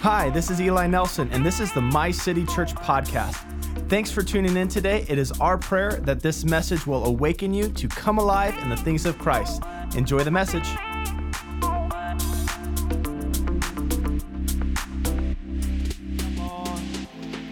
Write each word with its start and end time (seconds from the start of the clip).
Hi, 0.00 0.30
this 0.30 0.50
is 0.50 0.62
Eli 0.62 0.86
Nelson, 0.86 1.28
and 1.30 1.44
this 1.44 1.60
is 1.60 1.72
the 1.72 1.82
My 1.82 2.10
City 2.10 2.46
Church 2.46 2.74
podcast. 2.74 3.36
Thanks 3.90 4.10
for 4.10 4.22
tuning 4.22 4.56
in 4.56 4.66
today. 4.66 5.04
It 5.10 5.18
is 5.18 5.30
our 5.32 5.58
prayer 5.58 6.00
that 6.04 6.20
this 6.22 6.42
message 6.42 6.86
will 6.86 7.04
awaken 7.04 7.52
you 7.52 7.68
to 7.68 7.86
come 7.86 8.16
alive 8.16 8.56
in 8.62 8.70
the 8.70 8.78
things 8.78 9.04
of 9.04 9.18
Christ. 9.18 9.62
Enjoy 9.94 10.20
the 10.20 10.30
message. 10.30 10.64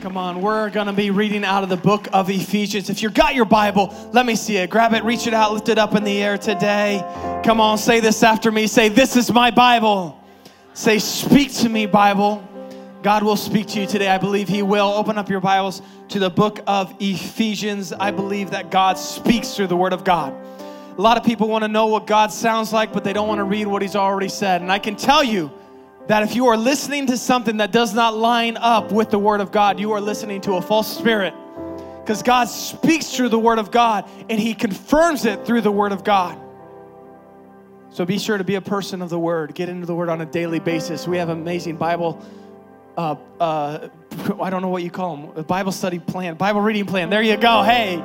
Come 0.00 0.16
on, 0.16 0.40
we're 0.40 0.70
going 0.70 0.86
to 0.86 0.94
be 0.94 1.10
reading 1.10 1.44
out 1.44 1.64
of 1.64 1.68
the 1.68 1.76
book 1.76 2.08
of 2.14 2.30
Ephesians. 2.30 2.88
If 2.88 3.02
you've 3.02 3.12
got 3.12 3.34
your 3.34 3.44
Bible, 3.44 3.94
let 4.14 4.24
me 4.24 4.34
see 4.34 4.56
it. 4.56 4.70
Grab 4.70 4.94
it, 4.94 5.04
reach 5.04 5.26
it 5.26 5.34
out, 5.34 5.52
lift 5.52 5.68
it 5.68 5.76
up 5.76 5.94
in 5.94 6.02
the 6.02 6.22
air 6.22 6.38
today. 6.38 7.02
Come 7.44 7.60
on, 7.60 7.76
say 7.76 8.00
this 8.00 8.22
after 8.22 8.50
me. 8.50 8.68
Say, 8.68 8.88
This 8.88 9.16
is 9.16 9.30
my 9.30 9.50
Bible. 9.50 10.17
Say, 10.78 11.00
Speak 11.00 11.52
to 11.54 11.68
me, 11.68 11.86
Bible. 11.86 12.48
God 13.02 13.24
will 13.24 13.34
speak 13.34 13.66
to 13.66 13.80
you 13.80 13.86
today. 13.88 14.06
I 14.06 14.18
believe 14.18 14.46
He 14.46 14.62
will. 14.62 14.86
Open 14.86 15.18
up 15.18 15.28
your 15.28 15.40
Bibles 15.40 15.82
to 16.10 16.20
the 16.20 16.30
book 16.30 16.60
of 16.68 16.94
Ephesians. 17.00 17.92
I 17.92 18.12
believe 18.12 18.52
that 18.52 18.70
God 18.70 18.96
speaks 18.96 19.56
through 19.56 19.66
the 19.66 19.76
Word 19.76 19.92
of 19.92 20.04
God. 20.04 20.32
A 20.96 21.00
lot 21.02 21.16
of 21.16 21.24
people 21.24 21.48
want 21.48 21.64
to 21.64 21.68
know 21.68 21.86
what 21.86 22.06
God 22.06 22.30
sounds 22.30 22.72
like, 22.72 22.92
but 22.92 23.02
they 23.02 23.12
don't 23.12 23.26
want 23.26 23.40
to 23.40 23.44
read 23.44 23.66
what 23.66 23.82
He's 23.82 23.96
already 23.96 24.28
said. 24.28 24.62
And 24.62 24.70
I 24.70 24.78
can 24.78 24.94
tell 24.94 25.24
you, 25.24 25.50
that 26.06 26.22
if 26.22 26.36
you 26.36 26.46
are 26.46 26.56
listening 26.56 27.08
to 27.08 27.18
something 27.18 27.56
that 27.56 27.72
does 27.72 27.92
not 27.92 28.16
line 28.16 28.56
up 28.56 28.92
with 28.92 29.10
the 29.10 29.18
Word 29.18 29.40
of 29.40 29.50
God, 29.50 29.80
you 29.80 29.90
are 29.90 30.00
listening 30.00 30.40
to 30.42 30.54
a 30.54 30.62
false 30.62 30.96
spirit. 30.96 31.34
Because 32.00 32.22
God 32.22 32.44
speaks 32.44 33.08
through 33.16 33.30
the 33.30 33.38
Word 33.38 33.58
of 33.58 33.72
God 33.72 34.08
and 34.30 34.38
He 34.38 34.54
confirms 34.54 35.24
it 35.24 35.44
through 35.44 35.62
the 35.62 35.72
Word 35.72 35.90
of 35.90 36.04
God. 36.04 36.38
So 37.98 38.04
be 38.04 38.20
sure 38.20 38.38
to 38.38 38.44
be 38.44 38.54
a 38.54 38.60
person 38.60 39.02
of 39.02 39.10
the 39.10 39.18
Word. 39.18 39.56
Get 39.56 39.68
into 39.68 39.84
the 39.84 39.92
Word 39.92 40.08
on 40.08 40.20
a 40.20 40.24
daily 40.24 40.60
basis. 40.60 41.08
We 41.08 41.16
have 41.16 41.30
amazing 41.30 41.78
Bible. 41.78 42.24
Uh, 42.96 43.16
uh, 43.40 43.88
I 44.40 44.50
don't 44.50 44.62
know 44.62 44.68
what 44.68 44.84
you 44.84 44.90
call 44.92 45.16
them. 45.16 45.42
Bible 45.42 45.72
study 45.72 45.98
plan, 45.98 46.36
Bible 46.36 46.60
reading 46.60 46.86
plan. 46.86 47.10
There 47.10 47.22
you 47.22 47.36
go. 47.36 47.64
Hey, 47.64 48.00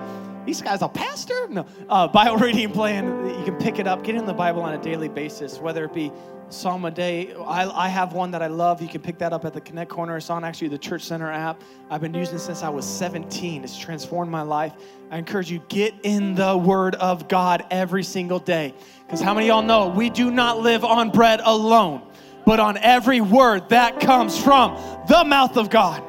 these 0.46 0.62
guys 0.62 0.82
a 0.82 0.90
pastor? 0.90 1.48
No, 1.50 1.66
uh, 1.90 2.08
Bible 2.08 2.38
reading 2.46 2.72
plan. 2.72 3.06
You 3.40 3.46
can 3.46 3.56
pick 3.58 3.80
it 3.80 3.88
up. 3.88 4.04
Get 4.04 4.16
in 4.16 4.26
the 4.26 4.34
Bible 4.34 4.62
on 4.62 4.74
a 4.74 4.82
daily 4.82 5.10
basis, 5.10 5.60
whether 5.60 5.86
it 5.86 5.94
be 5.94 6.12
Psalm 6.50 6.86
a 6.86 6.92
day. 6.92 7.34
I, 7.34 7.68
I 7.68 7.88
have 7.88 8.14
one 8.14 8.32
that 8.32 8.42
I 8.42 8.48
love. 8.48 8.82
You 8.82 8.88
can 8.88 9.02
pick 9.02 9.18
that 9.18 9.34
up 9.34 9.46
at 9.46 9.54
the 9.54 9.62
Connect 9.62 9.90
Corner. 9.90 10.18
It's 10.18 10.30
on 10.30 10.44
actually 10.44 10.68
the 10.68 10.78
Church 10.78 11.02
Center 11.02 11.32
app. 11.32 11.62
I've 11.90 12.02
been 12.02 12.14
using 12.14 12.36
it 12.36 12.40
since 12.40 12.62
I 12.64 12.70
was 12.70 12.86
17. 12.86 13.64
It's 13.64 13.78
transformed 13.78 14.32
my 14.32 14.44
life. 14.44 14.74
I 15.10 15.18
encourage 15.18 15.50
you 15.50 15.64
get 15.70 15.94
in 16.04 16.36
the 16.36 16.56
Word 16.56 16.96
of 16.96 17.28
God 17.28 17.66
every 17.72 18.04
single 18.04 18.40
day. 18.40 18.74
Because 19.06 19.20
how 19.20 19.34
many 19.34 19.48
y'all 19.48 19.62
know 19.62 19.88
we 19.88 20.10
do 20.10 20.30
not 20.30 20.60
live 20.60 20.86
on 20.86 21.10
bread 21.10 21.42
alone, 21.44 22.02
but 22.46 22.60
on 22.60 22.78
every 22.78 23.22
word 23.22 23.70
that 23.70 24.00
comes 24.00 24.38
from 24.38 24.76
the 25.08 25.24
mouth 25.24 25.58
of 25.58 25.70
God. 25.70 26.04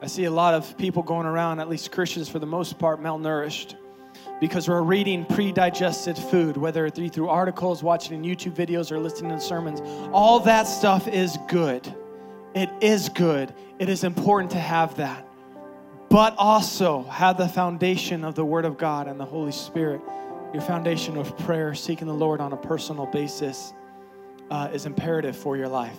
I 0.00 0.06
see 0.06 0.24
a 0.24 0.30
lot 0.30 0.54
of 0.54 0.78
people 0.78 1.02
going 1.02 1.26
around, 1.26 1.58
at 1.58 1.68
least 1.68 1.90
Christians 1.90 2.28
for 2.28 2.38
the 2.38 2.46
most 2.46 2.78
part, 2.78 3.02
malnourished 3.02 3.74
because 4.40 4.68
we're 4.68 4.82
reading 4.82 5.24
pre 5.24 5.52
digested 5.52 6.16
food, 6.16 6.56
whether 6.56 6.86
it 6.86 6.94
be 6.94 7.08
through 7.08 7.28
articles, 7.28 7.82
watching 7.82 8.22
YouTube 8.22 8.52
videos, 8.52 8.92
or 8.92 8.98
listening 8.98 9.32
to 9.32 9.40
sermons. 9.40 9.80
All 10.12 10.40
that 10.40 10.68
stuff 10.68 11.08
is 11.08 11.36
good. 11.48 11.92
It 12.54 12.70
is 12.80 13.08
good. 13.08 13.52
It 13.78 13.88
is 13.88 14.04
important 14.04 14.52
to 14.52 14.58
have 14.58 14.96
that. 14.96 15.26
But 16.08 16.34
also 16.38 17.02
have 17.04 17.36
the 17.36 17.48
foundation 17.48 18.24
of 18.24 18.34
the 18.34 18.44
Word 18.44 18.64
of 18.64 18.78
God 18.78 19.08
and 19.08 19.20
the 19.20 19.26
Holy 19.26 19.52
Spirit. 19.52 20.00
Your 20.52 20.62
foundation 20.62 21.18
of 21.18 21.36
prayer, 21.38 21.74
seeking 21.74 22.06
the 22.06 22.14
Lord 22.14 22.40
on 22.40 22.52
a 22.52 22.56
personal 22.56 23.06
basis, 23.06 23.74
uh, 24.50 24.70
is 24.72 24.86
imperative 24.86 25.36
for 25.36 25.56
your 25.56 25.68
life. 25.68 25.96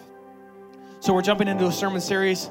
So, 1.01 1.13
we're 1.13 1.21
jumping 1.21 1.47
into 1.47 1.65
a 1.67 1.71
sermon 1.71 2.01
series 2.01 2.49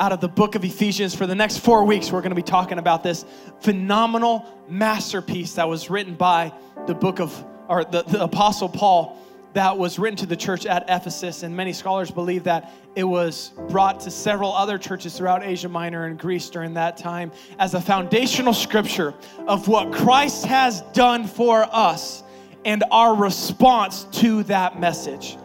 out 0.00 0.12
of 0.12 0.20
the 0.20 0.28
book 0.28 0.54
of 0.54 0.64
Ephesians. 0.64 1.14
For 1.14 1.26
the 1.26 1.34
next 1.34 1.58
four 1.58 1.84
weeks, 1.84 2.10
we're 2.10 2.22
going 2.22 2.30
to 2.30 2.36
be 2.36 2.42
talking 2.42 2.78
about 2.78 3.02
this 3.02 3.26
phenomenal 3.60 4.46
masterpiece 4.68 5.54
that 5.54 5.68
was 5.68 5.90
written 5.90 6.14
by 6.14 6.52
the 6.86 6.94
book 6.94 7.20
of, 7.20 7.44
or 7.68 7.84
the, 7.84 8.02
the 8.02 8.24
Apostle 8.24 8.70
Paul, 8.70 9.18
that 9.52 9.76
was 9.76 9.98
written 9.98 10.16
to 10.16 10.26
the 10.26 10.36
church 10.36 10.64
at 10.64 10.84
Ephesus. 10.88 11.42
And 11.42 11.54
many 11.54 11.74
scholars 11.74 12.10
believe 12.10 12.44
that 12.44 12.72
it 12.96 13.04
was 13.04 13.52
brought 13.68 14.00
to 14.00 14.10
several 14.10 14.54
other 14.54 14.78
churches 14.78 15.18
throughout 15.18 15.42
Asia 15.44 15.68
Minor 15.68 16.06
and 16.06 16.18
Greece 16.18 16.48
during 16.48 16.74
that 16.74 16.96
time 16.96 17.30
as 17.58 17.74
a 17.74 17.80
foundational 17.80 18.54
scripture 18.54 19.12
of 19.46 19.68
what 19.68 19.92
Christ 19.92 20.46
has 20.46 20.80
done 20.92 21.26
for 21.26 21.68
us 21.70 22.22
and 22.64 22.84
our 22.90 23.14
response 23.14 24.04
to 24.12 24.44
that 24.44 24.80
message. 24.80 25.36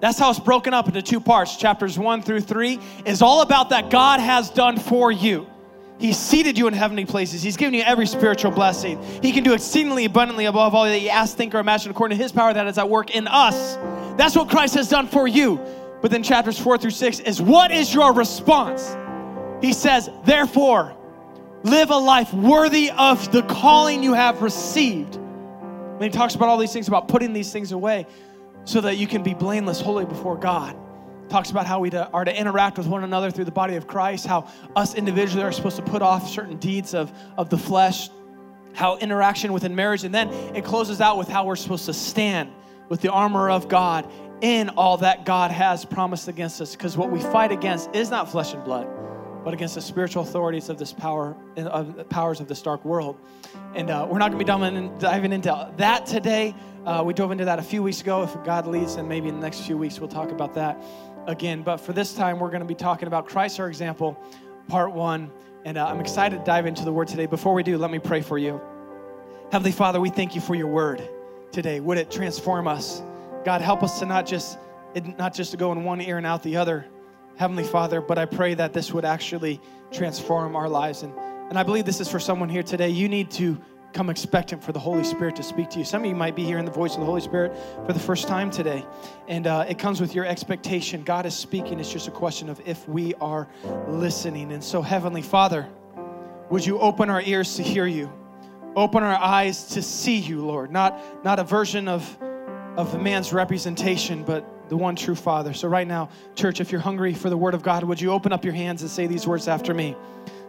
That's 0.00 0.18
how 0.18 0.30
it's 0.30 0.38
broken 0.38 0.72
up 0.74 0.86
into 0.86 1.02
two 1.02 1.20
parts. 1.20 1.56
Chapters 1.56 1.98
one 1.98 2.22
through 2.22 2.42
three 2.42 2.78
is 3.04 3.20
all 3.20 3.42
about 3.42 3.70
that 3.70 3.90
God 3.90 4.20
has 4.20 4.48
done 4.50 4.78
for 4.78 5.10
you. 5.10 5.46
He's 5.98 6.16
seated 6.16 6.56
you 6.56 6.68
in 6.68 6.74
heavenly 6.74 7.04
places. 7.04 7.42
He's 7.42 7.56
given 7.56 7.74
you 7.74 7.82
every 7.82 8.06
spiritual 8.06 8.52
blessing. 8.52 9.02
He 9.20 9.32
can 9.32 9.42
do 9.42 9.54
exceedingly 9.54 10.04
abundantly 10.04 10.44
above 10.44 10.72
all 10.72 10.84
that 10.84 11.00
you 11.00 11.08
ask, 11.08 11.36
think, 11.36 11.52
or 11.54 11.58
imagine 11.58 11.90
according 11.90 12.16
to 12.16 12.22
his 12.22 12.30
power 12.30 12.52
that 12.52 12.66
is 12.68 12.78
at 12.78 12.88
work 12.88 13.10
in 13.10 13.26
us. 13.26 13.74
That's 14.16 14.36
what 14.36 14.48
Christ 14.48 14.74
has 14.76 14.88
done 14.88 15.08
for 15.08 15.26
you. 15.26 15.60
But 16.00 16.12
then 16.12 16.22
chapters 16.22 16.56
four 16.56 16.78
through 16.78 16.92
six 16.92 17.18
is 17.18 17.42
what 17.42 17.72
is 17.72 17.92
your 17.92 18.12
response? 18.12 18.96
He 19.60 19.72
says, 19.72 20.08
therefore, 20.24 20.94
live 21.64 21.90
a 21.90 21.96
life 21.96 22.32
worthy 22.32 22.92
of 22.92 23.32
the 23.32 23.42
calling 23.42 24.04
you 24.04 24.14
have 24.14 24.40
received. 24.40 25.16
And 25.16 26.02
he 26.04 26.10
talks 26.10 26.36
about 26.36 26.48
all 26.48 26.58
these 26.58 26.72
things 26.72 26.86
about 26.86 27.08
putting 27.08 27.32
these 27.32 27.52
things 27.52 27.72
away 27.72 28.06
so 28.68 28.82
that 28.82 28.98
you 28.98 29.06
can 29.06 29.22
be 29.22 29.32
blameless, 29.32 29.80
holy 29.80 30.04
before 30.04 30.36
God. 30.36 30.76
Talks 31.30 31.50
about 31.50 31.64
how 31.64 31.80
we 31.80 31.90
are 31.90 32.24
to 32.26 32.38
interact 32.38 32.76
with 32.76 32.86
one 32.86 33.02
another 33.02 33.30
through 33.30 33.46
the 33.46 33.50
body 33.50 33.76
of 33.76 33.86
Christ, 33.86 34.26
how 34.26 34.46
us 34.76 34.94
individually 34.94 35.42
are 35.42 35.52
supposed 35.52 35.76
to 35.76 35.82
put 35.82 36.02
off 36.02 36.28
certain 36.28 36.58
deeds 36.58 36.92
of, 36.92 37.10
of 37.38 37.48
the 37.48 37.56
flesh, 37.56 38.10
how 38.74 38.98
interaction 38.98 39.54
within 39.54 39.74
marriage, 39.74 40.04
and 40.04 40.14
then 40.14 40.28
it 40.54 40.66
closes 40.66 41.00
out 41.00 41.16
with 41.16 41.28
how 41.28 41.46
we're 41.46 41.56
supposed 41.56 41.86
to 41.86 41.94
stand 41.94 42.50
with 42.90 43.00
the 43.00 43.10
armor 43.10 43.48
of 43.48 43.70
God 43.70 44.06
in 44.42 44.68
all 44.70 44.98
that 44.98 45.24
God 45.24 45.50
has 45.50 45.86
promised 45.86 46.28
against 46.28 46.60
us. 46.60 46.76
Because 46.76 46.94
what 46.94 47.10
we 47.10 47.20
fight 47.20 47.52
against 47.52 47.94
is 47.94 48.10
not 48.10 48.30
flesh 48.30 48.52
and 48.52 48.62
blood, 48.64 48.86
but 49.44 49.54
against 49.54 49.76
the 49.76 49.80
spiritual 49.80 50.24
authorities 50.24 50.68
of 50.68 50.76
this 50.76 50.92
power, 50.92 51.34
of 51.56 51.96
the 51.96 52.04
powers 52.04 52.38
of 52.38 52.48
this 52.48 52.60
dark 52.60 52.84
world. 52.84 53.18
And 53.74 53.88
uh, 53.88 54.06
we're 54.10 54.18
not 54.18 54.30
going 54.30 54.44
to 54.44 54.44
be 54.44 54.66
and 54.66 55.00
diving 55.00 55.32
into 55.32 55.72
that 55.78 56.04
today. 56.04 56.54
Uh, 56.88 57.02
we 57.02 57.12
dove 57.12 57.30
into 57.30 57.44
that 57.44 57.58
a 57.58 57.62
few 57.62 57.82
weeks 57.82 58.00
ago. 58.00 58.22
If 58.22 58.32
God 58.44 58.66
leads, 58.66 58.94
and 58.94 59.06
maybe 59.06 59.28
in 59.28 59.34
the 59.34 59.42
next 59.42 59.60
few 59.60 59.76
weeks 59.76 60.00
we'll 60.00 60.08
talk 60.08 60.30
about 60.30 60.54
that 60.54 60.82
again. 61.26 61.60
But 61.60 61.76
for 61.76 61.92
this 61.92 62.14
time, 62.14 62.38
we're 62.38 62.48
going 62.48 62.62
to 62.62 62.66
be 62.66 62.74
talking 62.74 63.08
about 63.08 63.26
Christ, 63.26 63.60
our 63.60 63.68
example, 63.68 64.18
part 64.68 64.94
one. 64.94 65.30
And 65.66 65.76
uh, 65.76 65.86
I'm 65.86 66.00
excited 66.00 66.38
to 66.38 66.44
dive 66.46 66.64
into 66.64 66.86
the 66.86 66.92
word 66.92 67.06
today. 67.06 67.26
Before 67.26 67.52
we 67.52 67.62
do, 67.62 67.76
let 67.76 67.90
me 67.90 67.98
pray 67.98 68.22
for 68.22 68.38
you. 68.38 68.58
Heavenly 69.52 69.70
Father, 69.70 70.00
we 70.00 70.08
thank 70.08 70.34
you 70.34 70.40
for 70.40 70.54
your 70.54 70.68
word 70.68 71.06
today. 71.52 71.78
Would 71.78 71.98
it 71.98 72.10
transform 72.10 72.66
us? 72.66 73.02
God, 73.44 73.60
help 73.60 73.82
us 73.82 73.98
to 73.98 74.06
not 74.06 74.24
just 74.24 74.56
not 75.18 75.34
just 75.34 75.50
to 75.50 75.58
go 75.58 75.72
in 75.72 75.84
one 75.84 76.00
ear 76.00 76.16
and 76.16 76.24
out 76.24 76.42
the 76.42 76.56
other, 76.56 76.86
Heavenly 77.36 77.64
Father, 77.64 78.00
but 78.00 78.16
I 78.16 78.24
pray 78.24 78.54
that 78.54 78.72
this 78.72 78.94
would 78.94 79.04
actually 79.04 79.60
transform 79.92 80.56
our 80.56 80.70
lives. 80.70 81.02
And, 81.02 81.12
and 81.50 81.58
I 81.58 81.64
believe 81.64 81.84
this 81.84 82.00
is 82.00 82.08
for 82.08 82.18
someone 82.18 82.48
here 82.48 82.62
today. 82.62 82.88
You 82.88 83.10
need 83.10 83.30
to 83.32 83.60
come 83.98 84.10
expectant 84.10 84.62
for 84.62 84.70
the 84.70 84.78
Holy 84.78 85.02
Spirit 85.02 85.34
to 85.34 85.42
speak 85.42 85.68
to 85.70 85.80
you. 85.80 85.84
Some 85.84 86.02
of 86.02 86.08
you 86.08 86.14
might 86.14 86.36
be 86.36 86.44
hearing 86.44 86.64
the 86.64 86.70
voice 86.70 86.94
of 86.94 87.00
the 87.00 87.04
Holy 87.04 87.20
Spirit 87.20 87.52
for 87.84 87.92
the 87.92 87.98
first 87.98 88.28
time 88.28 88.48
today, 88.48 88.86
and 89.26 89.48
uh, 89.48 89.64
it 89.68 89.76
comes 89.76 90.00
with 90.00 90.14
your 90.14 90.24
expectation. 90.24 91.02
God 91.02 91.26
is 91.26 91.34
speaking. 91.34 91.80
It's 91.80 91.92
just 91.92 92.06
a 92.06 92.12
question 92.12 92.48
of 92.48 92.60
if 92.64 92.88
we 92.88 93.14
are 93.14 93.48
listening. 93.88 94.52
And 94.52 94.62
so, 94.62 94.82
Heavenly 94.82 95.20
Father, 95.20 95.68
would 96.48 96.64
you 96.64 96.78
open 96.78 97.10
our 97.10 97.20
ears 97.22 97.56
to 97.56 97.64
hear 97.64 97.86
you? 97.86 98.08
Open 98.76 99.02
our 99.02 99.18
eyes 99.18 99.64
to 99.70 99.82
see 99.82 100.18
you, 100.18 100.46
Lord. 100.46 100.70
Not, 100.70 101.24
not 101.24 101.40
a 101.40 101.44
version 101.44 101.88
of, 101.88 102.22
of 102.76 103.02
man's 103.02 103.32
representation, 103.32 104.22
but 104.22 104.68
the 104.68 104.76
one 104.76 104.94
true 104.94 105.16
Father. 105.16 105.52
So, 105.52 105.66
right 105.66 105.88
now, 105.88 106.10
church, 106.36 106.60
if 106.60 106.70
you're 106.70 106.80
hungry 106.80 107.14
for 107.14 107.30
the 107.30 107.36
Word 107.36 107.54
of 107.54 107.64
God, 107.64 107.82
would 107.82 108.00
you 108.00 108.12
open 108.12 108.32
up 108.32 108.44
your 108.44 108.54
hands 108.54 108.82
and 108.82 108.90
say 108.92 109.08
these 109.08 109.26
words 109.26 109.48
after 109.48 109.74
me? 109.74 109.96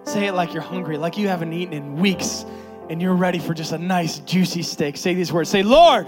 Say 0.04 0.28
it 0.28 0.34
like 0.34 0.54
you're 0.54 0.62
hungry, 0.62 1.00
like 1.00 1.18
you 1.18 1.28
haven't 1.28 1.52
eaten 1.52 1.74
in 1.74 1.96
weeks 1.96 2.46
and 2.90 3.02
you're 3.02 3.16
ready 3.16 3.40
for 3.40 3.54
just 3.54 3.72
a 3.72 3.78
nice, 3.78 4.20
juicy 4.20 4.64
steak, 4.64 4.98
say 4.98 5.14
these 5.14 5.32
words. 5.32 5.50
Say, 5.50 5.64
Lord, 5.64 6.08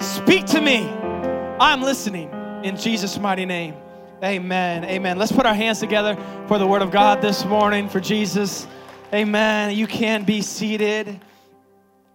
speak 0.00 0.46
to 0.46 0.60
me. 0.60 0.88
I'm 1.58 1.82
listening 1.82 2.30
in 2.62 2.76
Jesus' 2.76 3.18
mighty 3.18 3.44
name. 3.44 3.74
Amen. 4.22 4.84
Amen. 4.84 5.18
Let's 5.18 5.32
put 5.32 5.46
our 5.46 5.54
hands 5.54 5.80
together 5.80 6.16
for 6.46 6.58
the 6.58 6.66
word 6.66 6.82
of 6.82 6.90
God 6.90 7.20
this 7.20 7.44
morning 7.44 7.88
for 7.88 8.00
Jesus. 8.00 8.66
Amen. 9.12 9.76
You 9.76 9.86
can 9.86 10.24
be 10.24 10.40
seated. 10.42 11.20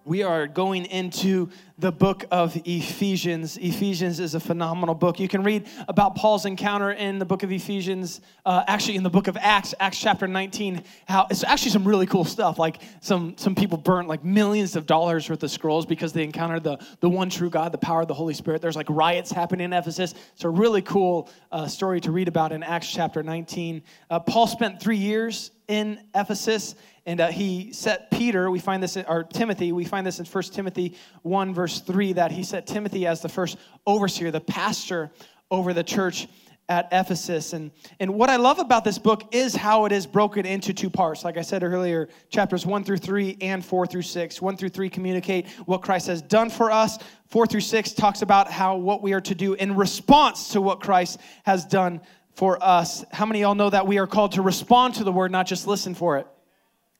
We 0.03 0.23
are 0.23 0.47
going 0.47 0.85
into 0.85 1.49
the 1.77 1.91
book 1.91 2.25
of 2.31 2.59
Ephesians. 2.65 3.57
Ephesians 3.57 4.19
is 4.19 4.33
a 4.33 4.39
phenomenal 4.39 4.95
book. 4.95 5.19
You 5.19 5.27
can 5.27 5.43
read 5.43 5.67
about 5.87 6.15
Paul's 6.15 6.45
encounter 6.45 6.91
in 6.91 7.19
the 7.19 7.25
book 7.25 7.43
of 7.43 7.51
Ephesians, 7.51 8.21
uh, 8.43 8.63
actually 8.67 8.95
in 8.95 9.03
the 9.03 9.11
book 9.11 9.27
of 9.27 9.37
Acts, 9.37 9.75
Acts 9.79 9.99
chapter 9.99 10.27
19. 10.27 10.83
How 11.07 11.27
it's 11.29 11.43
actually 11.43 11.69
some 11.69 11.87
really 11.87 12.07
cool 12.07 12.25
stuff. 12.25 12.57
Like 12.57 12.81
some 13.01 13.35
some 13.37 13.53
people 13.53 13.77
burnt 13.77 14.07
like 14.07 14.23
millions 14.23 14.75
of 14.75 14.87
dollars 14.87 15.29
worth 15.29 15.43
of 15.43 15.51
scrolls 15.51 15.85
because 15.85 16.13
they 16.13 16.23
encountered 16.23 16.63
the 16.63 16.83
the 16.99 17.09
one 17.09 17.29
true 17.29 17.51
God, 17.51 17.71
the 17.71 17.77
power 17.77 18.01
of 18.01 18.07
the 18.07 18.15
Holy 18.15 18.33
Spirit. 18.33 18.59
There's 18.59 18.75
like 18.75 18.89
riots 18.89 19.31
happening 19.31 19.65
in 19.65 19.73
Ephesus. 19.73 20.15
It's 20.33 20.43
a 20.43 20.49
really 20.49 20.81
cool 20.81 21.29
uh, 21.51 21.67
story 21.67 22.01
to 22.01 22.11
read 22.11 22.27
about 22.27 22.51
in 22.51 22.63
Acts 22.63 22.91
chapter 22.91 23.21
19. 23.21 23.83
Uh, 24.09 24.19
Paul 24.19 24.47
spent 24.47 24.81
three 24.81 24.97
years 24.97 25.51
in 25.67 26.01
Ephesus 26.13 26.75
and 27.05 27.19
uh, 27.19 27.27
he 27.29 27.73
set 27.73 28.11
Peter, 28.11 28.51
we 28.51 28.59
find 28.59 28.81
this, 28.81 28.95
in, 28.95 29.05
or 29.07 29.23
Timothy, 29.23 29.71
we 29.71 29.85
find 29.85 30.05
this 30.05 30.19
in 30.19 30.25
1 30.25 30.43
Timothy 30.43 30.95
1, 31.23 31.53
verse 31.53 31.81
3, 31.81 32.13
that 32.13 32.31
he 32.31 32.43
set 32.43 32.67
Timothy 32.67 33.07
as 33.07 33.21
the 33.21 33.29
first 33.29 33.57
overseer, 33.87 34.29
the 34.29 34.41
pastor 34.41 35.09
over 35.49 35.73
the 35.73 35.83
church 35.83 36.27
at 36.69 36.87
Ephesus. 36.91 37.51
And, 37.51 37.71
and 37.99 38.13
what 38.13 38.29
I 38.29 38.37
love 38.37 38.59
about 38.59 38.85
this 38.85 38.97
book 38.97 39.33
is 39.33 39.53
how 39.53 39.85
it 39.85 39.91
is 39.91 40.07
broken 40.07 40.45
into 40.45 40.73
two 40.73 40.89
parts. 40.89 41.25
Like 41.25 41.37
I 41.37 41.41
said 41.41 41.63
earlier, 41.63 42.07
chapters 42.29 42.65
1 42.65 42.83
through 42.85 42.97
3 42.97 43.37
and 43.41 43.65
4 43.65 43.87
through 43.87 44.03
6. 44.03 44.41
1 44.41 44.57
through 44.57 44.69
3 44.69 44.89
communicate 44.89 45.49
what 45.65 45.81
Christ 45.81 46.07
has 46.07 46.21
done 46.21 46.49
for 46.49 46.71
us. 46.71 46.97
4 47.27 47.45
through 47.45 47.61
6 47.61 47.93
talks 47.93 48.21
about 48.21 48.49
how 48.49 48.77
what 48.77 49.01
we 49.01 49.11
are 49.11 49.21
to 49.21 49.35
do 49.35 49.53
in 49.55 49.75
response 49.75 50.49
to 50.49 50.61
what 50.61 50.79
Christ 50.79 51.19
has 51.43 51.65
done 51.65 51.99
for 52.35 52.63
us. 52.63 53.03
How 53.11 53.25
many 53.25 53.39
of 53.39 53.47
y'all 53.47 53.55
know 53.55 53.69
that 53.69 53.85
we 53.85 53.97
are 53.97 54.07
called 54.07 54.31
to 54.33 54.41
respond 54.41 54.95
to 54.95 55.03
the 55.03 55.11
word, 55.11 55.31
not 55.31 55.47
just 55.47 55.67
listen 55.67 55.93
for 55.93 56.19
it? 56.19 56.27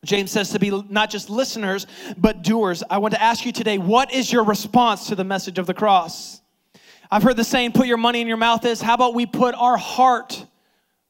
James 0.04 0.32
says 0.32 0.50
to 0.50 0.60
be 0.60 0.72
not 0.90 1.12
just 1.12 1.30
listeners, 1.30 1.86
but 2.18 2.42
doers. 2.42 2.82
I 2.90 2.98
want 2.98 3.14
to 3.14 3.22
ask 3.22 3.46
you 3.46 3.52
today 3.52 3.78
what 3.78 4.12
is 4.12 4.32
your 4.32 4.44
response 4.44 5.08
to 5.08 5.16
the 5.16 5.24
message 5.24 5.60
of 5.60 5.68
the 5.68 5.76
cross? 5.76 6.42
I've 7.12 7.24
heard 7.24 7.36
the 7.36 7.44
saying, 7.44 7.74
put 7.74 7.88
your 7.88 7.98
money 7.98 8.22
in 8.22 8.28
your 8.28 8.38
mouth 8.38 8.66
is. 8.66 8.82
How 8.82 8.96
about 8.96 9.14
we 9.14 9.26
put 9.26 9.54
our 9.54 9.78
heart 9.78 10.46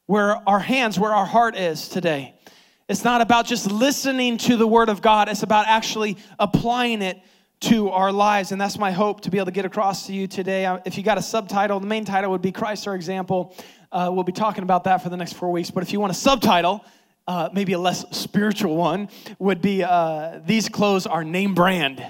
where 0.06 0.36
our 0.48 0.58
hands, 0.58 0.98
where 0.98 1.14
our 1.14 1.24
heart 1.24 1.56
is 1.56 1.88
today? 1.88 2.34
It's 2.88 3.04
not 3.04 3.20
about 3.22 3.46
just 3.46 3.70
listening 3.70 4.36
to 4.38 4.56
the 4.56 4.66
word 4.66 4.88
of 4.90 5.00
God, 5.00 5.28
it's 5.28 5.42
about 5.42 5.68
actually 5.68 6.18
applying 6.38 7.00
it 7.00 7.18
to 7.60 7.90
our 7.90 8.12
lives. 8.12 8.52
And 8.52 8.60
that's 8.60 8.76
my 8.76 8.90
hope 8.90 9.20
to 9.22 9.30
be 9.30 9.38
able 9.38 9.46
to 9.46 9.52
get 9.52 9.64
across 9.64 10.06
to 10.08 10.12
you 10.12 10.26
today. 10.26 10.66
If 10.84 10.98
you 10.98 11.04
got 11.04 11.16
a 11.16 11.22
subtitle, 11.22 11.78
the 11.80 11.86
main 11.86 12.04
title 12.04 12.32
would 12.32 12.42
be 12.42 12.52
Christ 12.52 12.88
our 12.88 12.94
example. 12.94 13.56
Uh, 13.92 14.10
we'll 14.12 14.24
be 14.24 14.32
talking 14.32 14.64
about 14.64 14.84
that 14.84 15.02
for 15.02 15.08
the 15.08 15.16
next 15.16 15.34
four 15.34 15.52
weeks. 15.52 15.70
But 15.70 15.84
if 15.84 15.92
you 15.92 16.00
want 16.00 16.10
a 16.10 16.16
subtitle, 16.16 16.84
uh, 17.26 17.48
maybe 17.52 17.72
a 17.72 17.78
less 17.78 18.04
spiritual 18.16 18.76
one 18.76 19.08
would 19.38 19.62
be 19.62 19.84
uh, 19.84 20.40
these 20.44 20.68
clothes 20.68 21.06
are 21.06 21.24
name 21.24 21.54
brand. 21.54 22.04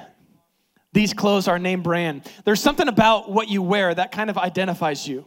These 0.92 1.14
clothes 1.14 1.48
are 1.48 1.58
name 1.58 1.82
brand. 1.82 2.30
There's 2.44 2.60
something 2.60 2.88
about 2.88 3.30
what 3.30 3.48
you 3.48 3.62
wear 3.62 3.94
that 3.94 4.12
kind 4.12 4.28
of 4.28 4.36
identifies 4.36 5.08
you. 5.08 5.26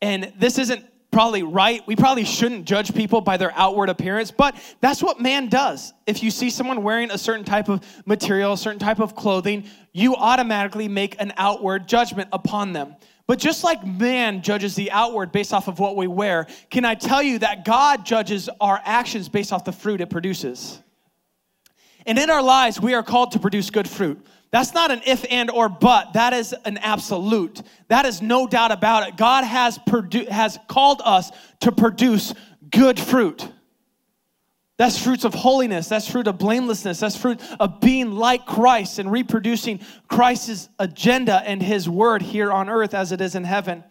And 0.00 0.32
this 0.38 0.58
isn't 0.58 0.84
probably 1.10 1.42
right. 1.42 1.82
We 1.86 1.96
probably 1.96 2.24
shouldn't 2.24 2.64
judge 2.66 2.94
people 2.94 3.20
by 3.20 3.36
their 3.36 3.52
outward 3.54 3.88
appearance, 3.88 4.30
but 4.30 4.56
that's 4.80 5.02
what 5.02 5.20
man 5.20 5.48
does. 5.48 5.92
If 6.06 6.22
you 6.22 6.30
see 6.30 6.50
someone 6.50 6.82
wearing 6.82 7.10
a 7.10 7.18
certain 7.18 7.44
type 7.44 7.68
of 7.68 7.84
material, 8.06 8.52
a 8.52 8.58
certain 8.58 8.78
type 8.78 9.00
of 9.00 9.16
clothing, 9.16 9.64
you 9.92 10.14
automatically 10.14 10.86
make 10.86 11.20
an 11.20 11.32
outward 11.36 11.88
judgment 11.88 12.28
upon 12.32 12.72
them. 12.72 12.94
But 13.30 13.38
just 13.38 13.62
like 13.62 13.86
man 13.86 14.42
judges 14.42 14.74
the 14.74 14.90
outward 14.90 15.30
based 15.30 15.52
off 15.52 15.68
of 15.68 15.78
what 15.78 15.94
we 15.94 16.08
wear, 16.08 16.48
can 16.68 16.84
I 16.84 16.96
tell 16.96 17.22
you 17.22 17.38
that 17.38 17.64
God 17.64 18.04
judges 18.04 18.50
our 18.60 18.82
actions 18.84 19.28
based 19.28 19.52
off 19.52 19.64
the 19.64 19.70
fruit 19.70 20.00
it 20.00 20.10
produces? 20.10 20.82
And 22.04 22.18
in 22.18 22.28
our 22.28 22.42
lives, 22.42 22.80
we 22.80 22.92
are 22.92 23.04
called 23.04 23.30
to 23.30 23.38
produce 23.38 23.70
good 23.70 23.88
fruit. 23.88 24.20
That's 24.50 24.74
not 24.74 24.90
an 24.90 25.02
if 25.06 25.24
and 25.30 25.48
or 25.48 25.68
but. 25.68 26.14
That 26.14 26.32
is 26.32 26.52
an 26.64 26.78
absolute. 26.78 27.62
That 27.86 28.04
is 28.04 28.20
no 28.20 28.48
doubt 28.48 28.72
about 28.72 29.06
it. 29.06 29.16
God 29.16 29.44
has 29.44 29.78
produ- 29.78 30.28
has 30.28 30.58
called 30.66 31.00
us 31.04 31.30
to 31.60 31.70
produce 31.70 32.34
good 32.68 32.98
fruit. 32.98 33.48
That's 34.80 34.96
fruits 34.96 35.26
of 35.26 35.34
holiness. 35.34 35.88
That's 35.88 36.10
fruit 36.10 36.26
of 36.26 36.38
blamelessness. 36.38 37.00
That's 37.00 37.14
fruit 37.14 37.42
of 37.60 37.80
being 37.80 38.12
like 38.12 38.46
Christ 38.46 38.98
and 38.98 39.12
reproducing 39.12 39.80
Christ's 40.08 40.70
agenda 40.78 41.42
and 41.44 41.62
his 41.62 41.86
word 41.86 42.22
here 42.22 42.50
on 42.50 42.70
earth 42.70 42.94
as 42.94 43.12
it 43.12 43.20
is 43.20 43.34
in 43.34 43.44
heaven. 43.44 43.84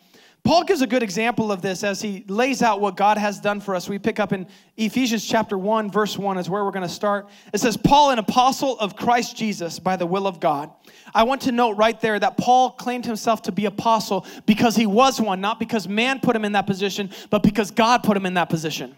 Paul 0.43 0.63
gives 0.63 0.81
a 0.81 0.87
good 0.87 1.03
example 1.03 1.51
of 1.51 1.61
this 1.61 1.83
as 1.83 2.01
he 2.01 2.25
lays 2.27 2.63
out 2.63 2.81
what 2.81 2.97
God 2.97 3.19
has 3.19 3.39
done 3.39 3.61
for 3.61 3.75
us. 3.75 3.87
We 3.87 3.99
pick 3.99 4.19
up 4.19 4.33
in 4.33 4.47
Ephesians 4.77 5.23
chapter 5.27 5.59
1, 5.59 5.91
verse 5.91 6.17
1 6.17 6.39
is 6.39 6.49
where 6.49 6.65
we're 6.65 6.71
going 6.71 6.81
to 6.81 6.89
start. 6.91 7.29
It 7.53 7.59
says, 7.59 7.77
Paul, 7.77 8.09
an 8.09 8.17
apostle 8.17 8.79
of 8.79 8.95
Christ 8.95 9.37
Jesus 9.37 9.77
by 9.77 9.95
the 9.95 10.07
will 10.07 10.25
of 10.25 10.39
God. 10.39 10.71
I 11.13 11.21
want 11.21 11.41
to 11.41 11.51
note 11.51 11.77
right 11.77 12.01
there 12.01 12.19
that 12.19 12.35
Paul 12.35 12.71
claimed 12.71 13.05
himself 13.05 13.43
to 13.43 13.51
be 13.51 13.65
apostle 13.65 14.25
because 14.47 14.75
he 14.75 14.87
was 14.87 15.21
one, 15.21 15.39
not 15.39 15.59
because 15.59 15.87
man 15.87 16.19
put 16.19 16.35
him 16.35 16.45
in 16.45 16.53
that 16.53 16.65
position, 16.65 17.11
but 17.29 17.43
because 17.43 17.69
God 17.69 18.01
put 18.01 18.17
him 18.17 18.25
in 18.25 18.33
that 18.33 18.49
position 18.49 18.95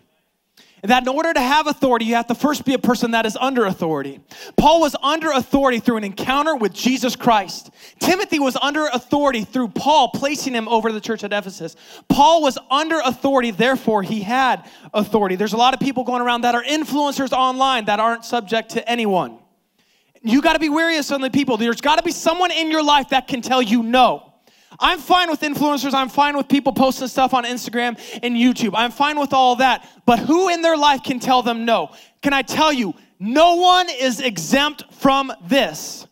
that 0.84 1.04
in 1.04 1.10
order 1.10 1.34
to 1.34 1.40
have 1.40 1.68
authority, 1.68 2.06
you 2.06 2.16
have 2.16 2.28
to 2.28 2.36
first 2.36 2.66
be 2.66 2.74
a 2.74 2.80
person 2.80 3.12
that 3.12 3.26
is 3.26 3.38
under 3.40 3.66
authority. 3.66 4.20
Paul 4.58 4.82
was 4.82 4.96
under 5.04 5.32
authority 5.32 5.80
through 5.80 5.98
an 5.98 6.04
encounter 6.04 6.56
with 6.56 6.74
Jesus 6.74 7.16
Christ. 7.16 7.70
Timothy 8.00 8.40
was 8.40 8.56
under 8.56 8.88
authority 8.88 9.44
through 9.44 9.70
Paul 9.70 10.10
placing 10.10 10.54
him 10.54 10.68
over 10.68 10.92
the 10.92 11.02
church 11.02 11.24
at 11.24 11.32
Ephesus. 11.32 11.76
Paul 12.10 12.42
was 12.42 12.58
under 12.70 13.00
authority, 13.00 13.52
therefore, 13.52 14.02
he 14.02 14.22
had 14.22 14.68
authority. 14.94 15.36
There's 15.36 15.54
a 15.54 15.58
lot 15.58 15.74
of 15.74 15.80
people 15.80 16.04
going 16.04 16.22
around 16.22 16.42
that 16.42 16.56
are 16.56 16.64
influencers 16.64 17.32
online 17.32 17.86
that 17.86 18.00
aren't 18.00 18.26
subject 18.26 18.72
to 18.72 18.90
anyone. 18.90 19.38
You 20.24 20.42
got 20.42 20.54
to 20.54 20.60
be 20.60 20.70
wary 20.70 20.98
of 20.98 21.06
some 21.06 21.24
of 21.24 21.32
the 21.32 21.38
people. 21.38 21.58
There's 21.58 21.82
got 21.82 21.98
to 21.98 22.04
be 22.04 22.12
someone 22.12 22.52
in 22.52 22.70
your 22.70 22.84
life 22.84 23.10
that 23.10 23.28
can 23.28 23.42
tell 23.42 23.62
you 23.62 23.84
no. 23.84 24.31
I'm 24.80 25.00
fine 25.00 25.30
with 25.30 25.42
influencers. 25.42 25.94
I'm 25.94 26.10
fine 26.10 26.38
with 26.38 26.48
people 26.48 26.74
posting 26.74 27.08
stuff 27.08 27.34
on 27.34 27.44
Instagram 27.44 28.00
and 28.24 28.36
YouTube. 28.36 28.74
I'm 28.76 28.92
fine 28.92 29.20
with 29.20 29.34
all 29.34 29.58
that. 29.58 29.88
But 30.06 30.20
who 30.20 30.50
in 30.50 30.62
their 30.62 30.78
life 30.78 31.04
can 31.04 31.20
tell 31.20 31.42
them 31.44 31.66
no? 31.66 31.94
Can 32.22 32.34
I 32.34 32.42
tell 32.42 32.72
you, 32.72 32.94
no 33.20 33.56
one 33.56 33.88
is 33.90 34.20
exempt 34.20 34.86
from 34.94 35.32
this. 35.46 36.08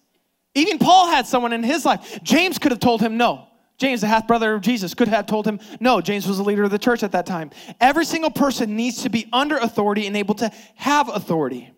Even 0.55 0.77
Paul 0.77 1.07
had 1.07 1.25
someone 1.25 1.53
in 1.53 1.63
his 1.63 1.85
life. 1.85 2.19
James 2.21 2.57
could 2.57 2.71
have 2.71 2.79
told 2.79 3.01
him 3.01 3.17
no. 3.17 3.47
James, 3.77 4.01
the 4.01 4.07
half 4.07 4.27
brother 4.27 4.53
of 4.55 4.61
Jesus, 4.61 4.93
could 4.93 5.07
have 5.07 5.25
told 5.25 5.47
him 5.47 5.59
no. 5.79 6.01
James 6.01 6.27
was 6.27 6.37
the 6.37 6.43
leader 6.43 6.63
of 6.63 6.71
the 6.71 6.77
church 6.77 7.01
at 7.01 7.13
that 7.13 7.25
time. 7.25 7.49
Every 7.79 8.03
single 8.03 8.29
person 8.29 8.75
needs 8.75 9.03
to 9.03 9.09
be 9.09 9.27
under 9.31 9.57
authority 9.57 10.05
and 10.05 10.17
able 10.17 10.35
to 10.35 10.51
have 10.75 11.07
authority. 11.07 11.71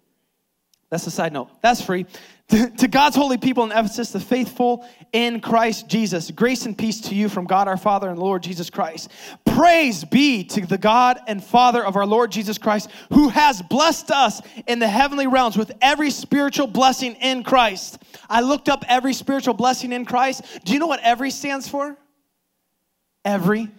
That's 0.89 1.05
a 1.07 1.11
side 1.11 1.31
note. 1.31 1.49
That's 1.61 1.81
free. 1.81 2.05
To, 2.51 2.89
God's 2.89 3.15
holy 3.15 3.37
people 3.37 3.63
in 3.63 3.71
Ephesus, 3.71 4.11
the 4.11 4.19
faithful 4.19 4.85
in 5.13 5.39
Christ 5.39 5.87
Jesus, 5.87 6.29
grace 6.31 6.65
and 6.65 6.77
peace 6.77 6.99
to 7.01 7.15
you 7.15 7.29
from 7.29 7.45
God 7.45 7.69
our 7.69 7.77
Father 7.77 8.09
and 8.09 8.19
Lord 8.19 8.43
Jesus 8.43 8.69
Christ. 8.69 9.09
Praise 9.45 10.03
be 10.03 10.43
to 10.43 10.65
the 10.65 10.77
God 10.77 11.17
and 11.27 11.41
Father 11.41 11.83
of 11.85 11.95
our 11.95 12.05
Lord 12.05 12.29
Jesus 12.29 12.57
Christ, 12.57 12.89
who 13.13 13.29
has 13.29 13.61
blessed 13.61 14.11
us 14.11 14.41
in 14.67 14.79
the 14.79 14.87
heavenly 14.87 15.27
realms 15.27 15.57
with 15.57 15.71
every 15.81 16.11
spiritual 16.11 16.67
blessing 16.67 17.15
in 17.15 17.43
Christ. 17.43 18.03
I 18.29 18.41
looked 18.41 18.67
up 18.67 18.83
every 18.89 19.13
spiritual 19.13 19.53
blessing 19.53 19.93
in 19.93 20.03
Christ. 20.03 20.43
Do 20.65 20.73
you 20.73 20.79
know 20.79 20.87
what 20.87 20.99
every 21.03 21.31
stands 21.31 21.69
for? 21.69 21.95
Every 23.23 23.69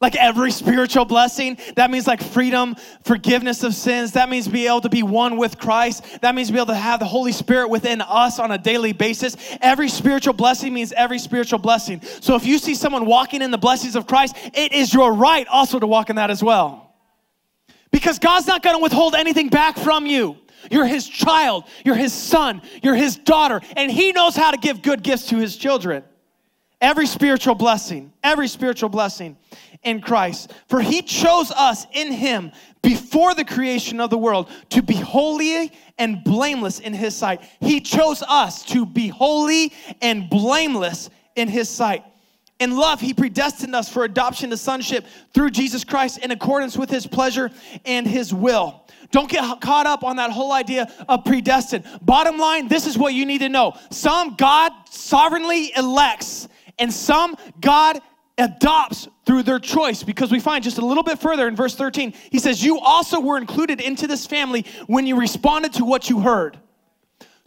like 0.00 0.14
every 0.16 0.50
spiritual 0.50 1.06
blessing. 1.06 1.56
That 1.76 1.90
means 1.90 2.06
like 2.06 2.22
freedom, 2.22 2.76
forgiveness 3.04 3.62
of 3.62 3.74
sins. 3.74 4.12
That 4.12 4.28
means 4.28 4.46
be 4.46 4.66
able 4.66 4.82
to 4.82 4.90
be 4.90 5.02
one 5.02 5.38
with 5.38 5.58
Christ. 5.58 6.20
That 6.20 6.34
means 6.34 6.50
be 6.50 6.58
able 6.58 6.66
to 6.66 6.74
have 6.74 7.00
the 7.00 7.06
Holy 7.06 7.32
Spirit 7.32 7.68
within 7.68 8.02
us 8.02 8.38
on 8.38 8.50
a 8.50 8.58
daily 8.58 8.92
basis. 8.92 9.36
Every 9.62 9.88
spiritual 9.88 10.34
blessing 10.34 10.74
means 10.74 10.92
every 10.92 11.18
spiritual 11.18 11.58
blessing. 11.58 12.02
So 12.20 12.34
if 12.36 12.44
you 12.44 12.58
see 12.58 12.74
someone 12.74 13.06
walking 13.06 13.40
in 13.40 13.50
the 13.50 13.58
blessings 13.58 13.96
of 13.96 14.06
Christ, 14.06 14.36
it 14.52 14.72
is 14.72 14.92
your 14.92 15.14
right 15.14 15.46
also 15.48 15.78
to 15.78 15.86
walk 15.86 16.10
in 16.10 16.16
that 16.16 16.30
as 16.30 16.42
well. 16.42 16.94
Because 17.90 18.18
God's 18.18 18.46
not 18.46 18.62
going 18.62 18.76
to 18.76 18.82
withhold 18.82 19.14
anything 19.14 19.48
back 19.48 19.78
from 19.78 20.04
you. 20.04 20.36
You're 20.70 20.86
his 20.86 21.08
child, 21.08 21.64
you're 21.84 21.94
his 21.94 22.12
son, 22.12 22.60
you're 22.82 22.96
his 22.96 23.16
daughter, 23.16 23.60
and 23.76 23.90
he 23.90 24.10
knows 24.10 24.34
how 24.34 24.50
to 24.50 24.56
give 24.56 24.82
good 24.82 25.02
gifts 25.02 25.26
to 25.26 25.36
his 25.36 25.56
children. 25.56 26.02
Every 26.80 27.06
spiritual 27.06 27.54
blessing, 27.54 28.12
every 28.22 28.48
spiritual 28.48 28.90
blessing 28.90 29.36
in 29.82 30.00
Christ. 30.00 30.52
For 30.68 30.80
he 30.80 31.02
chose 31.02 31.50
us 31.50 31.86
in 31.92 32.12
him 32.12 32.52
before 32.82 33.34
the 33.34 33.44
creation 33.44 34.00
of 34.00 34.10
the 34.10 34.18
world 34.18 34.50
to 34.70 34.82
be 34.82 34.94
holy 34.94 35.72
and 35.98 36.22
blameless 36.22 36.80
in 36.80 36.92
his 36.92 37.16
sight. 37.16 37.42
He 37.60 37.80
chose 37.80 38.22
us 38.22 38.64
to 38.66 38.86
be 38.86 39.08
holy 39.08 39.72
and 40.00 40.30
blameless 40.30 41.10
in 41.34 41.48
his 41.48 41.68
sight. 41.68 42.04
In 42.58 42.74
love, 42.74 43.00
he 43.00 43.12
predestined 43.12 43.76
us 43.76 43.88
for 43.88 44.04
adoption 44.04 44.50
to 44.50 44.56
sonship 44.56 45.04
through 45.34 45.50
Jesus 45.50 45.84
Christ 45.84 46.18
in 46.18 46.30
accordance 46.30 46.76
with 46.76 46.88
his 46.88 47.06
pleasure 47.06 47.50
and 47.84 48.06
his 48.06 48.32
will. 48.32 48.82
Don't 49.10 49.28
get 49.28 49.60
caught 49.60 49.86
up 49.86 50.02
on 50.02 50.16
that 50.16 50.30
whole 50.30 50.52
idea 50.52 50.90
of 51.08 51.24
predestined. 51.24 51.84
Bottom 52.02 52.38
line, 52.38 52.68
this 52.68 52.86
is 52.86 52.96
what 52.96 53.12
you 53.12 53.26
need 53.26 53.38
to 53.38 53.48
know. 53.48 53.74
Some 53.90 54.36
God 54.36 54.72
sovereignly 54.90 55.72
elects 55.76 56.48
and 56.78 56.92
some 56.92 57.36
God 57.60 58.00
adopts 58.38 59.08
through 59.24 59.42
their 59.42 59.58
choice 59.58 60.02
because 60.02 60.30
we 60.30 60.40
find 60.40 60.62
just 60.62 60.78
a 60.78 60.84
little 60.84 61.02
bit 61.02 61.18
further 61.18 61.48
in 61.48 61.56
verse 61.56 61.74
13 61.74 62.12
he 62.30 62.38
says 62.38 62.62
you 62.62 62.78
also 62.78 63.18
were 63.18 63.38
included 63.38 63.80
into 63.80 64.06
this 64.06 64.26
family 64.26 64.64
when 64.86 65.06
you 65.06 65.18
responded 65.18 65.72
to 65.72 65.84
what 65.84 66.10
you 66.10 66.20
heard 66.20 66.58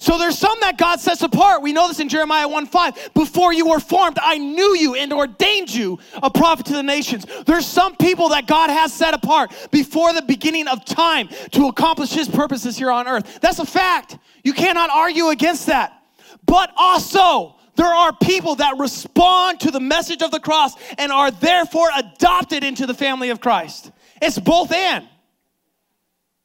So 0.01 0.17
there's 0.17 0.37
some 0.37 0.57
that 0.61 0.77
God 0.77 1.01
sets 1.01 1.21
apart. 1.23 1.61
We 1.61 1.73
know 1.73 1.89
this 1.89 1.99
in 1.99 2.07
Jeremiah 2.07 2.47
1 2.47 2.67
5. 2.67 3.13
Before 3.13 3.51
you 3.51 3.67
were 3.67 3.81
formed, 3.81 4.17
I 4.21 4.37
knew 4.37 4.73
you 4.77 4.95
and 4.95 5.11
ordained 5.11 5.73
you 5.75 5.99
a 6.23 6.31
prophet 6.31 6.67
to 6.67 6.73
the 6.73 6.83
nations. 6.83 7.25
There's 7.45 7.65
some 7.65 7.97
people 7.97 8.29
that 8.29 8.47
God 8.47 8.69
has 8.69 8.93
set 8.93 9.13
apart 9.13 9.51
before 9.71 10.13
the 10.13 10.21
beginning 10.21 10.69
of 10.69 10.85
time 10.85 11.27
to 11.51 11.67
accomplish 11.67 12.11
his 12.11 12.29
purposes 12.29 12.77
here 12.77 12.91
on 12.91 13.09
earth. 13.09 13.39
That's 13.41 13.59
a 13.59 13.65
fact. 13.65 14.17
You 14.41 14.53
cannot 14.53 14.89
argue 14.89 15.27
against 15.27 15.65
that. 15.65 16.01
But 16.45 16.71
also, 16.77 17.58
there 17.79 17.87
are 17.87 18.11
people 18.11 18.55
that 18.55 18.77
respond 18.77 19.61
to 19.61 19.71
the 19.71 19.79
message 19.79 20.21
of 20.21 20.31
the 20.31 20.39
cross 20.41 20.73
and 20.97 21.13
are 21.13 21.31
therefore 21.31 21.87
adopted 21.95 22.61
into 22.61 22.85
the 22.85 22.93
family 22.93 23.29
of 23.29 23.39
Christ. 23.39 23.91
It's 24.21 24.37
both 24.37 24.73
and. 24.73 25.07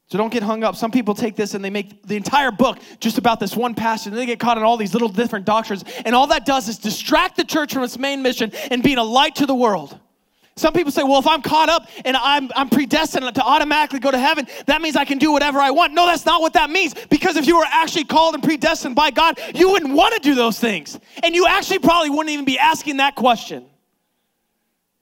So 0.07 0.17
don't 0.17 0.33
get 0.33 0.45
hung 0.45 0.63
up. 0.63 0.77
Some 0.77 0.93
people 0.93 1.13
take 1.13 1.35
this 1.35 1.55
and 1.55 1.65
they 1.65 1.71
make 1.71 2.07
the 2.07 2.15
entire 2.15 2.53
book 2.53 2.79
just 3.01 3.19
about 3.19 3.41
this 3.41 3.57
one 3.57 3.75
passage, 3.75 4.13
and 4.13 4.17
they 4.17 4.27
get 4.27 4.39
caught 4.39 4.59
in 4.59 4.63
all 4.63 4.77
these 4.77 4.93
little 4.93 5.09
different 5.09 5.45
doctrines. 5.45 5.83
And 6.05 6.15
all 6.15 6.29
that 6.29 6.47
does 6.47 6.69
is 6.69 6.79
distract 6.79 7.37
the 7.37 7.45
church 7.45 7.73
from 7.75 7.83
its 7.83 7.99
main 7.99 8.23
mission 8.23 8.53
and 8.71 8.81
being 8.81 8.99
a 8.99 9.03
light 9.03 9.35
to 9.37 9.47
the 9.47 9.57
world. 9.57 9.99
Some 10.57 10.73
people 10.73 10.93
say, 10.93 11.03
well, 11.03 11.19
if 11.19 11.27
I'm 11.27 11.43
caught 11.43 11.69
up 11.69 11.89
and 12.05 12.17
I'm, 12.17 12.49
I'm 12.55 12.69
predestined 12.69 13.35
to 13.35 13.43
automatically 13.43 13.99
go 13.99 14.13
to 14.13 14.19
heaven, 14.19 14.47
that 14.67 14.83
means 14.83 14.95
I 14.95 15.05
can 15.05 15.19
do 15.19 15.33
whatever 15.33 15.59
I 15.59 15.73
want. 15.73 15.95
No, 15.95 16.07
that's 16.07 16.25
not 16.25 16.41
what 16.41 16.53
that 16.53 16.71
means. 16.71 16.95
Because 17.11 17.37
if 17.37 17.47
you 17.47 17.57
were 17.57 17.67
actually 17.69 18.05
called 18.05 18.35
and 18.35 18.43
predestined 18.43 18.95
by 18.95 19.11
God, 19.11 19.41
you 19.53 19.71
wouldn't 19.71 19.95
want 19.95 20.15
to 20.15 20.21
do 20.21 20.37
those 20.37 20.61
things. 20.61 20.99
And 21.25 21.35
you 21.35 21.47
actually 21.49 21.81
probably 21.81 22.11
wouldn't 22.11 22.31
even 22.31 22.45
be 22.45 22.57
asking 22.57 22.99
that 22.99 23.17
question. 23.17 23.67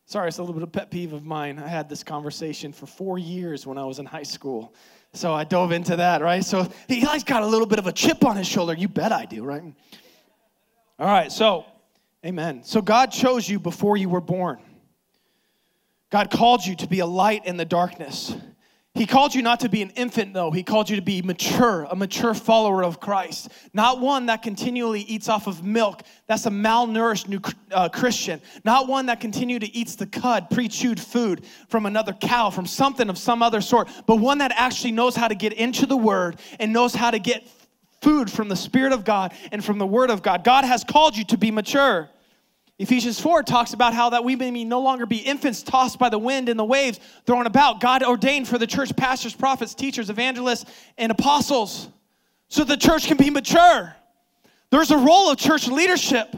Sorry, 0.07 0.29
it's 0.29 0.39
a 0.39 0.43
little 0.43 0.55
bit 0.55 0.63
of 0.63 0.73
pet 0.73 0.91
peeve 0.91 1.13
of 1.13 1.25
mine. 1.25 1.59
I 1.59 1.69
had 1.69 1.89
this 1.89 2.03
conversation 2.03 2.73
for 2.73 2.87
four 2.87 3.19
years 3.19 3.67
when 3.67 3.77
I 3.77 3.85
was 3.85 3.99
in 3.99 4.07
high 4.07 4.23
school. 4.23 4.75
So 5.13 5.35
I 5.35 5.45
dove 5.45 5.73
into 5.73 5.97
that, 5.97 6.23
right? 6.23 6.43
So 6.43 6.67
he's 6.89 7.25
got 7.25 7.43
a 7.43 7.47
little 7.47 7.67
bit 7.67 7.79
of 7.79 7.87
a 7.87 7.93
chip 7.93 8.25
on 8.25 8.37
his 8.37 8.47
shoulder. 8.47 8.75
You 8.75 8.89
bet 8.89 9.13
I 9.13 9.27
do, 9.27 9.45
right? 9.45 9.63
All 10.99 11.07
right, 11.07 11.31
so, 11.31 11.67
amen. 12.25 12.63
So 12.65 12.81
God 12.81 13.11
chose 13.11 13.49
you 13.49 13.61
before 13.61 13.99
you 13.99 14.09
were 14.09 14.23
born. 14.23 14.59
God 16.13 16.31
called 16.31 16.65
you 16.67 16.77
to 16.77 16.87
be 16.87 16.99
a 16.99 17.07
light 17.07 17.47
in 17.47 17.57
the 17.57 17.65
darkness. 17.65 18.37
He 18.95 19.07
called 19.07 19.35
you 19.35 19.41
not 19.41 19.61
to 19.61 19.71
be 19.71 19.81
an 19.81 19.89
infant, 19.97 20.35
though. 20.35 20.51
He 20.51 20.63
called 20.63 20.91
you 20.91 20.97
to 20.97 21.03
be 21.03 21.23
mature, 21.23 21.87
a 21.91 21.97
mature 21.97 22.35
follower 22.35 22.85
of 22.85 23.01
Christ. 23.01 23.49
Not 23.73 24.01
one 24.01 24.27
that 24.27 24.43
continually 24.43 25.01
eats 25.01 25.31
off 25.31 25.47
of 25.47 25.65
milk. 25.65 26.03
That's 26.27 26.45
a 26.45 26.51
malnourished 26.51 27.29
new 27.29 27.41
uh, 27.71 27.89
Christian. 27.89 28.43
Not 28.63 28.89
one 28.89 29.07
that 29.07 29.21
continually 29.21 29.69
eats 29.69 29.97
the 29.97 30.05
cud, 30.05 30.51
pre 30.51 30.69
chewed 30.69 31.01
food 31.01 31.47
from 31.69 31.87
another 31.87 32.13
cow, 32.13 32.51
from 32.51 32.67
something 32.67 33.09
of 33.09 33.17
some 33.17 33.43
other 33.43 33.63
sort, 33.63 33.89
but 34.07 34.17
one 34.17 34.37
that 34.39 34.53
actually 34.55 34.93
knows 34.93 35.17
how 35.17 35.29
to 35.29 35.35
get 35.35 35.55
into 35.55 35.87
the 35.87 35.97
Word 35.97 36.39
and 36.61 36.75
knows 36.75 36.95
how 36.95 37.11
to 37.11 37.19
get 37.19 37.49
food 38.03 38.31
from 38.31 38.51
the 38.51 38.57
Spirit 38.57 38.93
of 38.93 39.07
God 39.07 39.33
and 39.51 39.65
from 39.65 39.79
the 39.79 39.87
Word 39.87 40.11
of 40.11 40.23
God. 40.23 40.45
God 40.45 40.67
has 40.67 40.85
called 40.85 41.17
you 41.17 41.25
to 41.25 41.39
be 41.39 41.51
mature. 41.51 42.11
Ephesians 42.79 43.21
4 43.21 43.43
talks 43.43 43.75
about 43.75 43.95
how 43.95 44.11
that 44.11 44.25
we 44.25 44.35
may 44.35 44.65
no 44.65 44.81
longer 44.81 45.07
be 45.07 45.19
infants 45.19 45.63
tossed 45.63 45.99
by 45.99 46.09
the 46.09 46.19
wind 46.19 46.49
and 46.49 46.59
the 46.59 46.65
waves 46.65 46.99
thrown 47.27 47.47
about. 47.47 47.81
God 47.81 48.03
ordained 48.03 48.49
for 48.49 48.59
the 48.59 48.67
church 48.67 48.97
pastors, 48.97 49.35
prophets, 49.35 49.75
teachers, 49.75 50.11
evangelists, 50.11 50.65
and 50.99 51.13
apostles 51.13 51.89
so 52.49 52.65
the 52.65 52.77
church 52.77 53.07
can 53.07 53.17
be 53.17 53.31
mature. 53.31 53.95
There's 54.71 54.91
a 54.91 54.97
role 54.97 55.31
of 55.31 55.39
church 55.39 55.69
leadership 55.69 56.35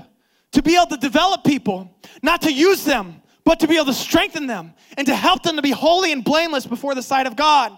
to 0.53 0.63
be 0.63 0.77
able 0.77 0.87
to 0.87 0.97
develop 0.97 1.45
people, 1.45 1.91
not 2.23 2.43
to 2.43 2.53
use 2.53 2.85
them, 2.85 3.23
but 3.45 3.61
to 3.61 3.69
be 3.69 3.77
able 3.77 3.87
to 3.87 3.95
strengthen 3.95 4.47
them 4.47 4.75
and 4.97 5.07
to 5.07 5.15
help 5.15 5.43
them 5.43 5.57
to 5.57 5.63
be 5.63 5.71
holy 5.71 6.13
and 6.13 6.25
blameless 6.25 6.67
before 6.67 6.95
the 6.95 7.03
sight 7.03 7.27
of 7.27 7.37
God. 7.37 7.77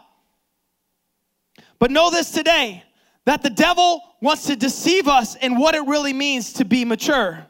But 1.79 1.91
know 1.91 2.11
this 2.11 2.31
today 2.31 2.83
that 3.27 3.43
the 3.43 3.51
devil 3.51 4.03
wants 4.21 4.47
to 4.47 4.57
deceive 4.57 5.09
us 5.09 5.35
in 5.37 5.59
what 5.59 5.75
it 5.75 5.87
really 5.87 6.13
means 6.13 6.55
to 6.55 6.65
be 6.65 6.85
mature. 6.85 7.47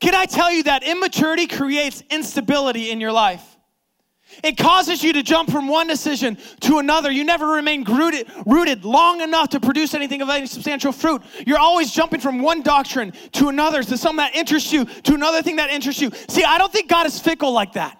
Can 0.00 0.14
I 0.14 0.26
tell 0.26 0.50
you 0.50 0.62
that 0.64 0.82
immaturity 0.84 1.46
creates 1.46 2.02
instability 2.10 2.90
in 2.90 3.00
your 3.00 3.12
life? 3.12 3.44
It 4.44 4.56
causes 4.56 5.02
you 5.02 5.14
to 5.14 5.22
jump 5.22 5.50
from 5.50 5.68
one 5.68 5.86
decision 5.86 6.36
to 6.60 6.78
another. 6.78 7.10
You 7.10 7.24
never 7.24 7.46
remain 7.46 7.82
rooted, 7.84 8.30
rooted 8.46 8.84
long 8.84 9.20
enough 9.20 9.48
to 9.50 9.60
produce 9.60 9.94
anything 9.94 10.20
of 10.22 10.28
any 10.28 10.46
substantial 10.46 10.92
fruit. 10.92 11.22
You're 11.46 11.58
always 11.58 11.90
jumping 11.90 12.20
from 12.20 12.42
one 12.42 12.62
doctrine 12.62 13.12
to 13.32 13.48
another, 13.48 13.82
to 13.82 13.96
something 13.96 14.18
that 14.18 14.36
interests 14.36 14.72
you, 14.72 14.84
to 14.84 15.14
another 15.14 15.42
thing 15.42 15.56
that 15.56 15.70
interests 15.70 16.00
you. 16.00 16.12
See, 16.28 16.44
I 16.44 16.58
don't 16.58 16.72
think 16.72 16.88
God 16.88 17.06
is 17.06 17.18
fickle 17.18 17.52
like 17.52 17.72
that. 17.72 17.98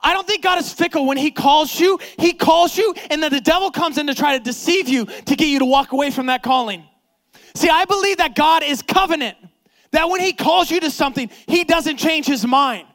I 0.00 0.12
don't 0.12 0.26
think 0.26 0.44
God 0.44 0.60
is 0.60 0.72
fickle 0.72 1.06
when 1.06 1.16
He 1.16 1.32
calls 1.32 1.78
you. 1.78 1.98
He 2.18 2.32
calls 2.32 2.78
you, 2.78 2.94
and 3.10 3.20
then 3.20 3.32
the 3.32 3.40
devil 3.40 3.70
comes 3.72 3.98
in 3.98 4.06
to 4.06 4.14
try 4.14 4.38
to 4.38 4.42
deceive 4.42 4.88
you 4.88 5.06
to 5.06 5.36
get 5.36 5.48
you 5.48 5.58
to 5.58 5.64
walk 5.64 5.90
away 5.90 6.12
from 6.12 6.26
that 6.26 6.42
calling. 6.42 6.84
See, 7.56 7.68
I 7.68 7.84
believe 7.84 8.18
that 8.18 8.36
God 8.36 8.62
is 8.62 8.80
covenant. 8.80 9.36
That 9.92 10.08
when 10.08 10.20
he 10.20 10.32
calls 10.32 10.70
you 10.70 10.80
to 10.80 10.90
something, 10.90 11.30
he 11.46 11.64
doesn't 11.64 11.96
change 11.96 12.26
his 12.26 12.46
mind, 12.46 12.86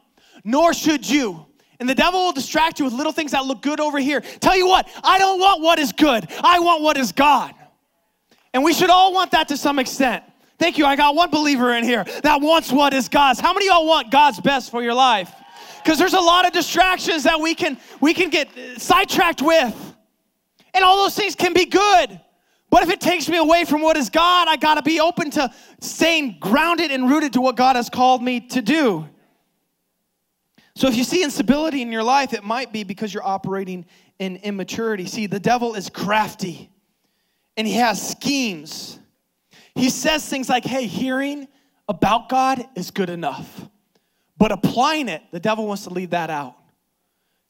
nor 0.44 0.74
should 0.74 1.10
you. 1.10 1.46
And 1.80 1.90
the 1.90 1.96
devil 1.96 2.26
will 2.26 2.32
distract 2.32 2.80
you 2.80 2.86
with 2.86 2.94
little 2.94 3.12
things 3.12 3.32
that 3.32 3.46
look 3.46 3.62
good 3.62 3.80
over 3.80 4.00
here. 4.00 4.22
Tell 4.22 4.56
you 4.56 4.68
what, 4.68 4.88
I 5.04 5.18
don't 5.18 5.40
want 5.40 5.62
what 5.62 5.80
is 5.80 5.92
good, 5.92 6.28
I 6.44 6.60
want 6.60 6.82
what 6.82 6.98
is 6.98 7.12
God. 7.12 7.54
And 8.54 8.64
we 8.64 8.74
should 8.74 8.92
all 8.92 9.14
want 9.14 9.32
that 9.32 9.48
to 9.48 9.58
some 9.58 9.80
extent. 9.80 10.24
Thank 10.60 10.78
you. 10.78 10.86
I 10.86 10.96
got 10.96 11.16
one 11.16 11.30
believer 11.30 11.74
in 11.74 11.84
here 11.84 12.06
that 12.22 12.40
wants 12.40 12.72
what 12.72 12.94
is 12.94 13.10
God's. 13.10 13.40
How 13.40 13.52
many 13.54 13.68
of 13.68 13.74
y'all 13.74 13.88
want 13.88 14.12
God's 14.12 14.40
best 14.40 14.70
for 14.70 14.84
your 14.84 14.94
life? 14.94 15.32
Because 15.84 15.98
there's 15.98 16.14
a 16.14 16.22
lot 16.22 16.46
of 16.46 16.54
distractions 16.54 17.24
that 17.24 17.40
we 17.42 17.56
can 17.56 17.78
we 18.00 18.14
can 18.14 18.30
get 18.30 18.48
sidetracked 18.78 19.42
with. 19.42 19.96
And 20.74 20.84
all 20.84 20.98
those 21.04 21.16
things 21.16 21.36
can 21.36 21.54
be 21.54 21.66
good. 21.66 22.20
But 22.74 22.82
if 22.82 22.90
it 22.90 23.00
takes 23.00 23.30
me 23.30 23.38
away 23.38 23.66
from 23.66 23.84
what 23.84 23.98
is 23.98 24.10
God, 24.10 24.48
I 24.48 24.56
got 24.56 24.76
to 24.76 24.82
be 24.82 25.00
open 25.00 25.30
to 25.30 25.54
staying 25.80 26.38
grounded 26.40 26.90
and 26.90 27.08
rooted 27.08 27.34
to 27.34 27.42
what 27.42 27.56
God 27.56 27.76
has 27.76 27.88
called 27.88 28.24
me 28.24 28.40
to 28.48 28.64
do. 28.64 29.08
So 30.74 30.88
if 30.88 30.96
you 30.96 31.04
see 31.04 31.24
instability 31.24 31.84
in 31.84 31.92
your 31.92 32.02
life, 32.02 32.34
it 32.34 32.44
might 32.44 32.74
be 32.74 32.84
because 32.84 33.14
you're 33.14 33.24
operating 33.24 33.86
in 34.18 34.38
immaturity. 34.38 35.06
See, 35.06 35.28
the 35.28 35.40
devil 35.40 35.76
is 35.76 35.88
crafty 35.88 36.72
and 37.58 37.68
he 37.68 37.74
has 37.76 38.10
schemes. 38.10 38.98
He 39.76 39.92
says 39.92 40.28
things 40.28 40.50
like, 40.50 40.66
hey, 40.66 40.88
hearing 40.88 41.48
about 41.88 42.28
God 42.28 42.68
is 42.76 42.90
good 42.90 43.12
enough. 43.12 43.68
But 44.36 44.52
applying 44.52 45.10
it, 45.10 45.22
the 45.32 45.40
devil 45.40 45.68
wants 45.68 45.84
to 45.84 45.92
leave 45.92 46.10
that 46.10 46.32
out. 46.32 46.56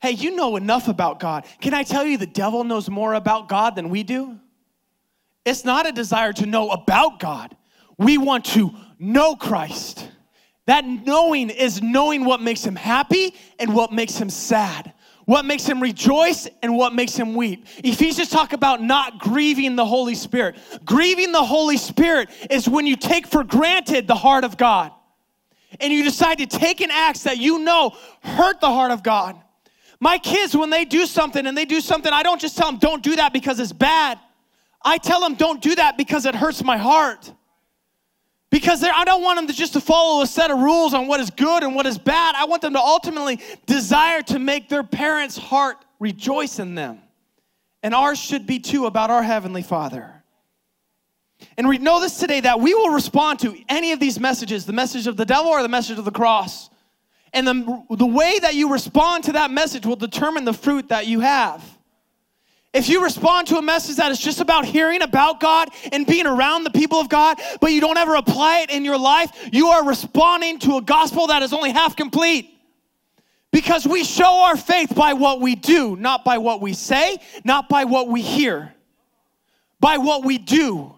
Hey, 0.02 0.12
you 0.12 0.36
know 0.36 0.58
enough 0.58 0.90
about 0.90 1.22
God. 1.22 1.46
Can 1.62 1.74
I 1.74 1.84
tell 1.84 2.04
you 2.04 2.18
the 2.18 2.26
devil 2.26 2.66
knows 2.66 2.90
more 2.90 3.14
about 3.14 3.48
God 3.48 3.78
than 3.78 3.90
we 3.90 4.04
do? 4.04 4.38
It's 5.46 5.66
not 5.66 5.88
a 5.88 5.92
desire 5.92 6.34
to 6.34 6.46
know 6.46 6.70
about 6.70 7.20
God. 7.20 7.56
We 7.98 8.18
want 8.18 8.46
to 8.46 8.74
know 9.00 9.36
Christ. 9.36 10.10
That 10.66 10.86
knowing 10.86 11.50
is 11.50 11.82
knowing 11.82 12.24
what 12.24 12.42
makes 12.42 12.64
him 12.64 12.76
happy 12.76 13.36
and 13.60 13.76
what 13.76 13.92
makes 13.92 14.16
him 14.16 14.30
sad, 14.30 14.94
what 15.26 15.44
makes 15.44 15.66
him 15.66 15.82
rejoice 15.82 16.48
and 16.62 16.78
what 16.78 16.94
makes 16.94 17.16
him 17.16 17.36
weep. 17.36 17.68
Ephesians 17.84 18.30
talk 18.30 18.54
about 18.54 18.82
not 18.82 19.20
grieving 19.20 19.76
the 19.76 19.86
Holy 19.86 20.16
Spirit. 20.16 20.56
Grieving 20.86 21.34
the 21.34 21.44
Holy 21.44 21.78
Spirit 21.78 22.30
is 22.50 22.70
when 22.70 22.88
you 22.88 22.96
take 22.96 23.28
for 23.28 23.44
granted 23.44 24.08
the 24.08 24.16
heart 24.16 24.46
of 24.46 24.58
God 24.58 24.92
and 25.80 25.92
you 25.92 26.04
decide 26.04 26.38
to 26.38 26.46
take 26.46 26.80
an 26.80 26.92
act 26.92 27.26
that 27.26 27.38
you 27.38 27.60
know 27.60 27.96
hurt 28.22 28.62
the 28.62 28.68
heart 28.68 28.92
of 28.92 29.04
God. 29.04 29.36
My 30.00 30.18
kids, 30.18 30.56
when 30.56 30.70
they 30.70 30.86
do 30.86 31.06
something 31.06 31.46
and 31.46 31.58
they 31.58 31.66
do 31.66 31.82
something, 31.82 32.12
I 32.12 32.24
don't 32.24 32.40
just 32.40 32.58
tell 32.58 32.70
them, 32.70 32.80
don't 32.80 33.04
do 33.04 33.16
that 33.18 33.34
because 33.34 33.60
it's 33.60 33.74
bad. 33.74 34.20
I 34.84 34.98
tell 34.98 35.22
them 35.22 35.36
don't 35.36 35.62
do 35.62 35.76
that 35.76 35.98
because 35.98 36.26
it 36.26 36.36
hurts 36.36 36.64
my 36.64 36.78
heart. 36.78 37.32
Because 38.50 38.84
I 38.84 39.04
don't 39.04 39.24
want 39.24 39.38
them 39.38 39.48
to 39.48 39.54
just 39.54 39.74
to 39.74 39.82
follow 39.82 40.22
a 40.22 40.28
set 40.28 40.52
of 40.52 40.60
rules 40.60 40.94
on 40.94 41.08
what 41.08 41.20
is 41.20 41.32
good 41.32 41.64
and 41.64 41.74
what 41.74 41.88
is 41.88 41.98
bad. 41.98 42.36
I 42.36 42.46
want 42.46 42.62
them 42.62 42.74
to 42.74 42.80
ultimately 42.80 43.40
desire 43.66 44.22
to 44.24 44.38
make 44.38 44.70
their 44.70 44.84
parents' 44.84 45.38
heart 45.38 45.78
rejoice 46.00 46.60
in 46.60 46.76
them. 46.76 47.00
And 47.82 47.96
ours 47.96 48.20
should 48.20 48.46
be 48.46 48.60
too 48.60 48.86
about 48.86 49.10
our 49.10 49.24
Heavenly 49.24 49.64
Father. 49.64 50.24
And 51.58 51.68
we 51.68 51.78
know 51.78 52.00
this 52.00 52.20
today 52.20 52.42
that 52.42 52.60
we 52.60 52.74
will 52.74 52.90
respond 52.90 53.40
to 53.40 53.58
any 53.68 53.92
of 53.92 54.00
these 54.00 54.20
messages 54.20 54.66
the 54.66 54.74
message 54.74 55.08
of 55.08 55.18
the 55.18 55.26
devil 55.26 55.50
or 55.50 55.62
the 55.62 55.70
message 55.70 55.98
of 55.98 56.06
the 56.06 56.12
cross. 56.12 56.70
And 57.34 57.48
the, 57.48 57.84
the 57.90 58.06
way 58.06 58.38
that 58.40 58.54
you 58.54 58.72
respond 58.72 59.24
to 59.24 59.32
that 59.34 59.50
message 59.50 59.86
will 59.86 59.96
determine 59.96 60.46
the 60.46 60.54
fruit 60.54 60.90
that 60.90 61.08
you 61.08 61.22
have. 61.22 61.64
If 62.74 62.90
you 62.90 63.04
respond 63.04 63.48
to 63.50 63.58
a 63.58 63.62
message 63.62 63.98
that 63.98 64.12
is 64.12 64.20
just 64.20 64.40
about 64.40 64.66
hearing 64.66 65.04
about 65.04 65.40
God 65.40 65.70
and 65.92 66.08
being 66.08 66.26
around 66.26 66.64
the 66.64 66.72
people 66.72 67.00
of 67.00 67.08
God, 67.08 67.40
but 67.62 67.72
you 67.72 67.80
don't 67.80 67.98
ever 67.98 68.16
apply 68.16 68.62
it 68.62 68.72
in 68.72 68.84
your 68.84 68.98
life, 68.98 69.32
you 69.52 69.68
are 69.68 69.88
responding 69.88 70.58
to 70.60 70.78
a 70.78 70.82
gospel 70.82 71.28
that 71.28 71.44
is 71.44 71.54
only 71.54 71.72
half 71.72 71.96
complete. 71.96 72.50
Because 73.52 73.86
we 73.86 74.04
show 74.04 74.40
our 74.46 74.58
faith 74.58 74.96
by 74.96 75.14
what 75.14 75.40
we 75.40 75.54
do, 75.54 75.96
not 75.96 76.26
by 76.26 76.40
what 76.40 76.62
we 76.62 76.74
say, 76.74 77.20
not 77.44 77.70
by 77.70 77.86
what 77.86 78.08
we 78.08 78.24
hear, 78.24 78.74
by 79.80 79.98
what 79.98 80.26
we 80.26 80.40
do. 80.40 80.96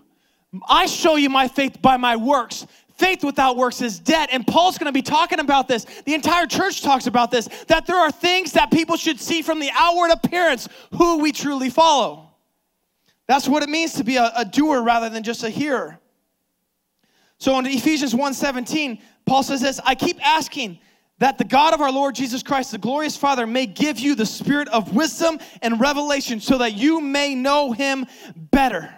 I 0.70 0.86
show 0.86 1.18
you 1.18 1.30
my 1.30 1.50
faith 1.50 1.82
by 1.82 1.98
my 1.98 2.16
works, 2.16 2.66
faith 2.98 3.24
without 3.24 3.58
works 3.58 3.82
is 3.82 4.00
dead. 4.00 4.30
And 4.32 4.46
Paul's 4.46 4.78
going 4.78 4.88
to 4.88 4.94
be 4.94 5.02
talking 5.02 5.40
about 5.40 5.68
this. 5.68 5.86
The 6.06 6.14
entire 6.14 6.48
church 6.48 6.82
talks 6.82 7.08
about 7.08 7.32
this 7.32 7.48
that 7.68 7.86
there 7.86 7.98
are 7.98 8.12
things 8.12 8.54
that 8.54 8.72
people 8.72 8.98
should 8.98 9.20
see 9.20 9.42
from 9.42 9.60
the 9.60 9.72
outward 9.74 10.12
appearance 10.12 10.68
who 10.98 11.20
we 11.20 11.32
truly 11.32 11.70
follow. 11.70 12.32
That's 13.28 13.48
what 13.48 13.64
it 13.64 13.70
means 13.70 13.94
to 13.94 14.04
be 14.04 14.18
a, 14.18 14.32
a 14.36 14.46
doer 14.46 14.82
rather 14.82 15.10
than 15.10 15.24
just 15.24 15.44
a 15.44 15.50
hearer. 15.50 16.00
So 17.38 17.58
in 17.60 17.66
Ephesians 17.66 18.14
1:17, 18.14 19.02
Paul 19.26 19.44
says 19.44 19.62
this, 19.62 19.80
I 19.84 19.96
keep 19.96 20.26
asking 20.26 20.80
that 21.20 21.38
the 21.38 21.44
God 21.44 21.74
of 21.74 21.82
our 21.82 21.92
Lord 21.92 22.14
Jesus 22.14 22.44
Christ, 22.44 22.72
the 22.72 22.78
glorious 22.78 23.16
Father, 23.16 23.48
may 23.48 23.66
give 23.66 24.00
you 24.00 24.16
the 24.16 24.26
spirit 24.26 24.68
of 24.68 24.96
wisdom 24.96 25.40
and 25.62 25.80
revelation 25.80 26.40
so 26.40 26.58
that 26.58 26.74
you 26.74 27.00
may 27.00 27.36
know 27.36 27.72
him 27.72 28.06
better. 28.36 28.94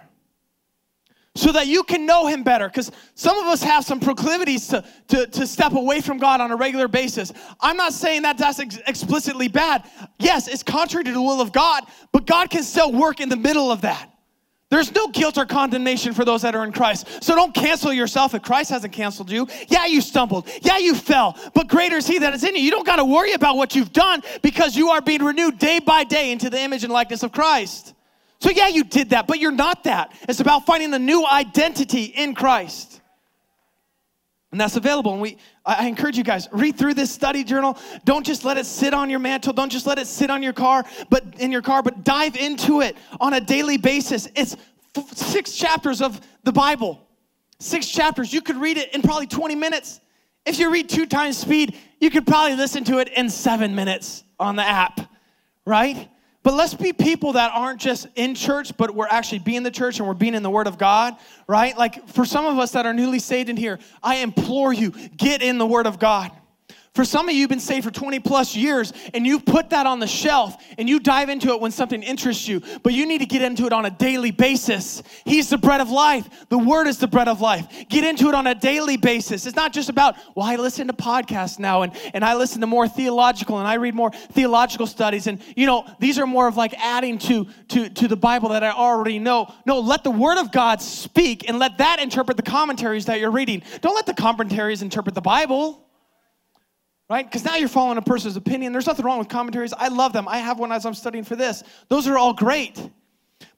So 1.38 1.52
that 1.52 1.68
you 1.68 1.84
can 1.84 2.04
know 2.04 2.26
him 2.26 2.42
better. 2.42 2.66
Because 2.66 2.90
some 3.14 3.38
of 3.38 3.46
us 3.46 3.62
have 3.62 3.84
some 3.84 4.00
proclivities 4.00 4.66
to, 4.66 4.84
to, 5.06 5.24
to, 5.28 5.46
step 5.46 5.72
away 5.72 6.00
from 6.00 6.18
God 6.18 6.40
on 6.40 6.50
a 6.50 6.56
regular 6.56 6.88
basis. 6.88 7.32
I'm 7.60 7.76
not 7.76 7.92
saying 7.92 8.22
that 8.22 8.38
that's 8.38 8.58
ex- 8.58 8.80
explicitly 8.88 9.46
bad. 9.46 9.84
Yes, 10.18 10.48
it's 10.48 10.64
contrary 10.64 11.04
to 11.04 11.12
the 11.12 11.22
will 11.22 11.40
of 11.40 11.52
God, 11.52 11.84
but 12.10 12.26
God 12.26 12.50
can 12.50 12.64
still 12.64 12.90
work 12.90 13.20
in 13.20 13.28
the 13.28 13.36
middle 13.36 13.70
of 13.70 13.82
that. 13.82 14.10
There's 14.68 14.92
no 14.92 15.06
guilt 15.06 15.38
or 15.38 15.46
condemnation 15.46 16.12
for 16.12 16.24
those 16.24 16.42
that 16.42 16.56
are 16.56 16.64
in 16.64 16.72
Christ. 16.72 17.22
So 17.22 17.36
don't 17.36 17.54
cancel 17.54 17.92
yourself 17.92 18.34
if 18.34 18.42
Christ 18.42 18.70
hasn't 18.70 18.92
canceled 18.92 19.30
you. 19.30 19.46
Yeah, 19.68 19.86
you 19.86 20.00
stumbled. 20.00 20.48
Yeah, 20.62 20.78
you 20.78 20.96
fell. 20.96 21.38
But 21.54 21.68
greater 21.68 21.98
is 21.98 22.06
He 22.08 22.18
that 22.18 22.34
is 22.34 22.42
in 22.42 22.56
you. 22.56 22.62
You 22.62 22.72
don't 22.72 22.84
got 22.84 22.96
to 22.96 23.04
worry 23.04 23.34
about 23.34 23.56
what 23.56 23.76
you've 23.76 23.92
done 23.92 24.22
because 24.42 24.76
you 24.76 24.88
are 24.88 25.00
being 25.00 25.22
renewed 25.22 25.60
day 25.60 25.78
by 25.78 26.02
day 26.02 26.32
into 26.32 26.50
the 26.50 26.60
image 26.60 26.82
and 26.82 26.92
likeness 26.92 27.22
of 27.22 27.30
Christ. 27.30 27.94
So 28.40 28.50
yeah, 28.50 28.68
you 28.68 28.84
did 28.84 29.10
that, 29.10 29.26
but 29.26 29.40
you're 29.40 29.50
not 29.50 29.84
that. 29.84 30.12
It's 30.28 30.40
about 30.40 30.64
finding 30.64 30.94
a 30.94 30.98
new 30.98 31.26
identity 31.26 32.04
in 32.04 32.34
Christ. 32.34 33.00
And 34.50 34.60
that's 34.60 34.76
available. 34.76 35.12
And 35.12 35.20
we, 35.20 35.36
I 35.66 35.86
encourage 35.86 36.16
you 36.16 36.24
guys, 36.24 36.48
read 36.52 36.78
through 36.78 36.94
this 36.94 37.10
study 37.10 37.44
journal. 37.44 37.76
Don't 38.04 38.24
just 38.24 38.44
let 38.44 38.56
it 38.56 38.64
sit 38.64 38.94
on 38.94 39.10
your 39.10 39.18
mantle. 39.18 39.52
Don't 39.52 39.70
just 39.70 39.86
let 39.86 39.98
it 39.98 40.06
sit 40.06 40.30
on 40.30 40.42
your 40.42 40.54
car, 40.54 40.84
but 41.10 41.24
in 41.38 41.52
your 41.52 41.60
car, 41.60 41.82
but 41.82 42.02
dive 42.04 42.36
into 42.36 42.80
it 42.80 42.96
on 43.20 43.34
a 43.34 43.40
daily 43.40 43.76
basis. 43.76 44.28
It's 44.34 44.56
f- 44.96 45.14
six 45.14 45.54
chapters 45.54 46.00
of 46.00 46.18
the 46.44 46.52
Bible. 46.52 47.06
Six 47.58 47.88
chapters. 47.88 48.32
You 48.32 48.40
could 48.40 48.56
read 48.56 48.78
it 48.78 48.94
in 48.94 49.02
probably 49.02 49.26
20 49.26 49.54
minutes. 49.54 50.00
If 50.46 50.58
you 50.58 50.72
read 50.72 50.88
two 50.88 51.04
times 51.04 51.36
speed, 51.36 51.76
you 52.00 52.08
could 52.08 52.26
probably 52.26 52.56
listen 52.56 52.84
to 52.84 53.00
it 53.00 53.08
in 53.08 53.28
seven 53.28 53.74
minutes 53.74 54.24
on 54.40 54.56
the 54.56 54.62
app, 54.62 55.00
right? 55.66 56.08
But 56.42 56.54
let's 56.54 56.74
be 56.74 56.92
people 56.92 57.32
that 57.34 57.52
aren't 57.54 57.80
just 57.80 58.06
in 58.14 58.34
church, 58.34 58.76
but 58.76 58.94
we're 58.94 59.08
actually 59.08 59.40
being 59.40 59.62
the 59.62 59.70
church 59.70 59.98
and 59.98 60.06
we're 60.06 60.14
being 60.14 60.34
in 60.34 60.42
the 60.42 60.50
Word 60.50 60.66
of 60.66 60.78
God, 60.78 61.16
right? 61.46 61.76
Like 61.76 62.08
for 62.08 62.24
some 62.24 62.46
of 62.46 62.58
us 62.58 62.72
that 62.72 62.86
are 62.86 62.94
newly 62.94 63.18
saved 63.18 63.48
in 63.48 63.56
here, 63.56 63.78
I 64.02 64.16
implore 64.16 64.72
you, 64.72 64.90
get 65.16 65.42
in 65.42 65.58
the 65.58 65.66
Word 65.66 65.86
of 65.86 65.98
God. 65.98 66.30
For 66.98 67.04
some 67.04 67.28
of 67.28 67.32
you, 67.32 67.42
you've 67.42 67.48
been 67.48 67.60
saved 67.60 67.84
for 67.84 67.92
20 67.92 68.18
plus 68.18 68.56
years 68.56 68.92
and 69.14 69.24
you 69.24 69.38
put 69.38 69.70
that 69.70 69.86
on 69.86 70.00
the 70.00 70.08
shelf 70.08 70.60
and 70.78 70.88
you 70.88 70.98
dive 70.98 71.28
into 71.28 71.50
it 71.50 71.60
when 71.60 71.70
something 71.70 72.02
interests 72.02 72.48
you, 72.48 72.60
but 72.82 72.92
you 72.92 73.06
need 73.06 73.18
to 73.18 73.26
get 73.26 73.40
into 73.40 73.66
it 73.66 73.72
on 73.72 73.86
a 73.86 73.90
daily 73.90 74.32
basis. 74.32 75.04
He's 75.24 75.48
the 75.48 75.58
bread 75.58 75.80
of 75.80 75.90
life. 75.90 76.28
The 76.48 76.58
word 76.58 76.88
is 76.88 76.98
the 76.98 77.06
bread 77.06 77.28
of 77.28 77.40
life. 77.40 77.68
Get 77.88 78.02
into 78.02 78.28
it 78.28 78.34
on 78.34 78.48
a 78.48 78.54
daily 78.56 78.96
basis. 78.96 79.46
It's 79.46 79.54
not 79.54 79.72
just 79.72 79.88
about, 79.88 80.16
well, 80.34 80.44
I 80.44 80.56
listen 80.56 80.88
to 80.88 80.92
podcasts 80.92 81.60
now 81.60 81.82
and, 81.82 81.92
and 82.14 82.24
I 82.24 82.34
listen 82.34 82.60
to 82.62 82.66
more 82.66 82.88
theological 82.88 83.60
and 83.60 83.68
I 83.68 83.74
read 83.74 83.94
more 83.94 84.10
theological 84.10 84.88
studies. 84.88 85.28
And, 85.28 85.40
you 85.54 85.66
know, 85.66 85.86
these 86.00 86.18
are 86.18 86.26
more 86.26 86.48
of 86.48 86.56
like 86.56 86.74
adding 86.80 87.18
to, 87.18 87.46
to, 87.68 87.90
to 87.90 88.08
the 88.08 88.16
Bible 88.16 88.48
that 88.48 88.64
I 88.64 88.72
already 88.72 89.20
know. 89.20 89.54
No, 89.64 89.78
let 89.78 90.02
the 90.02 90.10
word 90.10 90.38
of 90.38 90.50
God 90.50 90.82
speak 90.82 91.48
and 91.48 91.60
let 91.60 91.78
that 91.78 92.00
interpret 92.00 92.36
the 92.36 92.42
commentaries 92.42 93.06
that 93.06 93.20
you're 93.20 93.30
reading. 93.30 93.62
Don't 93.82 93.94
let 93.94 94.06
the 94.06 94.14
commentaries 94.14 94.82
interpret 94.82 95.14
the 95.14 95.20
Bible 95.20 95.84
right? 97.08 97.24
Because 97.24 97.44
now 97.44 97.56
you're 97.56 97.68
following 97.68 97.98
a 97.98 98.02
person's 98.02 98.36
opinion. 98.36 98.72
There's 98.72 98.86
nothing 98.86 99.04
wrong 99.04 99.18
with 99.18 99.28
commentaries. 99.28 99.72
I 99.72 99.88
love 99.88 100.12
them. 100.12 100.28
I 100.28 100.38
have 100.38 100.58
one 100.58 100.72
as 100.72 100.84
I'm 100.84 100.94
studying 100.94 101.24
for 101.24 101.36
this. 101.36 101.62
Those 101.88 102.06
are 102.06 102.18
all 102.18 102.34
great. 102.34 102.90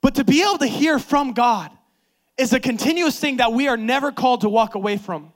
But 0.00 0.14
to 0.16 0.25
be 0.25 0.42
able 0.42 0.59
to 0.59 0.66
hear 0.66 0.99
from 0.99 1.33
God 1.33 1.71
is 2.37 2.52
a 2.52 2.61
continuous 2.61 3.19
thing 3.19 3.38
that 3.38 3.52
we 3.52 3.69
are 3.69 3.76
never 3.76 4.12
called 4.12 4.42
to 4.42 4.49
walk 4.49 4.75
away 4.75 4.97
from. 4.97 5.33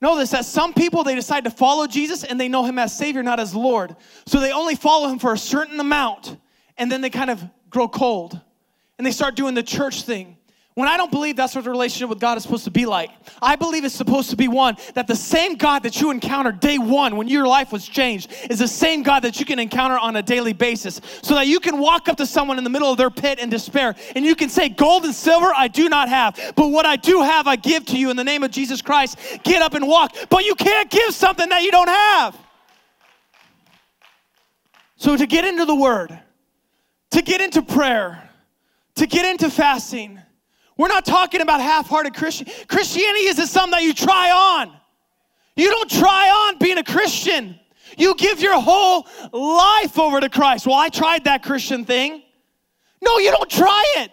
Know 0.00 0.16
this 0.16 0.30
that 0.30 0.46
some 0.46 0.72
people 0.72 1.04
they 1.04 1.14
decide 1.14 1.44
to 1.44 1.50
follow 1.50 1.86
Jesus 1.86 2.24
and 2.24 2.40
they 2.40 2.48
know 2.48 2.64
him 2.64 2.78
as 2.78 2.96
Savior, 2.96 3.22
not 3.22 3.38
as 3.38 3.54
Lord. 3.54 3.94
So 4.26 4.40
they 4.40 4.52
only 4.52 4.74
follow 4.74 5.08
him 5.08 5.18
for 5.18 5.32
a 5.34 5.38
certain 5.38 5.78
amount 5.78 6.38
and 6.78 6.90
then 6.90 7.02
they 7.02 7.10
kind 7.10 7.28
of 7.30 7.44
grow 7.68 7.86
cold 7.86 8.40
and 8.96 9.06
they 9.06 9.10
start 9.10 9.36
doing 9.36 9.54
the 9.54 9.62
church 9.62 10.04
thing 10.04 10.38
when 10.80 10.88
I 10.88 10.96
don't 10.96 11.10
believe 11.10 11.36
that's 11.36 11.54
what 11.54 11.64
the 11.64 11.70
relationship 11.70 12.08
with 12.08 12.18
God 12.18 12.38
is 12.38 12.42
supposed 12.42 12.64
to 12.64 12.70
be 12.70 12.86
like. 12.86 13.10
I 13.42 13.54
believe 13.54 13.84
it's 13.84 13.94
supposed 13.94 14.30
to 14.30 14.36
be 14.36 14.48
one 14.48 14.78
that 14.94 15.06
the 15.06 15.14
same 15.14 15.56
God 15.56 15.82
that 15.82 16.00
you 16.00 16.10
encountered 16.10 16.58
day 16.58 16.78
one 16.78 17.16
when 17.16 17.28
your 17.28 17.46
life 17.46 17.70
was 17.70 17.86
changed 17.86 18.32
is 18.48 18.60
the 18.60 18.66
same 18.66 19.02
God 19.02 19.20
that 19.20 19.38
you 19.38 19.44
can 19.44 19.58
encounter 19.58 19.98
on 19.98 20.16
a 20.16 20.22
daily 20.22 20.54
basis. 20.54 21.02
So 21.20 21.34
that 21.34 21.46
you 21.46 21.60
can 21.60 21.78
walk 21.78 22.08
up 22.08 22.16
to 22.16 22.24
someone 22.24 22.56
in 22.56 22.64
the 22.64 22.70
middle 22.70 22.90
of 22.90 22.96
their 22.96 23.10
pit 23.10 23.38
in 23.38 23.50
despair 23.50 23.94
and 24.16 24.24
you 24.24 24.34
can 24.34 24.48
say, 24.48 24.70
Gold 24.70 25.04
and 25.04 25.14
silver 25.14 25.52
I 25.54 25.68
do 25.68 25.90
not 25.90 26.08
have, 26.08 26.54
but 26.56 26.68
what 26.68 26.86
I 26.86 26.96
do 26.96 27.20
have 27.20 27.46
I 27.46 27.56
give 27.56 27.84
to 27.86 27.98
you 27.98 28.08
in 28.08 28.16
the 28.16 28.24
name 28.24 28.42
of 28.42 28.50
Jesus 28.50 28.80
Christ. 28.80 29.18
Get 29.42 29.60
up 29.60 29.74
and 29.74 29.86
walk. 29.86 30.16
But 30.30 30.46
you 30.46 30.54
can't 30.54 30.90
give 30.90 31.14
something 31.14 31.50
that 31.50 31.62
you 31.62 31.70
don't 31.70 31.88
have. 31.88 32.38
So 34.96 35.14
to 35.14 35.26
get 35.26 35.44
into 35.44 35.66
the 35.66 35.74
word, 35.74 36.18
to 37.10 37.20
get 37.20 37.42
into 37.42 37.60
prayer, 37.60 38.30
to 38.94 39.06
get 39.06 39.26
into 39.26 39.50
fasting, 39.50 40.20
we're 40.80 40.88
not 40.88 41.04
talking 41.04 41.42
about 41.42 41.60
half 41.60 41.88
hearted 41.88 42.14
Christian. 42.14 42.46
Christianity 42.66 43.26
isn't 43.26 43.48
something 43.48 43.72
that 43.72 43.82
you 43.82 43.92
try 43.92 44.30
on. 44.30 44.72
You 45.54 45.68
don't 45.68 45.90
try 45.90 46.30
on 46.30 46.58
being 46.58 46.78
a 46.78 46.82
Christian. 46.82 47.60
You 47.98 48.14
give 48.14 48.40
your 48.40 48.58
whole 48.58 49.06
life 49.30 49.98
over 49.98 50.20
to 50.20 50.30
Christ. 50.30 50.66
Well, 50.66 50.76
I 50.76 50.88
tried 50.88 51.24
that 51.24 51.42
Christian 51.42 51.84
thing. 51.84 52.22
No, 53.02 53.18
you 53.18 53.30
don't 53.30 53.50
try 53.50 53.84
it. 53.98 54.10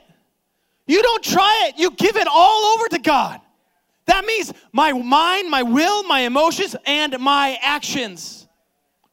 You 0.88 1.02
don't 1.02 1.24
try 1.24 1.70
it. 1.70 1.80
You 1.80 1.92
give 1.92 2.18
it 2.18 2.28
all 2.30 2.76
over 2.76 2.90
to 2.90 3.00
God. 3.00 3.40
That 4.06 4.26
means 4.26 4.52
my 4.74 4.92
mind, 4.92 5.50
my 5.50 5.64
will, 5.64 6.04
my 6.04 6.20
emotions, 6.20 6.76
and 6.86 7.18
my 7.18 7.58
actions. 7.62 8.46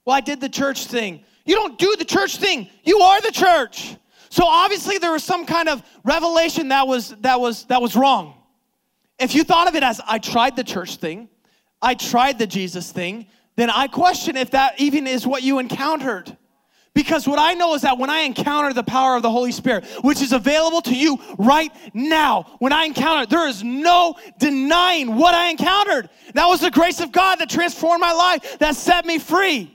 Well, 0.05 0.17
I 0.17 0.23
did 0.23 0.41
the 0.41 0.49
church 0.49 0.87
thing. 0.87 1.23
You 1.45 1.55
don't 1.55 1.79
do 1.79 1.95
the 1.97 2.05
church 2.05 2.39
thing, 2.39 2.69
you 2.83 2.99
are 2.99 3.21
the 3.21 3.31
church. 3.31 3.97
So 4.35 4.45
obviously 4.45 4.99
there 4.99 5.13
was 5.13 5.23
some 5.23 5.47
kind 5.47 5.69
of 5.69 5.81
revelation 6.03 6.71
that 6.71 6.89
was 6.89 7.11
that 7.21 7.39
was 7.39 7.67
that 7.67 7.81
was 7.81 7.95
wrong. 7.95 8.35
If 9.17 9.33
you 9.33 9.45
thought 9.45 9.69
of 9.69 9.77
it 9.77 9.85
as 9.85 10.01
I 10.05 10.19
tried 10.19 10.57
the 10.57 10.65
church 10.65 10.97
thing, 10.97 11.29
I 11.81 11.95
tried 11.95 12.41
the 12.41 12.47
Jesus 12.49 12.91
thing, 12.91 13.27
then 13.55 13.71
I 13.71 13.87
question 13.87 14.37
if 14.37 14.51
that 14.51 14.81
even 14.81 15.07
is 15.07 15.25
what 15.25 15.45
you 15.45 15.61
encountered. 15.61 16.37
Because 16.95 17.29
what 17.29 17.39
I 17.39 17.55
know 17.55 17.77
is 17.77 17.83
that 17.83 17.97
when 17.97 18.11
I 18.11 18.23
encounter 18.23 18.73
the 18.73 18.83
power 18.83 19.15
of 19.15 19.23
the 19.23 19.31
Holy 19.31 19.53
Spirit, 19.53 19.85
which 20.03 20.21
is 20.21 20.33
available 20.33 20.83
to 20.83 20.97
you 20.97 21.21
right 21.39 21.71
now, 21.95 22.57
when 22.59 22.73
I 22.73 22.87
encounter, 22.87 23.23
it, 23.23 23.31
there 23.31 23.47
is 23.47 23.63
no 23.63 24.17
denying 24.41 25.15
what 25.15 25.37
I 25.37 25.51
encountered. 25.51 26.11
That 26.35 26.47
was 26.47 26.61
the 26.61 26.73
grace 26.73 26.99
of 26.99 27.13
God 27.13 27.37
that 27.37 27.49
transformed 27.49 28.01
my 28.01 28.13
life, 28.13 28.59
that 28.59 28.75
set 28.75 29.07
me 29.07 29.21
free. 29.21 29.75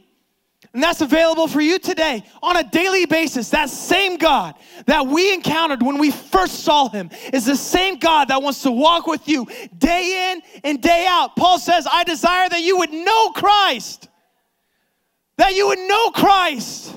And 0.73 0.83
that's 0.83 1.01
available 1.01 1.47
for 1.47 1.61
you 1.61 1.79
today 1.79 2.23
on 2.43 2.55
a 2.55 2.63
daily 2.63 3.07
basis. 3.07 3.49
That 3.49 3.69
same 3.71 4.17
God 4.17 4.53
that 4.85 5.07
we 5.07 5.33
encountered 5.33 5.81
when 5.81 5.97
we 5.97 6.11
first 6.11 6.63
saw 6.63 6.89
him 6.89 7.09
is 7.33 7.45
the 7.45 7.55
same 7.55 7.97
God 7.97 8.27
that 8.27 8.43
wants 8.43 8.61
to 8.63 8.71
walk 8.71 9.07
with 9.07 9.27
you 9.27 9.47
day 9.77 10.31
in 10.31 10.41
and 10.63 10.79
day 10.79 11.07
out. 11.09 11.35
Paul 11.35 11.57
says, 11.57 11.87
I 11.91 12.03
desire 12.03 12.49
that 12.49 12.61
you 12.61 12.77
would 12.77 12.91
know 12.91 13.31
Christ. 13.31 14.09
That 15.37 15.55
you 15.55 15.67
would 15.69 15.79
know 15.79 16.11
Christ. 16.11 16.95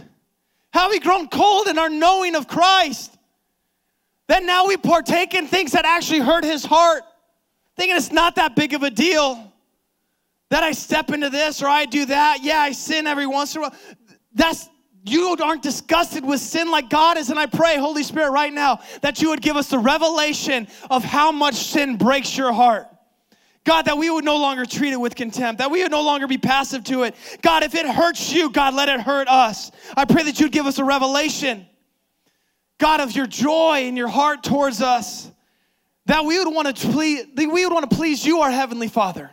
Have 0.75 0.91
we 0.91 0.99
grown 1.01 1.29
cold 1.29 1.69
in 1.69 1.79
our 1.79 1.91
knowing 1.91 2.35
of 2.35 2.47
Christ? 2.47 3.17
That 4.29 4.43
now 4.43 4.67
we 4.67 4.77
partake 4.77 5.35
in 5.35 5.47
things 5.47 5.73
that 5.73 5.87
actually 5.87 6.21
hurt 6.21 6.45
his 6.45 6.65
heart, 6.65 7.05
thinking 7.77 7.97
it's 7.97 8.13
not 8.13 8.35
that 8.35 8.55
big 8.55 8.75
of 8.75 8.83
a 8.83 8.91
deal 8.91 9.52
that 10.53 10.63
I 10.63 10.73
step 10.73 11.11
into 11.11 11.31
this 11.31 11.63
or 11.63 11.67
I 11.67 11.87
do 11.87 12.05
that. 12.05 12.41
Yeah, 12.43 12.61
I 12.61 12.73
sin 12.73 13.07
every 13.07 13.27
once 13.27 13.55
in 13.55 13.61
a 13.61 13.63
while. 13.63 13.75
That's 14.35 14.69
you 15.03 15.35
aren't 15.43 15.63
disgusted 15.63 16.27
with 16.27 16.41
sin 16.41 16.71
like 16.71 16.91
God 16.91 17.17
is. 17.17 17.31
And 17.31 17.39
I 17.39 17.47
pray, 17.47 17.79
Holy 17.79 18.03
Spirit, 18.03 18.33
right 18.33 18.53
now, 18.53 18.81
that 19.01 19.23
you 19.23 19.31
would 19.31 19.41
give 19.41 19.57
us 19.57 19.69
the 19.69 19.79
revelation 19.79 20.69
of 20.91 21.03
how 21.05 21.33
much 21.33 21.55
sin 21.55 21.97
breaks 21.97 22.37
your 22.37 22.53
heart. 22.53 22.87
God, 23.65 23.87
that 23.87 23.97
we 23.97 24.11
would 24.11 24.27
no 24.27 24.37
longer 24.37 24.67
treat 24.67 24.93
it 24.93 25.01
with 25.01 25.15
contempt, 25.15 25.59
that 25.59 25.71
we 25.71 25.83
would 25.83 25.91
no 25.91 26.03
longer 26.03 26.27
be 26.27 26.37
passive 26.37 26.85
to 26.85 27.05
it. 27.05 27.15
God, 27.41 27.63
if 27.63 27.75
it 27.75 27.87
hurts 27.87 28.31
you, 28.31 28.51
God, 28.51 28.75
let 28.75 28.91
it 28.91 29.01
hurt 29.01 29.29
us. 29.29 29.71
I 29.97 30.05
pray 30.05 30.25
that 30.25 30.39
you'd 30.39 30.53
give 30.53 30.67
us 30.67 30.79
a 30.79 30.85
revelation, 30.85 31.67
God, 32.77 33.01
of 33.01 33.17
your 33.17 33.27
joy 33.27 33.85
in 33.87 33.97
your 33.97 34.09
heart 34.09 34.45
towards 34.45 34.83
us, 34.83 35.31
that 36.05 36.27
we 36.27 36.39
would 36.39 36.53
want 36.53 36.77
to 36.77 36.89
please, 36.91 37.25
we 37.37 37.47
would 37.47 37.73
want 37.73 37.89
to 37.89 37.97
please 37.97 38.23
you, 38.23 38.41
our 38.41 38.51
Heavenly 38.51 38.89
Father 38.89 39.31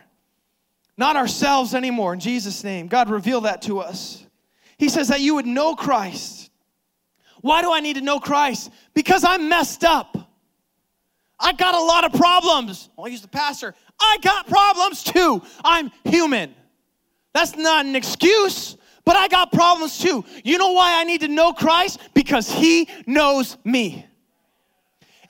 not 1.00 1.16
ourselves 1.16 1.74
anymore. 1.74 2.12
In 2.12 2.20
Jesus' 2.20 2.62
name, 2.62 2.86
God, 2.86 3.08
reveal 3.08 3.40
that 3.40 3.62
to 3.62 3.80
us. 3.80 4.24
He 4.76 4.90
says 4.90 5.08
that 5.08 5.20
you 5.20 5.34
would 5.34 5.46
know 5.46 5.74
Christ. 5.74 6.50
Why 7.40 7.62
do 7.62 7.72
I 7.72 7.80
need 7.80 7.96
to 7.96 8.02
know 8.02 8.20
Christ? 8.20 8.70
Because 8.92 9.24
I'm 9.24 9.48
messed 9.48 9.82
up. 9.82 10.14
I 11.40 11.54
got 11.54 11.74
a 11.74 11.82
lot 11.82 12.04
of 12.04 12.12
problems. 12.12 12.90
I'll 12.98 13.08
use 13.08 13.22
the 13.22 13.28
pastor. 13.28 13.74
I 13.98 14.18
got 14.20 14.46
problems 14.46 15.02
too. 15.02 15.42
I'm 15.64 15.90
human. 16.04 16.54
That's 17.32 17.56
not 17.56 17.86
an 17.86 17.96
excuse, 17.96 18.76
but 19.06 19.16
I 19.16 19.28
got 19.28 19.52
problems 19.52 19.98
too. 19.98 20.22
You 20.44 20.58
know 20.58 20.72
why 20.72 21.00
I 21.00 21.04
need 21.04 21.22
to 21.22 21.28
know 21.28 21.54
Christ? 21.54 21.98
Because 22.12 22.50
He 22.50 22.88
knows 23.06 23.56
me. 23.64 24.04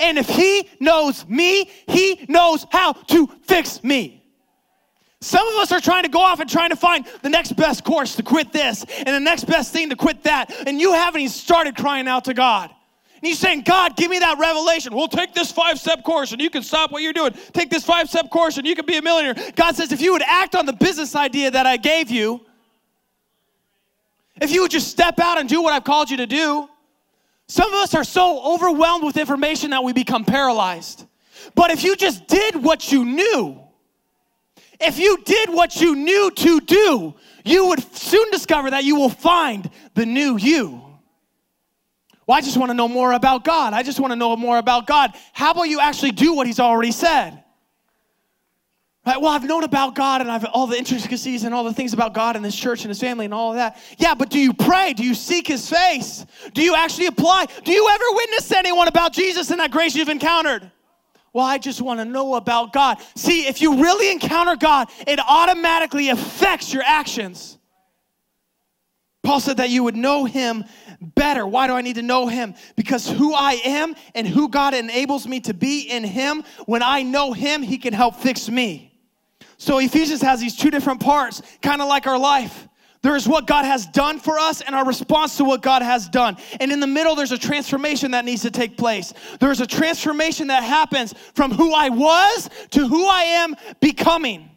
And 0.00 0.18
if 0.18 0.28
He 0.28 0.68
knows 0.80 1.28
me, 1.28 1.70
He 1.86 2.24
knows 2.28 2.66
how 2.72 2.92
to 2.92 3.28
fix 3.42 3.84
me. 3.84 4.19
Some 5.22 5.46
of 5.48 5.54
us 5.56 5.70
are 5.70 5.80
trying 5.80 6.04
to 6.04 6.08
go 6.08 6.20
off 6.20 6.40
and 6.40 6.48
trying 6.48 6.70
to 6.70 6.76
find 6.76 7.06
the 7.20 7.28
next 7.28 7.54
best 7.54 7.84
course 7.84 8.16
to 8.16 8.22
quit 8.22 8.52
this 8.52 8.84
and 8.84 9.08
the 9.08 9.20
next 9.20 9.44
best 9.44 9.72
thing 9.72 9.90
to 9.90 9.96
quit 9.96 10.22
that. 10.22 10.50
And 10.66 10.80
you 10.80 10.94
haven't 10.94 11.20
even 11.20 11.30
started 11.30 11.76
crying 11.76 12.08
out 12.08 12.24
to 12.24 12.34
God. 12.34 12.70
And 12.70 13.28
he's 13.28 13.38
saying, 13.38 13.62
God, 13.62 13.96
give 13.96 14.10
me 14.10 14.18
that 14.20 14.38
revelation. 14.38 14.94
We'll 14.94 15.08
take 15.08 15.34
this 15.34 15.52
five 15.52 15.78
step 15.78 16.04
course 16.04 16.32
and 16.32 16.40
you 16.40 16.48
can 16.48 16.62
stop 16.62 16.90
what 16.90 17.02
you're 17.02 17.12
doing. 17.12 17.34
Take 17.52 17.68
this 17.68 17.84
five 17.84 18.08
step 18.08 18.30
course 18.30 18.56
and 18.56 18.66
you 18.66 18.74
can 18.74 18.86
be 18.86 18.96
a 18.96 19.02
millionaire. 19.02 19.34
God 19.56 19.76
says, 19.76 19.92
if 19.92 20.00
you 20.00 20.12
would 20.12 20.22
act 20.22 20.54
on 20.54 20.64
the 20.64 20.72
business 20.72 21.14
idea 21.14 21.50
that 21.50 21.66
I 21.66 21.76
gave 21.76 22.10
you, 22.10 22.40
if 24.40 24.50
you 24.50 24.62
would 24.62 24.70
just 24.70 24.88
step 24.88 25.18
out 25.20 25.36
and 25.36 25.50
do 25.50 25.60
what 25.60 25.74
I've 25.74 25.84
called 25.84 26.08
you 26.08 26.16
to 26.16 26.26
do, 26.26 26.66
some 27.46 27.68
of 27.68 27.74
us 27.80 27.94
are 27.94 28.04
so 28.04 28.54
overwhelmed 28.54 29.04
with 29.04 29.18
information 29.18 29.70
that 29.70 29.84
we 29.84 29.92
become 29.92 30.24
paralyzed. 30.24 31.04
But 31.54 31.70
if 31.70 31.84
you 31.84 31.96
just 31.96 32.26
did 32.26 32.56
what 32.56 32.90
you 32.90 33.04
knew, 33.04 33.59
if 34.80 34.98
you 34.98 35.18
did 35.24 35.50
what 35.50 35.80
you 35.80 35.94
knew 35.94 36.30
to 36.30 36.60
do, 36.60 37.14
you 37.44 37.66
would 37.66 37.80
soon 37.96 38.30
discover 38.30 38.70
that 38.70 38.84
you 38.84 38.96
will 38.96 39.08
find 39.08 39.70
the 39.94 40.06
new 40.06 40.36
you. 40.36 40.82
Well, 42.26 42.38
I 42.38 42.42
just 42.42 42.56
want 42.56 42.70
to 42.70 42.74
know 42.74 42.88
more 42.88 43.12
about 43.12 43.44
God. 43.44 43.72
I 43.72 43.82
just 43.82 43.98
want 43.98 44.12
to 44.12 44.16
know 44.16 44.36
more 44.36 44.58
about 44.58 44.86
God. 44.86 45.14
How 45.32 45.50
about 45.50 45.64
you 45.64 45.80
actually 45.80 46.12
do 46.12 46.34
what 46.34 46.46
He's 46.46 46.60
already 46.60 46.92
said? 46.92 47.42
Right? 49.06 49.20
Well, 49.20 49.30
I've 49.30 49.44
known 49.44 49.64
about 49.64 49.94
God 49.94 50.20
and 50.20 50.30
I've 50.30 50.44
all 50.44 50.66
the 50.66 50.76
intricacies 50.76 51.44
and 51.44 51.54
all 51.54 51.64
the 51.64 51.72
things 51.72 51.92
about 51.92 52.12
God 52.12 52.36
and 52.36 52.44
this 52.44 52.54
church 52.54 52.82
and 52.82 52.90
His 52.90 53.00
family 53.00 53.24
and 53.24 53.34
all 53.34 53.50
of 53.50 53.56
that. 53.56 53.78
Yeah, 53.98 54.14
but 54.14 54.28
do 54.28 54.38
you 54.38 54.52
pray? 54.52 54.92
Do 54.92 55.02
you 55.02 55.14
seek 55.14 55.48
His 55.48 55.68
face? 55.68 56.24
Do 56.52 56.62
you 56.62 56.76
actually 56.76 57.06
apply? 57.06 57.46
Do 57.64 57.72
you 57.72 57.88
ever 57.88 58.04
witness 58.12 58.52
anyone 58.52 58.88
about 58.88 59.12
Jesus 59.12 59.50
and 59.50 59.58
that 59.58 59.70
grace 59.70 59.96
you've 59.96 60.08
encountered? 60.08 60.70
Well, 61.32 61.46
I 61.46 61.58
just 61.58 61.80
want 61.80 62.00
to 62.00 62.04
know 62.04 62.34
about 62.34 62.72
God. 62.72 62.98
See, 63.14 63.46
if 63.46 63.62
you 63.62 63.82
really 63.82 64.10
encounter 64.10 64.56
God, 64.56 64.88
it 65.06 65.20
automatically 65.20 66.08
affects 66.08 66.72
your 66.72 66.82
actions. 66.84 67.56
Paul 69.22 69.38
said 69.38 69.58
that 69.58 69.70
you 69.70 69.84
would 69.84 69.96
know 69.96 70.24
him 70.24 70.64
better. 71.00 71.46
Why 71.46 71.66
do 71.66 71.74
I 71.74 71.82
need 71.82 71.96
to 71.96 72.02
know 72.02 72.26
him? 72.26 72.54
Because 72.74 73.08
who 73.08 73.34
I 73.34 73.60
am 73.64 73.94
and 74.14 74.26
who 74.26 74.48
God 74.48 74.74
enables 74.74 75.26
me 75.26 75.40
to 75.40 75.54
be 75.54 75.82
in 75.82 76.04
him, 76.04 76.42
when 76.66 76.82
I 76.82 77.02
know 77.02 77.32
him, 77.32 77.62
he 77.62 77.78
can 77.78 77.92
help 77.92 78.16
fix 78.16 78.48
me. 78.48 78.98
So 79.56 79.78
Ephesians 79.78 80.22
has 80.22 80.40
these 80.40 80.56
two 80.56 80.70
different 80.70 81.00
parts, 81.00 81.42
kind 81.60 81.82
of 81.82 81.88
like 81.88 82.06
our 82.06 82.18
life. 82.18 82.66
There 83.02 83.16
is 83.16 83.26
what 83.26 83.46
God 83.46 83.64
has 83.64 83.86
done 83.86 84.18
for 84.18 84.38
us 84.38 84.60
and 84.60 84.74
our 84.74 84.84
response 84.84 85.38
to 85.38 85.44
what 85.44 85.62
God 85.62 85.80
has 85.80 86.08
done. 86.08 86.36
And 86.60 86.70
in 86.70 86.80
the 86.80 86.86
middle, 86.86 87.14
there's 87.14 87.32
a 87.32 87.38
transformation 87.38 88.10
that 88.10 88.26
needs 88.26 88.42
to 88.42 88.50
take 88.50 88.76
place. 88.76 89.14
There's 89.38 89.60
a 89.60 89.66
transformation 89.66 90.48
that 90.48 90.62
happens 90.62 91.14
from 91.34 91.50
who 91.50 91.72
I 91.72 91.88
was 91.88 92.50
to 92.72 92.86
who 92.86 93.06
I 93.08 93.22
am 93.22 93.56
becoming. 93.80 94.50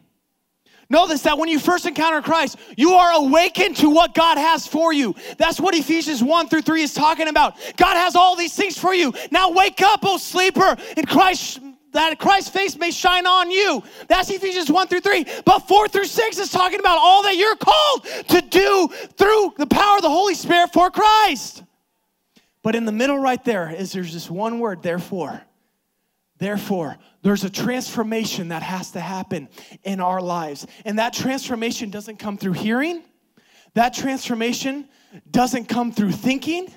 This 1.08 1.22
that 1.22 1.38
when 1.38 1.48
you 1.48 1.58
first 1.58 1.86
encounter 1.86 2.22
Christ, 2.22 2.56
you 2.76 2.92
are 2.92 3.14
awakened 3.14 3.76
to 3.78 3.90
what 3.90 4.14
God 4.14 4.38
has 4.38 4.64
for 4.66 4.92
you. 4.92 5.16
That's 5.38 5.60
what 5.60 5.74
Ephesians 5.74 6.22
1 6.22 6.48
through 6.48 6.62
3 6.62 6.82
is 6.82 6.94
talking 6.94 7.26
about. 7.26 7.56
God 7.76 7.96
has 7.96 8.14
all 8.14 8.36
these 8.36 8.54
things 8.54 8.78
for 8.78 8.94
you. 8.94 9.12
Now 9.32 9.50
wake 9.50 9.82
up, 9.82 10.00
oh 10.04 10.18
sleeper, 10.18 10.76
in 10.96 11.04
Christ 11.04 11.60
that 11.94 12.18
Christ's 12.18 12.50
face 12.50 12.76
may 12.76 12.90
shine 12.90 13.26
on 13.26 13.50
you. 13.50 13.82
That's 14.08 14.28
Ephesians 14.30 14.70
1 14.70 14.88
through 14.88 15.00
3. 15.00 15.26
But 15.44 15.60
4 15.60 15.88
through 15.88 16.04
6 16.04 16.38
is 16.38 16.50
talking 16.50 16.80
about 16.80 16.98
all 16.98 17.22
that 17.22 17.36
you're 17.36 17.56
called 17.56 18.04
to 18.28 18.40
do 18.42 18.88
through 19.16 19.54
the 19.56 19.66
power 19.66 19.96
of 19.96 20.02
the 20.02 20.10
Holy 20.10 20.34
Spirit 20.34 20.72
for 20.72 20.90
Christ. 20.90 21.62
But 22.62 22.74
in 22.74 22.84
the 22.84 22.92
middle 22.92 23.18
right 23.18 23.42
there 23.44 23.70
is 23.70 23.92
there's 23.92 24.12
this 24.12 24.30
one 24.30 24.58
word, 24.58 24.82
therefore. 24.82 25.40
Therefore, 26.38 26.98
there's 27.22 27.44
a 27.44 27.50
transformation 27.50 28.48
that 28.48 28.62
has 28.62 28.90
to 28.92 29.00
happen 29.00 29.48
in 29.84 30.00
our 30.00 30.20
lives. 30.20 30.66
And 30.84 30.98
that 30.98 31.12
transformation 31.12 31.90
doesn't 31.90 32.18
come 32.18 32.36
through 32.36 32.54
hearing, 32.54 33.02
that 33.74 33.94
transformation 33.94 34.88
doesn't 35.30 35.66
come 35.66 35.92
through 35.92 36.12
thinking. 36.12 36.72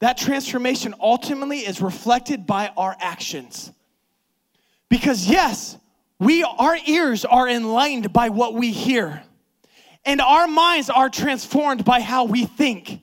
That 0.00 0.16
transformation 0.16 0.94
ultimately 0.98 1.58
is 1.58 1.82
reflected 1.82 2.46
by 2.46 2.72
our 2.76 2.96
actions. 3.00 3.70
Because, 4.90 5.26
yes, 5.26 5.78
we, 6.18 6.42
our 6.42 6.76
ears 6.84 7.24
are 7.24 7.48
enlightened 7.48 8.12
by 8.12 8.28
what 8.28 8.52
we 8.52 8.72
hear, 8.72 9.22
and 10.04 10.20
our 10.20 10.46
minds 10.46 10.90
are 10.90 11.08
transformed 11.08 11.84
by 11.84 12.00
how 12.00 12.24
we 12.24 12.44
think. 12.44 13.00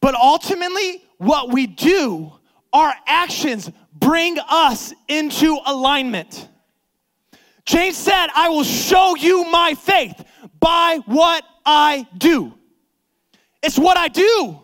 But 0.00 0.16
ultimately, 0.16 1.04
what 1.18 1.52
we 1.52 1.68
do, 1.68 2.32
our 2.72 2.92
actions 3.06 3.70
bring 3.92 4.38
us 4.48 4.92
into 5.08 5.58
alignment. 5.64 6.48
James 7.64 7.96
said, 7.96 8.28
I 8.34 8.48
will 8.48 8.64
show 8.64 9.16
you 9.16 9.44
my 9.50 9.74
faith 9.74 10.24
by 10.60 11.00
what 11.06 11.44
I 11.64 12.06
do. 12.16 12.54
It's 13.62 13.78
what 13.78 13.96
I 13.96 14.08
do. 14.08 14.60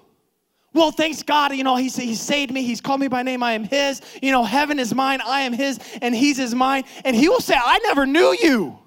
Well, 0.75 0.91
thanks 0.91 1.23
God, 1.23 1.55
you 1.55 1.65
know, 1.65 1.77
he's, 1.77 1.97
he 1.97 2.15
saved 2.15 2.51
me. 2.51 2.63
He's 2.63 2.81
called 2.81 3.01
me 3.01 3.09
by 3.09 3.23
name. 3.23 3.43
I 3.43 3.53
am 3.53 3.65
his. 3.65 4.01
You 4.23 4.33
know, 4.33 4.43
heaven 4.43 4.79
is 4.79 4.95
mine. 4.95 5.21
I 5.25 5.43
am 5.43 5.53
his, 5.53 5.79
and 6.01 6.15
he's 6.15 6.39
his 6.39 6.55
mine. 6.55 6.85
And 7.05 7.15
he 7.15 7.29
will 7.29 7.41
say, 7.41 7.55
I 7.57 7.79
never 7.81 8.07
knew 8.07 8.37
you. 8.41 8.79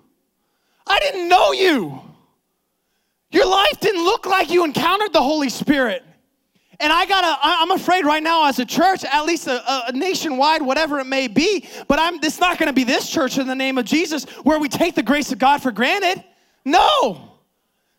I 0.88 1.00
didn't 1.00 1.30
know 1.30 1.52
you. 1.52 2.02
Your 3.32 3.45
life 3.45 3.80
didn't 3.80 4.04
look 4.04 4.26
like 4.26 4.50
you 4.50 4.63
encountered 4.63 5.13
the 5.13 5.21
Holy 5.21 5.50
Spirit. 5.50 6.04
And 6.80 6.91
I 6.91 7.06
gotta, 7.06 7.38
I'm 7.41 7.71
afraid 7.71 8.06
right 8.06 8.21
now 8.21 8.48
as 8.48 8.60
a 8.60 8.65
church, 8.65 9.04
at 9.06 9.24
least 9.26 9.48
a, 9.48 9.88
a 9.88 9.91
nationwide, 9.91 10.62
whatever 10.62 11.00
it 11.00 11.06
may 11.06 11.28
be, 11.28 11.67
but 11.88 12.00
I'm, 12.00 12.15
it's 12.15 12.39
not 12.39 12.58
gonna 12.58 12.74
be 12.74 12.84
this 12.84 13.10
church 13.10 13.38
in 13.38 13.48
the 13.48 13.56
name 13.56 13.78
of 13.78 13.86
Jesus 13.86 14.26
where 14.43 14.60
we 14.60 14.67
take 14.67 14.95
the 14.95 15.04
grace 15.04 15.32
of 15.32 15.38
God 15.38 15.62
for 15.62 15.71
granted. 15.71 16.24
No. 16.65 17.35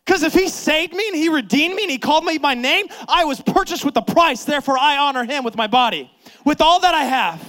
Because 0.07 0.23
if 0.23 0.33
he 0.33 0.47
saved 0.47 0.93
me 0.93 1.05
and 1.09 1.17
he 1.17 1.27
redeemed 1.27 1.75
me 1.75 1.83
and 1.83 1.91
he 1.91 1.97
called 1.97 2.23
me 2.23 2.37
by 2.37 2.53
name, 2.53 2.87
I 3.09 3.25
was 3.25 3.41
purchased 3.41 3.83
with 3.83 3.97
a 3.97 4.01
price. 4.01 4.45
Therefore, 4.45 4.77
I 4.79 4.97
honor 4.97 5.25
him 5.25 5.43
with 5.43 5.57
my 5.57 5.67
body, 5.67 6.09
with 6.45 6.61
all 6.61 6.79
that 6.79 6.95
I 6.95 7.03
have. 7.03 7.45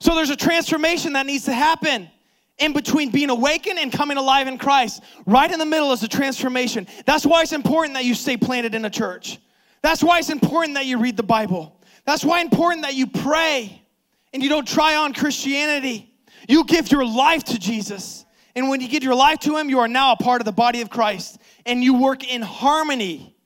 So 0.00 0.14
there's 0.14 0.28
a 0.28 0.36
transformation 0.36 1.14
that 1.14 1.24
needs 1.24 1.46
to 1.46 1.54
happen 1.54 2.10
in 2.58 2.74
between 2.74 3.10
being 3.10 3.30
awakened 3.30 3.78
and 3.78 3.90
coming 3.90 4.18
alive 4.18 4.48
in 4.48 4.58
Christ. 4.58 5.02
Right 5.24 5.50
in 5.50 5.58
the 5.58 5.66
middle 5.66 5.92
is 5.92 6.02
a 6.02 6.08
transformation. 6.08 6.86
That's 7.06 7.24
why 7.24 7.40
it's 7.40 7.54
important 7.54 7.94
that 7.94 8.04
you 8.04 8.14
stay 8.14 8.36
planted 8.36 8.74
in 8.74 8.84
a 8.84 8.90
church. 8.90 9.38
That's 9.80 10.04
why 10.04 10.18
it's 10.18 10.28
important 10.28 10.74
that 10.74 10.84
you 10.84 10.98
read 10.98 11.16
the 11.16 11.22
Bible. 11.22 11.80
That's 12.04 12.22
why 12.22 12.42
it's 12.42 12.52
important 12.52 12.82
that 12.82 12.94
you 12.94 13.06
pray 13.06 13.80
and 14.34 14.42
you 14.42 14.50
don't 14.50 14.68
try 14.68 14.96
on 14.96 15.14
Christianity. 15.14 16.12
You 16.46 16.64
give 16.64 16.92
your 16.92 17.06
life 17.06 17.44
to 17.44 17.58
Jesus. 17.58 18.26
And 18.58 18.68
when 18.68 18.80
you 18.80 18.88
give 18.88 19.04
your 19.04 19.14
life 19.14 19.38
to 19.40 19.56
Him, 19.56 19.70
you 19.70 19.78
are 19.78 19.86
now 19.86 20.10
a 20.10 20.16
part 20.16 20.40
of 20.40 20.44
the 20.44 20.50
body 20.50 20.80
of 20.80 20.90
Christ. 20.90 21.38
And 21.64 21.84
you 21.84 21.94
work 21.94 22.28
in 22.28 22.42
harmony 22.42 23.36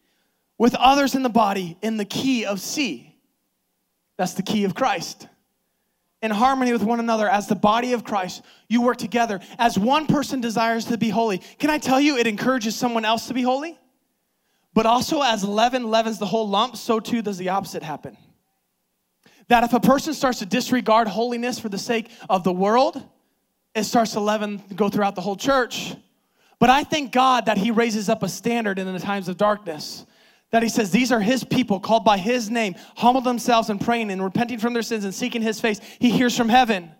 with 0.57 0.75
others 0.75 1.14
in 1.14 1.22
the 1.22 1.29
body 1.29 1.77
in 1.83 1.98
the 1.98 2.07
key 2.07 2.46
of 2.46 2.62
C. 2.62 3.14
That's 4.16 4.33
the 4.33 4.42
key 4.42 4.64
of 4.64 4.75
Christ 4.75 5.29
in 6.22 6.31
harmony 6.31 6.72
with 6.72 6.83
one 6.83 6.98
another 6.98 7.29
as 7.29 7.46
the 7.46 7.55
body 7.55 7.92
of 7.92 8.05
Christ. 8.05 8.40
You 8.68 8.81
work 8.81 8.96
together 8.96 9.40
as 9.59 9.79
one 9.79 10.07
person 10.07 10.40
desires 10.40 10.87
to 10.87 10.96
be 10.96 11.11
holy. 11.11 11.42
Can 11.59 11.68
I 11.68 11.77
tell 11.77 12.01
you, 12.01 12.16
it 12.16 12.27
encourages 12.27 12.75
someone 12.75 13.05
else 13.05 13.27
to 13.27 13.35
be 13.35 13.42
holy? 13.42 13.79
But 14.72 14.87
also, 14.87 15.20
as 15.20 15.44
leaven 15.44 15.90
leavens 15.90 16.20
the 16.20 16.27
whole 16.27 16.48
lump, 16.48 16.77
so 16.77 17.01
too 17.01 17.20
does 17.20 17.37
the 17.37 17.51
opposite 17.51 17.83
happen. 17.83 18.16
That 19.48 19.62
if 19.62 19.75
a 19.75 19.81
person 19.81 20.14
starts 20.14 20.38
to 20.38 20.46
disregard 20.46 21.07
holiness 21.07 21.59
for 21.59 21.68
the 21.68 21.77
sake 21.77 22.09
of 22.31 22.44
the 22.44 22.53
world, 22.53 23.07
it 23.74 23.85
starts 23.85 24.12
to 24.12 24.20
leaven, 24.20 24.62
go 24.74 24.88
throughout 24.88 25.14
the 25.14 25.20
whole 25.20 25.37
church. 25.37 25.94
But 26.58 26.70
I 26.70 26.85
thank 26.85 27.12
God 27.12 27.46
that 27.46 27.58
He 27.58 27.70
raises 27.70 28.08
up 28.08 28.22
a 28.22 28.28
standard 28.28 28.78
in 28.78 28.92
the 28.92 29.00
times 29.00 29.28
of 29.28 29.37
darkness 29.37 30.06
that 30.52 30.62
he 30.62 30.68
says 30.68 30.90
these 30.90 31.11
are 31.11 31.20
his 31.20 31.42
people 31.42 31.80
called 31.80 32.04
by 32.04 32.18
his 32.18 32.50
name, 32.50 32.76
humble 32.94 33.22
themselves 33.22 33.70
and 33.70 33.80
praying 33.80 34.11
and 34.11 34.22
repenting 34.22 34.58
from 34.58 34.74
their 34.74 34.82
sins 34.82 35.04
and 35.04 35.14
seeking 35.14 35.42
his 35.42 35.61
face. 35.61 35.80
He 35.98 36.11
hears 36.11 36.37
from 36.37 36.48
heaven. 36.48 36.90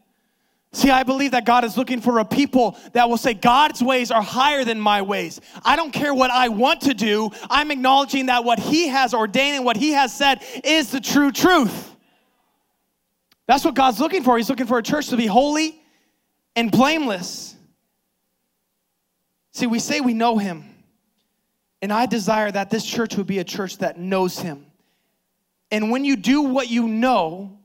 See, 0.73 0.89
I 0.89 1.03
believe 1.03 1.33
that 1.33 1.45
God 1.45 1.65
is 1.65 1.77
looking 1.77 2.01
for 2.01 2.19
a 2.19 2.25
people 2.25 2.79
that 2.95 3.11
will 3.11 3.19
say, 3.19 3.35
God's 3.35 3.83
ways 3.83 4.11
are 4.11 4.23
higher 4.23 4.65
than 4.65 4.81
my 4.81 5.03
ways. 5.03 5.39
I 5.67 5.77
don't 5.77 5.93
care 5.93 6.15
what 6.15 6.31
I 6.31 6.49
want 6.49 6.81
to 6.83 6.95
do. 6.95 7.31
I'm 7.51 7.71
acknowledging 7.71 8.27
that 8.27 8.43
what 8.43 8.59
He 8.59 8.89
has 8.89 9.13
ordained 9.13 9.57
and 9.57 9.65
what 9.67 9.77
He 9.77 9.91
has 9.91 10.17
said 10.17 10.43
is 10.65 10.91
the 10.91 11.01
true 11.01 11.31
truth. 11.31 11.95
That's 13.47 13.67
what 13.67 13.75
God's 13.75 14.01
looking 14.01 14.23
for. 14.23 14.39
He's 14.39 14.49
looking 14.49 14.67
for 14.67 14.79
a 14.79 14.83
church 14.83 15.09
to 15.09 15.17
be 15.19 15.27
holy 15.27 15.82
and 16.57 16.71
blameless. 16.71 17.57
See, 19.53 19.67
we 19.67 19.79
say 19.79 20.01
we 20.01 20.15
know 20.15 20.39
Him. 20.39 20.73
And 21.83 21.93
I 21.93 22.07
desire 22.07 22.51
that 22.53 22.71
this 22.71 22.85
church 22.85 23.17
would 23.17 23.27
be 23.27 23.41
a 23.41 23.45
church 23.45 23.79
that 23.79 23.99
knows 23.99 24.39
him. 24.39 24.65
And 25.73 25.91
when 25.91 26.05
you 26.05 26.15
do 26.15 26.43
what 26.43 26.71
you 26.71 26.87
know, 26.87 27.59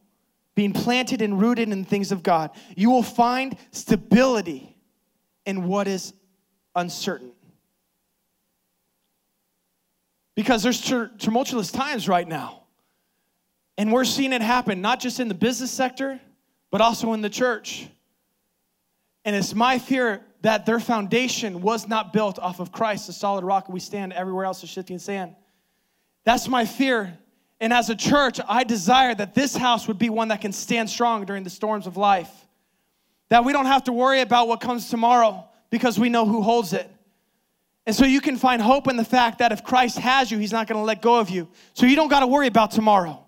being 0.56 0.74
planted 0.74 1.22
and 1.22 1.40
rooted 1.40 1.70
in 1.70 1.86
things 1.86 2.12
of 2.12 2.24
God, 2.24 2.50
you 2.76 2.90
will 2.90 3.04
find 3.04 3.56
stability 3.70 4.76
in 5.46 5.68
what 5.68 5.88
is 5.88 6.14
uncertain. 6.76 7.32
Because 10.34 10.64
there's 10.64 10.82
tumultuous 10.82 11.72
times 11.72 12.08
right 12.08 12.28
now. 12.28 12.64
And 13.78 13.92
we're 13.92 14.06
seeing 14.06 14.34
it 14.34 14.42
happen, 14.42 14.82
not 14.82 15.00
just 15.00 15.20
in 15.20 15.28
the 15.28 15.36
business 15.36 15.70
sector, 15.70 16.20
but 16.72 16.82
also 16.82 17.14
in 17.14 17.22
the 17.22 17.30
church. 17.30 17.88
And 19.28 19.36
it's 19.36 19.54
my 19.54 19.78
fear 19.78 20.22
that 20.44 20.66
their 20.66 20.80
foundation 20.80 21.62
was 21.62 21.86
not 21.86 22.14
built 22.14 22.40
off 22.40 22.62
of 22.62 22.72
Christ, 22.72 23.08
the 23.08 23.14
solid 23.14 23.44
rock 23.44 23.68
we 23.68 23.82
stand, 23.82 24.14
everywhere 24.14 24.46
else 24.46 24.64
is 24.64 24.70
shifting 24.70 25.00
sand. 25.00 25.36
That's 26.24 26.48
my 26.48 26.64
fear. 26.64 27.20
And 27.60 27.74
as 27.74 27.90
a 27.90 27.96
church, 27.96 28.40
I 28.48 28.64
desire 28.64 29.14
that 29.16 29.36
this 29.36 29.54
house 29.54 29.86
would 29.86 30.00
be 30.00 30.10
one 30.10 30.30
that 30.30 30.40
can 30.40 30.54
stand 30.54 30.90
strong 30.90 31.26
during 31.26 31.44
the 31.44 31.50
storms 31.50 31.88
of 31.88 31.98
life. 31.98 32.32
That 33.28 33.44
we 33.44 33.52
don't 33.52 33.66
have 33.66 33.84
to 33.84 33.92
worry 33.92 34.22
about 34.22 34.48
what 34.48 34.62
comes 34.62 34.90
tomorrow 34.90 35.44
because 35.72 36.00
we 36.00 36.08
know 36.08 36.26
who 36.26 36.42
holds 36.42 36.72
it. 36.72 36.90
And 37.86 37.94
so 37.94 38.06
you 38.06 38.22
can 38.22 38.38
find 38.38 38.62
hope 38.62 38.88
in 38.88 38.96
the 38.96 39.04
fact 39.04 39.40
that 39.40 39.52
if 39.52 39.62
Christ 39.62 39.98
has 39.98 40.32
you, 40.32 40.38
he's 40.38 40.54
not 40.54 40.68
going 40.68 40.80
to 40.80 40.86
let 40.86 41.02
go 41.02 41.20
of 41.20 41.30
you. 41.30 41.50
So 41.74 41.86
you 41.86 41.98
don't 41.98 42.08
got 42.08 42.22
to 42.22 42.28
worry 42.28 42.48
about 42.48 42.72
tomorrow. 42.72 43.27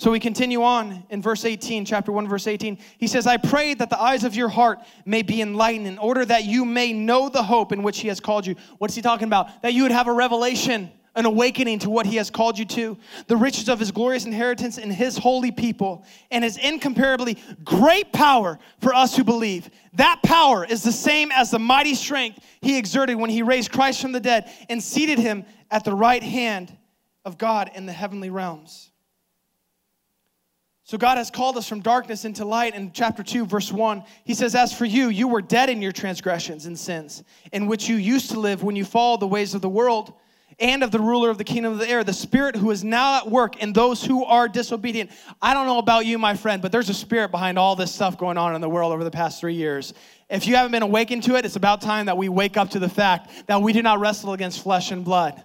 So 0.00 0.10
we 0.10 0.18
continue 0.18 0.62
on 0.62 1.04
in 1.10 1.20
verse 1.20 1.44
18, 1.44 1.84
chapter 1.84 2.10
1, 2.10 2.26
verse 2.26 2.46
18. 2.46 2.78
He 2.96 3.06
says, 3.06 3.26
I 3.26 3.36
pray 3.36 3.74
that 3.74 3.90
the 3.90 4.00
eyes 4.00 4.24
of 4.24 4.34
your 4.34 4.48
heart 4.48 4.78
may 5.04 5.20
be 5.20 5.42
enlightened 5.42 5.86
in 5.86 5.98
order 5.98 6.24
that 6.24 6.44
you 6.44 6.64
may 6.64 6.94
know 6.94 7.28
the 7.28 7.42
hope 7.42 7.70
in 7.70 7.82
which 7.82 8.00
he 8.00 8.08
has 8.08 8.18
called 8.18 8.46
you. 8.46 8.56
What's 8.78 8.94
he 8.94 9.02
talking 9.02 9.26
about? 9.26 9.60
That 9.60 9.74
you 9.74 9.82
would 9.82 9.92
have 9.92 10.06
a 10.06 10.12
revelation, 10.14 10.90
an 11.14 11.26
awakening 11.26 11.80
to 11.80 11.90
what 11.90 12.06
he 12.06 12.16
has 12.16 12.30
called 12.30 12.58
you 12.58 12.64
to, 12.64 12.96
the 13.26 13.36
riches 13.36 13.68
of 13.68 13.78
his 13.78 13.90
glorious 13.90 14.24
inheritance 14.24 14.78
in 14.78 14.90
his 14.90 15.18
holy 15.18 15.50
people, 15.50 16.06
and 16.30 16.44
his 16.44 16.56
incomparably 16.56 17.36
great 17.62 18.10
power 18.10 18.58
for 18.80 18.94
us 18.94 19.14
who 19.14 19.22
believe. 19.22 19.68
That 19.92 20.22
power 20.22 20.64
is 20.64 20.82
the 20.82 20.92
same 20.92 21.30
as 21.30 21.50
the 21.50 21.58
mighty 21.58 21.94
strength 21.94 22.42
he 22.62 22.78
exerted 22.78 23.16
when 23.16 23.28
he 23.28 23.42
raised 23.42 23.70
Christ 23.70 24.00
from 24.00 24.12
the 24.12 24.20
dead 24.20 24.50
and 24.70 24.82
seated 24.82 25.18
him 25.18 25.44
at 25.70 25.84
the 25.84 25.94
right 25.94 26.22
hand 26.22 26.74
of 27.26 27.36
God 27.36 27.70
in 27.74 27.84
the 27.84 27.92
heavenly 27.92 28.30
realms. 28.30 28.89
So 30.90 30.98
God 30.98 31.18
has 31.18 31.30
called 31.30 31.56
us 31.56 31.68
from 31.68 31.82
darkness 31.82 32.24
into 32.24 32.44
light. 32.44 32.74
In 32.74 32.90
chapter 32.90 33.22
2, 33.22 33.46
verse 33.46 33.70
1, 33.70 34.02
he 34.24 34.34
says, 34.34 34.56
As 34.56 34.76
for 34.76 34.84
you, 34.84 35.08
you 35.08 35.28
were 35.28 35.40
dead 35.40 35.70
in 35.70 35.80
your 35.80 35.92
transgressions 35.92 36.66
and 36.66 36.76
sins, 36.76 37.22
in 37.52 37.68
which 37.68 37.88
you 37.88 37.94
used 37.94 38.32
to 38.32 38.40
live 38.40 38.64
when 38.64 38.74
you 38.74 38.84
followed 38.84 39.20
the 39.20 39.28
ways 39.28 39.54
of 39.54 39.62
the 39.62 39.68
world 39.68 40.12
and 40.58 40.82
of 40.82 40.90
the 40.90 40.98
ruler 40.98 41.30
of 41.30 41.38
the 41.38 41.44
kingdom 41.44 41.72
of 41.72 41.78
the 41.78 41.88
air, 41.88 42.02
the 42.02 42.12
spirit 42.12 42.56
who 42.56 42.72
is 42.72 42.82
now 42.82 43.18
at 43.18 43.30
work 43.30 43.62
in 43.62 43.72
those 43.72 44.04
who 44.04 44.24
are 44.24 44.48
disobedient. 44.48 45.12
I 45.40 45.54
don't 45.54 45.66
know 45.66 45.78
about 45.78 46.06
you, 46.06 46.18
my 46.18 46.34
friend, 46.34 46.60
but 46.60 46.72
there's 46.72 46.88
a 46.88 46.94
spirit 46.94 47.30
behind 47.30 47.56
all 47.56 47.76
this 47.76 47.94
stuff 47.94 48.18
going 48.18 48.36
on 48.36 48.56
in 48.56 48.60
the 48.60 48.68
world 48.68 48.92
over 48.92 49.04
the 49.04 49.12
past 49.12 49.38
three 49.38 49.54
years. 49.54 49.94
If 50.28 50.48
you 50.48 50.56
haven't 50.56 50.72
been 50.72 50.82
awakened 50.82 51.22
to 51.22 51.36
it, 51.36 51.44
it's 51.44 51.54
about 51.54 51.82
time 51.82 52.06
that 52.06 52.16
we 52.16 52.28
wake 52.28 52.56
up 52.56 52.70
to 52.70 52.80
the 52.80 52.88
fact 52.88 53.46
that 53.46 53.62
we 53.62 53.72
do 53.72 53.80
not 53.80 54.00
wrestle 54.00 54.32
against 54.32 54.60
flesh 54.60 54.90
and 54.90 55.04
blood. 55.04 55.40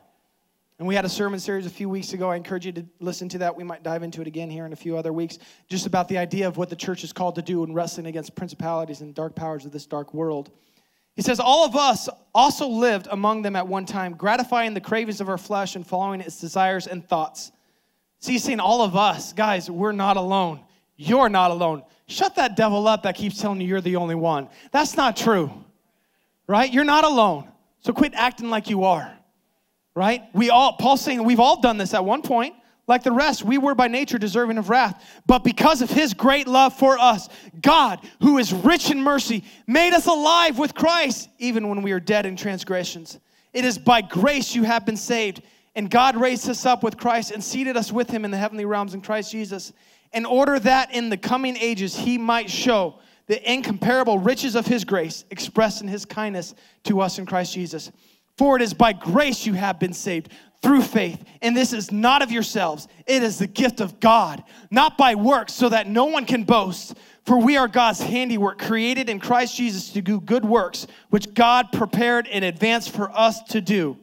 And 0.78 0.88
we 0.88 0.96
had 0.96 1.06
a 1.06 1.10
sermon 1.10 1.40
series 1.40 1.66
a 1.66 1.70
few 1.70 1.88
weeks 1.88 2.12
ago. 2.12 2.30
I 2.30 2.36
encourage 2.36 2.66
you 2.66 2.74
to 2.74 2.86
listen 3.00 3.30
to 3.30 3.38
that. 3.38 3.56
We 3.56 3.64
might 3.64 3.82
dive 3.82 4.04
into 4.04 4.20
it 4.20 4.28
again 4.28 4.50
here 4.50 4.66
in 4.66 4.74
a 4.74 4.76
few 4.76 4.98
other 4.98 5.14
weeks, 5.14 5.38
just 5.70 5.86
about 5.86 6.10
the 6.10 6.18
idea 6.18 6.48
of 6.48 6.58
what 6.58 6.70
the 6.70 6.76
church 6.76 7.06
is 7.06 7.14
called 7.14 7.36
to 7.36 7.42
do 7.42 7.64
in 7.64 7.74
wrestling 7.74 8.08
against 8.08 8.36
principalities 8.36 9.00
and 9.00 9.16
dark 9.16 9.36
powers 9.36 9.66
of 9.66 9.72
this 9.72 9.86
dark 9.86 10.14
world. 10.14 10.52
He 11.16 11.22
says, 11.22 11.40
All 11.40 11.66
of 11.66 11.78
us 11.78 12.10
also 12.34 12.68
lived 12.68 13.08
among 13.10 13.42
them 13.42 13.56
at 13.56 13.66
one 13.66 13.86
time, 13.86 14.16
gratifying 14.16 14.74
the 14.74 14.82
cravings 14.82 15.22
of 15.22 15.30
our 15.30 15.38
flesh 15.38 15.78
and 15.78 15.88
following 15.88 16.20
its 16.20 16.42
desires 16.42 16.88
and 16.88 17.08
thoughts. 17.08 17.54
See, 18.20 18.34
he's 18.34 18.44
saying, 18.44 18.60
All 18.60 18.82
of 18.82 18.98
us, 18.98 19.32
guys, 19.32 19.72
we're 19.72 19.94
not 19.94 20.18
alone. 20.18 20.60
You're 20.98 21.30
not 21.30 21.52
alone. 21.52 21.84
Shut 22.08 22.36
that 22.36 22.58
devil 22.58 22.86
up 22.90 23.04
that 23.04 23.16
keeps 23.16 23.40
telling 23.40 23.62
you 23.62 23.68
you're 23.68 23.82
the 23.82 23.96
only 23.96 24.16
one. 24.16 24.50
That's 24.74 24.98
not 24.98 25.16
true, 25.16 25.52
right? 26.48 26.72
You're 26.72 26.84
not 26.84 27.06
alone. 27.06 27.50
So 27.80 27.94
quit 27.94 28.14
acting 28.14 28.50
like 28.50 28.70
you 28.70 28.84
are 28.84 29.15
right? 29.96 30.24
We 30.34 30.50
all, 30.50 30.74
Paul's 30.74 31.02
saying 31.02 31.24
we've 31.24 31.40
all 31.40 31.62
done 31.62 31.78
this 31.78 31.94
at 31.94 32.04
one 32.06 32.22
point. 32.22 32.56
Like 32.88 33.02
the 33.02 33.12
rest, 33.12 33.44
we 33.44 33.58
were 33.58 33.74
by 33.74 33.88
nature 33.88 34.20
deserving 34.20 34.60
of 34.60 34.70
wrath. 34.70 35.04
But 35.26 35.44
because 35.44 35.82
of 35.82 35.90
his 35.90 36.14
great 36.14 36.48
love 36.48 36.78
for 36.78 37.00
us, 37.00 37.30
God, 37.60 38.00
who 38.22 38.38
is 38.38 38.54
rich 38.54 38.92
in 38.92 39.02
mercy, 39.02 39.44
made 39.66 39.94
us 39.94 40.06
alive 40.06 40.60
with 40.60 40.76
Christ, 40.76 41.30
even 41.40 41.68
when 41.68 41.82
we 41.82 41.94
are 41.94 42.00
dead 42.00 42.28
in 42.28 42.36
transgressions. 42.36 43.20
It 43.54 43.66
is 43.66 43.80
by 43.80 44.02
grace 44.02 44.54
you 44.54 44.64
have 44.64 44.86
been 44.86 44.98
saved. 44.98 45.42
And 45.76 45.90
God 45.90 46.16
raised 46.16 46.48
us 46.48 46.66
up 46.66 46.84
with 46.84 46.98
Christ 46.98 47.32
and 47.32 47.44
seated 47.44 47.76
us 47.76 47.92
with 47.92 48.10
him 48.10 48.24
in 48.24 48.32
the 48.32 48.38
heavenly 48.38 48.66
realms 48.66 48.94
in 48.94 49.02
Christ 49.02 49.32
Jesus, 49.32 49.74
in 50.14 50.26
order 50.26 50.60
that 50.60 50.94
in 50.94 51.10
the 51.10 51.18
coming 51.18 51.58
ages 51.58 51.96
he 51.96 52.18
might 52.18 52.50
show 52.50 53.00
the 53.28 53.52
incomparable 53.52 54.20
riches 54.20 54.56
of 54.56 54.68
his 54.68 54.86
grace 54.86 55.26
expressed 55.32 55.82
in 55.82 55.88
his 55.88 56.06
kindness 56.06 56.54
to 56.84 57.02
us 57.02 57.18
in 57.18 57.26
Christ 57.26 57.54
Jesus. 57.54 57.92
For 58.38 58.56
it 58.56 58.62
is 58.62 58.74
by 58.74 58.94
grace 58.94 59.46
you 59.46 59.54
have 59.54 59.80
been 59.80 59.94
saved 59.94 60.30
through 60.62 60.82
faith. 60.82 61.24
And 61.42 61.56
this 61.56 61.74
is 61.74 61.92
not 61.92 62.22
of 62.22 62.32
yourselves, 62.32 62.88
it 63.06 63.24
is 63.24 63.38
the 63.38 63.48
gift 63.48 63.80
of 63.82 64.00
God, 64.00 64.44
not 64.72 64.98
by 64.98 65.16
works, 65.16 65.54
so 65.54 65.70
that 65.70 65.88
no 65.88 66.06
one 66.06 66.26
can 66.26 66.44
boast. 66.44 66.98
For 67.26 67.40
we 67.40 67.58
are 67.58 67.68
God's 67.68 68.02
handiwork, 68.02 68.60
created 68.60 69.10
in 69.10 69.20
Christ 69.20 69.56
Jesus 69.56 69.92
to 69.94 70.02
do 70.02 70.20
good 70.20 70.46
works, 70.46 70.86
which 71.10 71.34
God 71.34 71.72
prepared 71.72 72.28
in 72.28 72.44
advance 72.44 72.88
for 72.88 73.10
us 73.12 73.42
to 73.46 73.62
do. 73.62 73.98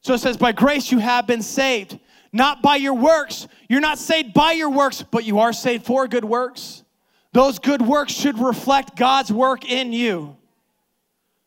So 0.00 0.14
it 0.14 0.18
says, 0.18 0.36
By 0.36 0.52
grace 0.52 0.92
you 0.92 0.98
have 0.98 1.26
been 1.26 1.42
saved, 1.42 1.98
not 2.32 2.62
by 2.62 2.76
your 2.76 2.94
works. 2.94 3.48
You're 3.68 3.80
not 3.80 3.98
saved 3.98 4.34
by 4.34 4.52
your 4.52 4.70
works, 4.70 5.02
but 5.02 5.24
you 5.24 5.40
are 5.40 5.52
saved 5.52 5.86
for 5.86 6.06
good 6.06 6.24
works. 6.24 6.84
Those 7.32 7.58
good 7.58 7.82
works 7.82 8.12
should 8.12 8.38
reflect 8.38 8.96
God's 8.96 9.32
work 9.32 9.68
in 9.68 9.92
you. 9.92 10.36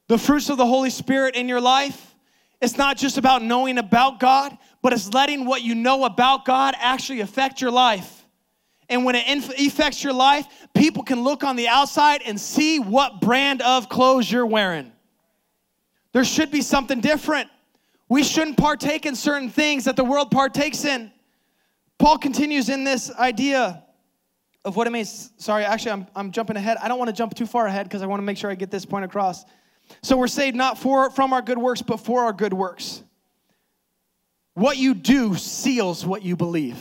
The 0.07 0.17
fruits 0.17 0.49
of 0.49 0.57
the 0.57 0.65
Holy 0.65 0.89
Spirit 0.89 1.35
in 1.35 1.49
your 1.49 1.61
life, 1.61 2.15
it's 2.61 2.77
not 2.77 2.97
just 2.97 3.17
about 3.17 3.43
knowing 3.43 3.77
about 3.77 4.19
God, 4.19 4.57
but 4.81 4.93
it's 4.93 5.13
letting 5.13 5.45
what 5.45 5.61
you 5.61 5.75
know 5.75 6.05
about 6.05 6.45
God 6.45 6.75
actually 6.77 7.19
affect 7.19 7.61
your 7.61 7.71
life. 7.71 8.25
And 8.89 9.03
when 9.03 9.15
it 9.15 9.27
inf- 9.27 9.59
affects 9.59 10.03
your 10.03 10.13
life, 10.13 10.47
people 10.73 11.03
can 11.03 11.23
look 11.23 11.43
on 11.43 11.57
the 11.57 11.67
outside 11.67 12.21
and 12.25 12.39
see 12.39 12.79
what 12.79 13.19
brand 13.19 13.61
of 13.61 13.89
clothes 13.89 14.31
you're 14.31 14.45
wearing. 14.45 14.91
There 16.13 16.23
should 16.23 16.51
be 16.51 16.61
something 16.61 17.01
different. 17.01 17.49
We 18.09 18.23
shouldn't 18.23 18.57
partake 18.57 19.05
in 19.05 19.15
certain 19.15 19.49
things 19.49 19.83
that 19.85 19.97
the 19.97 20.05
world 20.05 20.31
partakes 20.31 20.85
in. 20.85 21.11
Paul 21.99 22.17
continues 22.17 22.69
in 22.69 22.85
this 22.85 23.11
idea 23.11 23.83
of 24.63 24.75
what 24.77 24.87
it 24.87 24.91
means. 24.91 25.31
Sorry, 25.37 25.65
actually, 25.65 25.91
I'm, 25.91 26.07
I'm 26.15 26.31
jumping 26.31 26.55
ahead. 26.55 26.77
I 26.81 26.87
don't 26.87 26.97
want 26.97 27.09
to 27.09 27.15
jump 27.15 27.35
too 27.35 27.45
far 27.45 27.67
ahead 27.67 27.87
because 27.87 28.01
I 28.01 28.05
want 28.05 28.21
to 28.21 28.25
make 28.25 28.37
sure 28.37 28.49
I 28.49 28.55
get 28.55 28.71
this 28.71 28.85
point 28.85 29.03
across. 29.03 29.43
So 30.01 30.17
we're 30.17 30.27
saved 30.27 30.55
not 30.55 30.77
for, 30.77 31.09
from 31.11 31.33
our 31.33 31.41
good 31.41 31.57
works, 31.57 31.81
but 31.81 31.97
for 31.97 32.23
our 32.23 32.33
good 32.33 32.53
works. 32.53 33.03
What 34.53 34.77
you 34.77 34.93
do 34.93 35.35
seals 35.35 36.05
what 36.05 36.23
you 36.23 36.35
believe. 36.35 36.77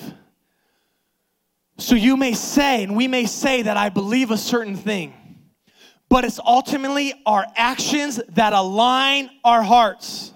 So 1.79 1.95
you 1.95 2.17
may 2.17 2.33
say, 2.33 2.83
and 2.83 2.97
we 2.97 3.07
may 3.07 3.27
say 3.27 3.63
that 3.63 3.77
I 3.77 3.91
believe 3.91 4.31
a 4.31 4.39
certain 4.39 4.77
thing, 4.77 5.13
but 6.09 6.25
it's 6.25 6.39
ultimately 6.39 7.13
our 7.27 7.45
actions 7.55 8.21
that 8.31 8.53
align 8.53 9.29
our 9.45 9.63
hearts. 9.63 10.33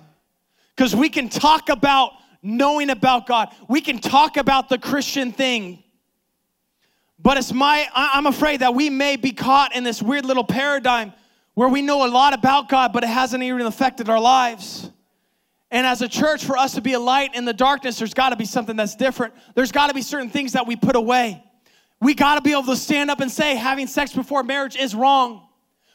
Because 0.76 0.94
we 0.94 1.08
can 1.08 1.28
talk 1.28 1.68
about 1.68 2.12
knowing 2.42 2.90
about 2.90 3.26
God, 3.26 3.54
we 3.68 3.80
can 3.80 3.98
talk 3.98 4.36
about 4.36 4.68
the 4.68 4.78
Christian 4.78 5.32
thing. 5.32 5.82
But 7.18 7.36
it's 7.36 7.52
my, 7.52 7.86
I'm 7.94 8.26
afraid 8.26 8.60
that 8.60 8.74
we 8.74 8.88
may 8.88 9.16
be 9.16 9.32
caught 9.32 9.74
in 9.74 9.84
this 9.84 10.02
weird 10.02 10.24
little 10.24 10.44
paradigm 10.44 11.12
where 11.60 11.68
we 11.68 11.82
know 11.82 12.06
a 12.06 12.08
lot 12.08 12.32
about 12.32 12.70
God, 12.70 12.90
but 12.90 13.04
it 13.04 13.10
hasn't 13.10 13.42
even 13.42 13.60
affected 13.66 14.08
our 14.08 14.18
lives. 14.18 14.90
And 15.70 15.86
as 15.86 16.00
a 16.00 16.08
church, 16.08 16.42
for 16.42 16.56
us 16.56 16.72
to 16.76 16.80
be 16.80 16.94
a 16.94 16.98
light 16.98 17.34
in 17.34 17.44
the 17.44 17.52
darkness, 17.52 17.98
there's 17.98 18.14
got 18.14 18.30
to 18.30 18.36
be 18.36 18.46
something 18.46 18.76
that's 18.76 18.96
different. 18.96 19.34
There's 19.54 19.70
got 19.70 19.88
to 19.88 19.94
be 19.94 20.00
certain 20.00 20.30
things 20.30 20.54
that 20.54 20.66
we 20.66 20.74
put 20.74 20.96
away. 20.96 21.44
We 22.00 22.14
got 22.14 22.36
to 22.36 22.40
be 22.40 22.52
able 22.52 22.62
to 22.62 22.76
stand 22.76 23.10
up 23.10 23.20
and 23.20 23.30
say 23.30 23.56
having 23.56 23.88
sex 23.88 24.14
before 24.14 24.42
marriage 24.42 24.74
is 24.74 24.94
wrong. 24.94 25.48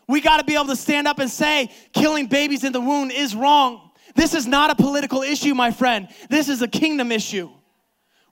We 0.08 0.22
got 0.22 0.38
to 0.38 0.44
be 0.44 0.54
able 0.54 0.68
to 0.68 0.76
stand 0.76 1.08
up 1.08 1.18
and 1.18 1.32
say 1.32 1.72
killing 1.94 2.28
babies 2.28 2.64
in 2.64 2.72
the 2.72 2.80
womb 2.80 3.10
is 3.10 3.36
wrong. 3.36 3.90
This 4.14 4.36
is 4.36 4.46
not 4.46 4.70
a 4.70 4.76
political 4.76 5.24
issue, 5.24 5.56
my 5.56 5.72
friend. 5.72 6.10
This 6.30 6.48
is 6.48 6.62
a 6.62 6.68
kingdom 6.68 7.12
issue. 7.12 7.50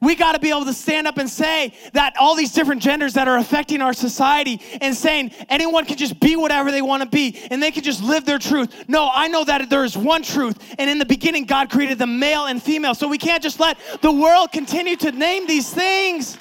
We 0.03 0.15
got 0.15 0.33
to 0.33 0.39
be 0.39 0.49
able 0.49 0.65
to 0.65 0.73
stand 0.73 1.07
up 1.07 1.17
and 1.17 1.29
say 1.29 1.73
that 1.93 2.13
all 2.19 2.35
these 2.35 2.51
different 2.51 2.81
genders 2.81 3.13
that 3.13 3.29
are 3.29 3.37
affecting 3.37 3.81
our 3.81 3.93
society 3.93 4.61
and 4.81 4.93
saying 4.93 5.31
anyone 5.47 5.85
can 5.85 5.95
just 5.95 6.19
be 6.19 6.35
whatever 6.35 6.71
they 6.71 6.81
want 6.81 7.03
to 7.03 7.09
be 7.09 7.39
and 7.49 7.63
they 7.63 7.71
can 7.71 7.83
just 7.83 8.03
live 8.03 8.25
their 8.25 8.37
truth. 8.37 8.89
No, 8.89 9.09
I 9.13 9.29
know 9.29 9.45
that 9.45 9.69
there 9.69 9.85
is 9.85 9.97
one 9.97 10.21
truth. 10.21 10.57
And 10.77 10.89
in 10.89 10.99
the 10.99 11.05
beginning, 11.05 11.45
God 11.45 11.69
created 11.69 11.99
the 11.99 12.07
male 12.07 12.47
and 12.47 12.61
female. 12.61 12.95
So 12.95 13.07
we 13.07 13.17
can't 13.17 13.41
just 13.41 13.61
let 13.61 13.77
the 14.01 14.11
world 14.11 14.51
continue 14.51 14.97
to 14.97 15.11
name 15.13 15.47
these 15.47 15.73
things. 15.73 16.37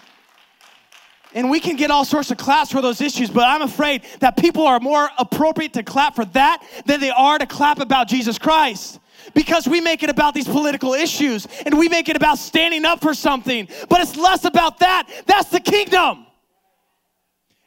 And 1.33 1.49
we 1.49 1.61
can 1.61 1.77
get 1.77 1.93
all 1.93 2.05
sorts 2.05 2.33
of 2.33 2.39
claps 2.39 2.73
for 2.73 2.83
those 2.83 3.01
issues, 3.01 3.31
but 3.31 3.45
I'm 3.45 3.63
afraid 3.63 4.03
that 4.19 4.37
people 4.37 4.67
are 4.67 4.81
more 4.81 5.09
appropriate 5.19 5.75
to 5.75 5.85
clap 5.85 6.17
for 6.17 6.25
that 6.27 6.63
than 6.85 6.99
they 6.99 7.11
are 7.11 7.39
to 7.39 7.47
clap 7.47 7.79
about 7.79 8.09
Jesus 8.09 8.39
Christ 8.39 8.99
because 9.35 9.67
we 9.67 9.81
make 9.81 10.03
it 10.03 10.11
about 10.11 10.35
these 10.35 10.49
political 10.49 10.95
issues 10.95 11.47
and 11.65 11.79
we 11.79 11.89
make 11.89 12.09
it 12.09 12.17
about 12.17 12.39
standing 12.39 12.85
up 12.85 13.01
for 13.01 13.15
something. 13.15 13.69
But 13.89 14.01
it's 14.01 14.17
less 14.17 14.45
about 14.45 14.79
that. 14.81 15.09
That's 15.27 15.49
the 15.51 15.61
kingdom. 15.61 16.27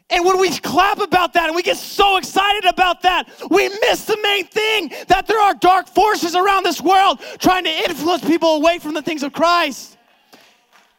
And 0.09 0.23
when 0.23 0.39
we 0.39 0.55
clap 0.59 0.99
about 0.99 1.33
that 1.33 1.47
and 1.47 1.55
we 1.55 1.63
get 1.63 1.77
so 1.77 2.17
excited 2.17 2.65
about 2.65 3.01
that, 3.01 3.27
we 3.49 3.69
miss 3.69 4.05
the 4.05 4.17
main 4.21 4.45
thing 4.45 4.91
that 5.07 5.25
there 5.25 5.39
are 5.39 5.55
dark 5.55 5.87
forces 5.87 6.35
around 6.35 6.63
this 6.63 6.79
world 6.79 7.19
trying 7.39 7.63
to 7.63 7.71
influence 7.89 8.23
people 8.23 8.57
away 8.57 8.77
from 8.77 8.93
the 8.93 9.01
things 9.01 9.23
of 9.23 9.33
Christ. 9.33 9.97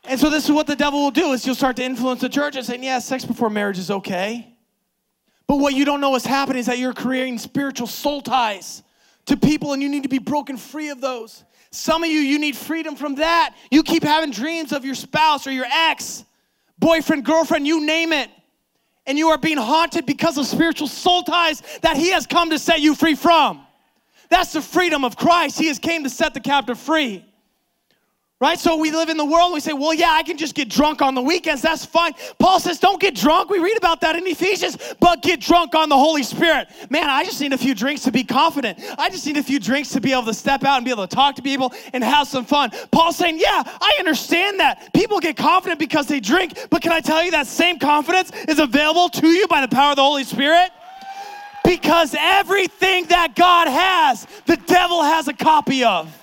And 0.04 0.18
so 0.18 0.28
this 0.28 0.44
is 0.44 0.52
what 0.52 0.66
the 0.66 0.76
devil 0.76 1.02
will 1.02 1.10
do 1.12 1.32
is 1.32 1.46
you'll 1.46 1.54
start 1.54 1.76
to 1.76 1.84
influence 1.84 2.20
the 2.20 2.28
church 2.28 2.56
and 2.56 2.66
saying, 2.66 2.82
yeah, 2.82 2.98
sex 2.98 3.24
before 3.24 3.48
marriage 3.48 3.78
is 3.78 3.90
okay. 3.90 4.52
But 5.46 5.56
what 5.56 5.74
you 5.74 5.84
don't 5.84 6.00
know 6.00 6.14
is 6.16 6.26
happening 6.26 6.60
is 6.60 6.66
that 6.66 6.78
you're 6.78 6.92
creating 6.92 7.38
spiritual 7.38 7.86
soul 7.86 8.20
ties 8.20 8.82
to 9.26 9.36
people 9.36 9.72
and 9.72 9.82
you 9.82 9.88
need 9.88 10.04
to 10.04 10.08
be 10.08 10.18
broken 10.18 10.56
free 10.56 10.88
of 10.88 11.00
those. 11.00 11.44
Some 11.70 12.02
of 12.02 12.10
you, 12.10 12.20
you 12.20 12.38
need 12.38 12.56
freedom 12.56 12.96
from 12.96 13.16
that. 13.16 13.54
You 13.70 13.82
keep 13.82 14.02
having 14.02 14.30
dreams 14.30 14.72
of 14.72 14.84
your 14.84 14.94
spouse 14.94 15.46
or 15.46 15.50
your 15.50 15.66
ex, 15.66 16.24
boyfriend, 16.78 17.24
girlfriend, 17.24 17.66
you 17.66 17.84
name 17.84 18.12
it. 18.12 18.30
And 19.08 19.16
you 19.16 19.28
are 19.28 19.38
being 19.38 19.58
haunted 19.58 20.04
because 20.04 20.36
of 20.36 20.46
spiritual 20.46 20.88
soul 20.88 21.22
ties 21.22 21.62
that 21.82 21.96
he 21.96 22.10
has 22.10 22.26
come 22.26 22.50
to 22.50 22.58
set 22.58 22.80
you 22.80 22.94
free 22.94 23.14
from. 23.14 23.64
That's 24.30 24.52
the 24.52 24.60
freedom 24.60 25.04
of 25.04 25.16
Christ. 25.16 25.58
He 25.58 25.68
has 25.68 25.78
came 25.78 26.02
to 26.02 26.10
set 26.10 26.34
the 26.34 26.40
captive 26.40 26.78
free. 26.78 27.24
Right? 28.38 28.58
So 28.58 28.76
we 28.76 28.90
live 28.90 29.08
in 29.08 29.16
the 29.16 29.24
world, 29.24 29.54
we 29.54 29.60
say, 29.60 29.72
well, 29.72 29.94
yeah, 29.94 30.10
I 30.10 30.22
can 30.22 30.36
just 30.36 30.54
get 30.54 30.68
drunk 30.68 31.00
on 31.00 31.14
the 31.14 31.22
weekends. 31.22 31.62
That's 31.62 31.86
fine. 31.86 32.12
Paul 32.38 32.60
says, 32.60 32.78
don't 32.78 33.00
get 33.00 33.14
drunk. 33.14 33.48
We 33.48 33.60
read 33.60 33.78
about 33.78 34.02
that 34.02 34.14
in 34.14 34.26
Ephesians, 34.26 34.76
but 35.00 35.22
get 35.22 35.40
drunk 35.40 35.74
on 35.74 35.88
the 35.88 35.96
Holy 35.96 36.22
Spirit. 36.22 36.68
Man, 36.90 37.08
I 37.08 37.24
just 37.24 37.40
need 37.40 37.54
a 37.54 37.58
few 37.58 37.74
drinks 37.74 38.02
to 38.02 38.12
be 38.12 38.24
confident. 38.24 38.78
I 38.98 39.08
just 39.08 39.24
need 39.24 39.38
a 39.38 39.42
few 39.42 39.58
drinks 39.58 39.88
to 39.92 40.02
be 40.02 40.12
able 40.12 40.24
to 40.24 40.34
step 40.34 40.64
out 40.64 40.76
and 40.76 40.84
be 40.84 40.90
able 40.90 41.08
to 41.08 41.16
talk 41.16 41.34
to 41.36 41.42
people 41.42 41.72
and 41.94 42.04
have 42.04 42.28
some 42.28 42.44
fun. 42.44 42.72
Paul's 42.90 43.16
saying, 43.16 43.38
yeah, 43.38 43.62
I 43.64 43.96
understand 43.98 44.60
that. 44.60 44.92
People 44.92 45.18
get 45.18 45.38
confident 45.38 45.78
because 45.78 46.06
they 46.06 46.20
drink, 46.20 46.58
but 46.68 46.82
can 46.82 46.92
I 46.92 47.00
tell 47.00 47.24
you 47.24 47.30
that 47.30 47.46
same 47.46 47.78
confidence 47.78 48.32
is 48.48 48.58
available 48.58 49.08
to 49.08 49.28
you 49.28 49.48
by 49.48 49.62
the 49.62 49.68
power 49.68 49.92
of 49.92 49.96
the 49.96 50.02
Holy 50.02 50.24
Spirit? 50.24 50.72
Because 51.64 52.14
everything 52.18 53.06
that 53.06 53.34
God 53.34 53.66
has, 53.66 54.26
the 54.44 54.58
devil 54.58 55.02
has 55.02 55.26
a 55.26 55.32
copy 55.32 55.84
of. 55.84 56.14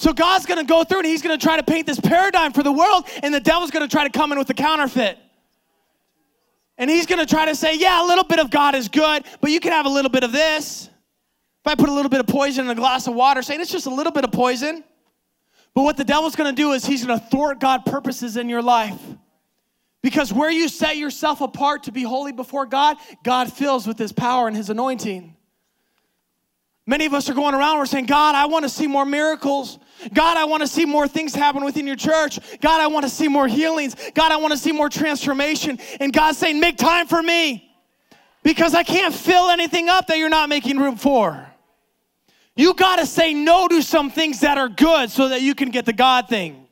So 0.00 0.14
God's 0.14 0.46
gonna 0.46 0.64
go 0.64 0.82
through 0.82 1.00
and 1.00 1.06
he's 1.06 1.20
gonna 1.20 1.36
try 1.36 1.58
to 1.58 1.62
paint 1.62 1.86
this 1.86 2.00
paradigm 2.00 2.54
for 2.54 2.62
the 2.62 2.72
world, 2.72 3.06
and 3.22 3.34
the 3.34 3.38
devil's 3.38 3.70
gonna 3.70 3.86
try 3.86 4.04
to 4.04 4.08
come 4.08 4.32
in 4.32 4.38
with 4.38 4.46
the 4.46 4.54
counterfeit. 4.54 5.18
And 6.78 6.88
he's 6.88 7.04
gonna 7.04 7.26
try 7.26 7.44
to 7.44 7.54
say, 7.54 7.76
yeah, 7.76 8.02
a 8.02 8.06
little 8.06 8.24
bit 8.24 8.38
of 8.38 8.50
God 8.50 8.74
is 8.74 8.88
good, 8.88 9.24
but 9.42 9.50
you 9.50 9.60
can 9.60 9.72
have 9.72 9.84
a 9.84 9.90
little 9.90 10.10
bit 10.10 10.24
of 10.24 10.32
this. 10.32 10.86
If 10.86 11.66
I 11.66 11.74
put 11.74 11.90
a 11.90 11.92
little 11.92 12.08
bit 12.08 12.20
of 12.20 12.26
poison 12.26 12.64
in 12.64 12.70
a 12.70 12.74
glass 12.74 13.08
of 13.08 13.14
water, 13.14 13.42
saying 13.42 13.60
it's 13.60 13.70
just 13.70 13.84
a 13.84 13.94
little 13.94 14.10
bit 14.10 14.24
of 14.24 14.32
poison. 14.32 14.84
But 15.74 15.82
what 15.82 15.98
the 15.98 16.04
devil's 16.04 16.34
gonna 16.34 16.54
do 16.54 16.72
is 16.72 16.86
he's 16.86 17.04
gonna 17.04 17.20
thwart 17.20 17.60
God 17.60 17.84
purposes 17.84 18.38
in 18.38 18.48
your 18.48 18.62
life. 18.62 18.98
Because 20.02 20.32
where 20.32 20.50
you 20.50 20.68
set 20.68 20.96
yourself 20.96 21.42
apart 21.42 21.82
to 21.82 21.92
be 21.92 22.04
holy 22.04 22.32
before 22.32 22.64
God, 22.64 22.96
God 23.22 23.52
fills 23.52 23.86
with 23.86 23.98
his 23.98 24.12
power 24.12 24.48
and 24.48 24.56
his 24.56 24.70
anointing. 24.70 25.36
Many 26.86 27.06
of 27.06 27.14
us 27.14 27.28
are 27.30 27.34
going 27.34 27.54
around, 27.54 27.78
we're 27.78 27.86
saying, 27.86 28.06
God, 28.06 28.34
I 28.34 28.46
want 28.46 28.64
to 28.64 28.68
see 28.68 28.86
more 28.86 29.04
miracles. 29.04 29.78
God, 30.12 30.36
I 30.36 30.44
want 30.44 30.62
to 30.62 30.66
see 30.66 30.86
more 30.86 31.06
things 31.06 31.34
happen 31.34 31.64
within 31.64 31.86
your 31.86 31.96
church. 31.96 32.40
God, 32.60 32.80
I 32.80 32.86
want 32.86 33.04
to 33.04 33.10
see 33.10 33.28
more 33.28 33.46
healings. 33.46 33.94
God, 34.14 34.32
I 34.32 34.36
want 34.36 34.52
to 34.52 34.58
see 34.58 34.72
more 34.72 34.88
transformation. 34.88 35.78
And 36.00 36.12
God's 36.12 36.38
saying, 36.38 36.58
make 36.58 36.78
time 36.78 37.06
for 37.06 37.22
me 37.22 37.70
because 38.42 38.74
I 38.74 38.82
can't 38.82 39.14
fill 39.14 39.50
anything 39.50 39.88
up 39.88 40.06
that 40.06 40.18
you're 40.18 40.30
not 40.30 40.48
making 40.48 40.78
room 40.78 40.96
for. 40.96 41.46
You 42.56 42.74
got 42.74 42.96
to 42.96 43.06
say 43.06 43.34
no 43.34 43.68
to 43.68 43.82
some 43.82 44.10
things 44.10 44.40
that 44.40 44.58
are 44.58 44.68
good 44.68 45.10
so 45.10 45.28
that 45.28 45.42
you 45.42 45.54
can 45.54 45.70
get 45.70 45.86
the 45.86 45.92
God 45.92 46.28
thing. 46.28 46.66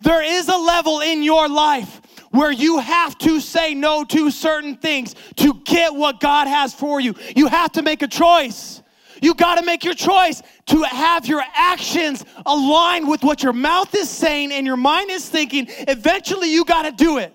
There 0.00 0.22
is 0.22 0.48
a 0.48 0.56
level 0.56 1.00
in 1.00 1.22
your 1.22 1.48
life 1.48 2.00
where 2.30 2.52
you 2.52 2.78
have 2.78 3.16
to 3.18 3.40
say 3.40 3.74
no 3.74 4.04
to 4.04 4.30
certain 4.30 4.76
things 4.76 5.14
to 5.36 5.54
get 5.64 5.94
what 5.94 6.20
God 6.20 6.46
has 6.46 6.74
for 6.74 7.00
you. 7.00 7.14
You 7.34 7.46
have 7.46 7.72
to 7.72 7.82
make 7.82 8.02
a 8.02 8.06
choice. 8.06 8.82
You 9.22 9.34
got 9.34 9.56
to 9.56 9.64
make 9.64 9.84
your 9.84 9.94
choice 9.94 10.42
to 10.66 10.82
have 10.82 11.26
your 11.26 11.42
actions 11.54 12.24
align 12.46 13.06
with 13.06 13.22
what 13.22 13.42
your 13.42 13.52
mouth 13.52 13.94
is 13.94 14.08
saying 14.08 14.52
and 14.52 14.66
your 14.66 14.76
mind 14.76 15.10
is 15.10 15.28
thinking. 15.28 15.66
Eventually, 15.68 16.52
you 16.52 16.64
got 16.64 16.82
to 16.82 16.92
do 16.92 17.18
it. 17.18 17.34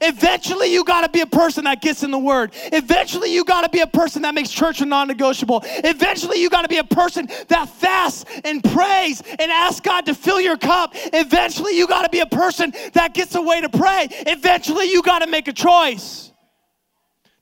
Eventually, 0.00 0.72
you 0.72 0.84
got 0.84 1.02
to 1.02 1.08
be 1.08 1.20
a 1.20 1.26
person 1.26 1.64
that 1.64 1.80
gets 1.80 2.02
in 2.02 2.10
the 2.10 2.18
word. 2.18 2.52
Eventually, 2.72 3.32
you 3.32 3.44
got 3.44 3.62
to 3.62 3.68
be 3.68 3.80
a 3.80 3.86
person 3.86 4.22
that 4.22 4.34
makes 4.34 4.50
church 4.50 4.80
a 4.80 4.86
non 4.86 5.08
negotiable. 5.08 5.62
Eventually, 5.64 6.40
you 6.40 6.48
got 6.48 6.62
to 6.62 6.68
be 6.68 6.78
a 6.78 6.84
person 6.84 7.28
that 7.48 7.68
fasts 7.68 8.24
and 8.44 8.62
prays 8.62 9.20
and 9.20 9.50
asks 9.50 9.80
God 9.80 10.06
to 10.06 10.14
fill 10.14 10.40
your 10.40 10.56
cup. 10.56 10.92
Eventually, 10.94 11.76
you 11.76 11.88
got 11.88 12.02
to 12.02 12.08
be 12.08 12.20
a 12.20 12.26
person 12.26 12.72
that 12.92 13.14
gets 13.14 13.34
a 13.34 13.42
way 13.42 13.60
to 13.60 13.68
pray. 13.68 14.06
Eventually, 14.10 14.90
you 14.90 15.02
got 15.02 15.20
to 15.20 15.26
make 15.26 15.48
a 15.48 15.52
choice 15.52 16.32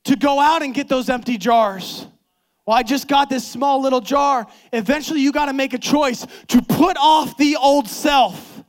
to 0.04 0.16
go 0.16 0.40
out 0.40 0.62
and 0.62 0.74
get 0.74 0.88
those 0.88 1.10
empty 1.10 1.36
jars. 1.36 2.06
Well, 2.68 2.76
I 2.76 2.82
just 2.82 3.08
got 3.08 3.30
this 3.30 3.48
small 3.48 3.80
little 3.80 4.02
jar. 4.02 4.46
Eventually, 4.74 5.22
you 5.22 5.32
got 5.32 5.46
to 5.46 5.54
make 5.54 5.72
a 5.72 5.78
choice 5.78 6.26
to 6.48 6.60
put 6.60 6.98
off 6.98 7.34
the 7.38 7.56
old 7.56 7.88
self 7.88 8.62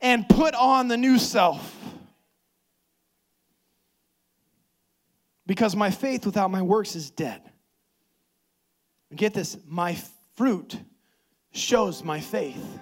and 0.00 0.26
put 0.26 0.54
on 0.54 0.88
the 0.88 0.96
new 0.96 1.18
self. 1.18 1.76
Because 5.46 5.76
my 5.76 5.90
faith 5.90 6.24
without 6.24 6.50
my 6.50 6.62
works 6.62 6.96
is 6.96 7.10
dead. 7.10 7.42
Get 9.14 9.34
this 9.34 9.58
my 9.68 9.98
fruit 10.36 10.78
shows 11.52 12.02
my 12.02 12.20
faith. 12.20 12.80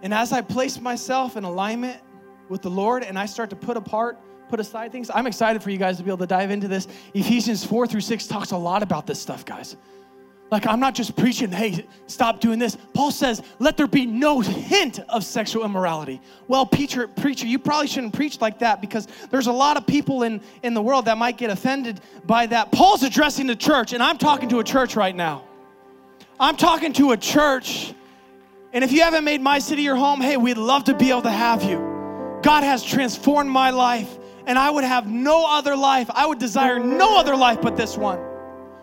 And 0.00 0.14
as 0.14 0.30
I 0.30 0.42
place 0.42 0.80
myself 0.80 1.36
in 1.36 1.42
alignment 1.42 2.00
with 2.48 2.62
the 2.62 2.70
Lord 2.70 3.02
and 3.02 3.18
I 3.18 3.26
start 3.26 3.50
to 3.50 3.56
put 3.56 3.76
apart 3.76 4.16
put 4.50 4.60
aside 4.60 4.92
things. 4.92 5.10
I'm 5.14 5.26
excited 5.26 5.62
for 5.62 5.70
you 5.70 5.78
guys 5.78 5.96
to 5.98 6.02
be 6.02 6.10
able 6.10 6.18
to 6.18 6.26
dive 6.26 6.50
into 6.50 6.68
this. 6.68 6.88
Ephesians 7.14 7.64
4 7.64 7.86
through 7.86 8.00
6 8.02 8.26
talks 8.26 8.50
a 8.50 8.56
lot 8.56 8.82
about 8.82 9.06
this 9.06 9.20
stuff, 9.20 9.44
guys. 9.44 9.76
Like, 10.50 10.66
I'm 10.66 10.80
not 10.80 10.96
just 10.96 11.16
preaching, 11.16 11.52
hey, 11.52 11.86
stop 12.08 12.40
doing 12.40 12.58
this. 12.58 12.76
Paul 12.92 13.12
says, 13.12 13.40
let 13.60 13.76
there 13.76 13.86
be 13.86 14.04
no 14.04 14.40
hint 14.40 14.98
of 15.08 15.24
sexual 15.24 15.64
immorality. 15.64 16.20
Well, 16.48 16.66
preacher, 16.66 17.06
preacher, 17.06 17.46
you 17.46 17.60
probably 17.60 17.86
shouldn't 17.86 18.14
preach 18.14 18.40
like 18.40 18.58
that 18.58 18.80
because 18.80 19.06
there's 19.30 19.46
a 19.46 19.52
lot 19.52 19.76
of 19.76 19.86
people 19.86 20.24
in, 20.24 20.40
in 20.64 20.74
the 20.74 20.82
world 20.82 21.04
that 21.04 21.16
might 21.18 21.38
get 21.38 21.50
offended 21.50 22.00
by 22.26 22.46
that. 22.46 22.72
Paul's 22.72 23.04
addressing 23.04 23.46
the 23.46 23.54
church, 23.54 23.92
and 23.92 24.02
I'm 24.02 24.18
talking 24.18 24.48
to 24.48 24.58
a 24.58 24.64
church 24.64 24.96
right 24.96 25.14
now. 25.14 25.44
I'm 26.40 26.56
talking 26.56 26.92
to 26.94 27.12
a 27.12 27.16
church, 27.16 27.94
and 28.72 28.82
if 28.82 28.90
you 28.90 29.02
haven't 29.02 29.24
made 29.24 29.40
my 29.40 29.60
city 29.60 29.82
your 29.82 29.96
home, 29.96 30.20
hey, 30.20 30.36
we'd 30.36 30.56
love 30.56 30.84
to 30.84 30.94
be 30.94 31.10
able 31.10 31.22
to 31.22 31.30
have 31.30 31.62
you. 31.62 32.40
God 32.42 32.64
has 32.64 32.82
transformed 32.82 33.50
my 33.50 33.70
life 33.70 34.16
and 34.46 34.58
I 34.58 34.70
would 34.70 34.84
have 34.84 35.06
no 35.06 35.46
other 35.46 35.76
life. 35.76 36.10
I 36.12 36.26
would 36.26 36.38
desire 36.38 36.78
no 36.78 37.18
other 37.18 37.36
life 37.36 37.60
but 37.60 37.76
this 37.76 37.96
one. 37.96 38.18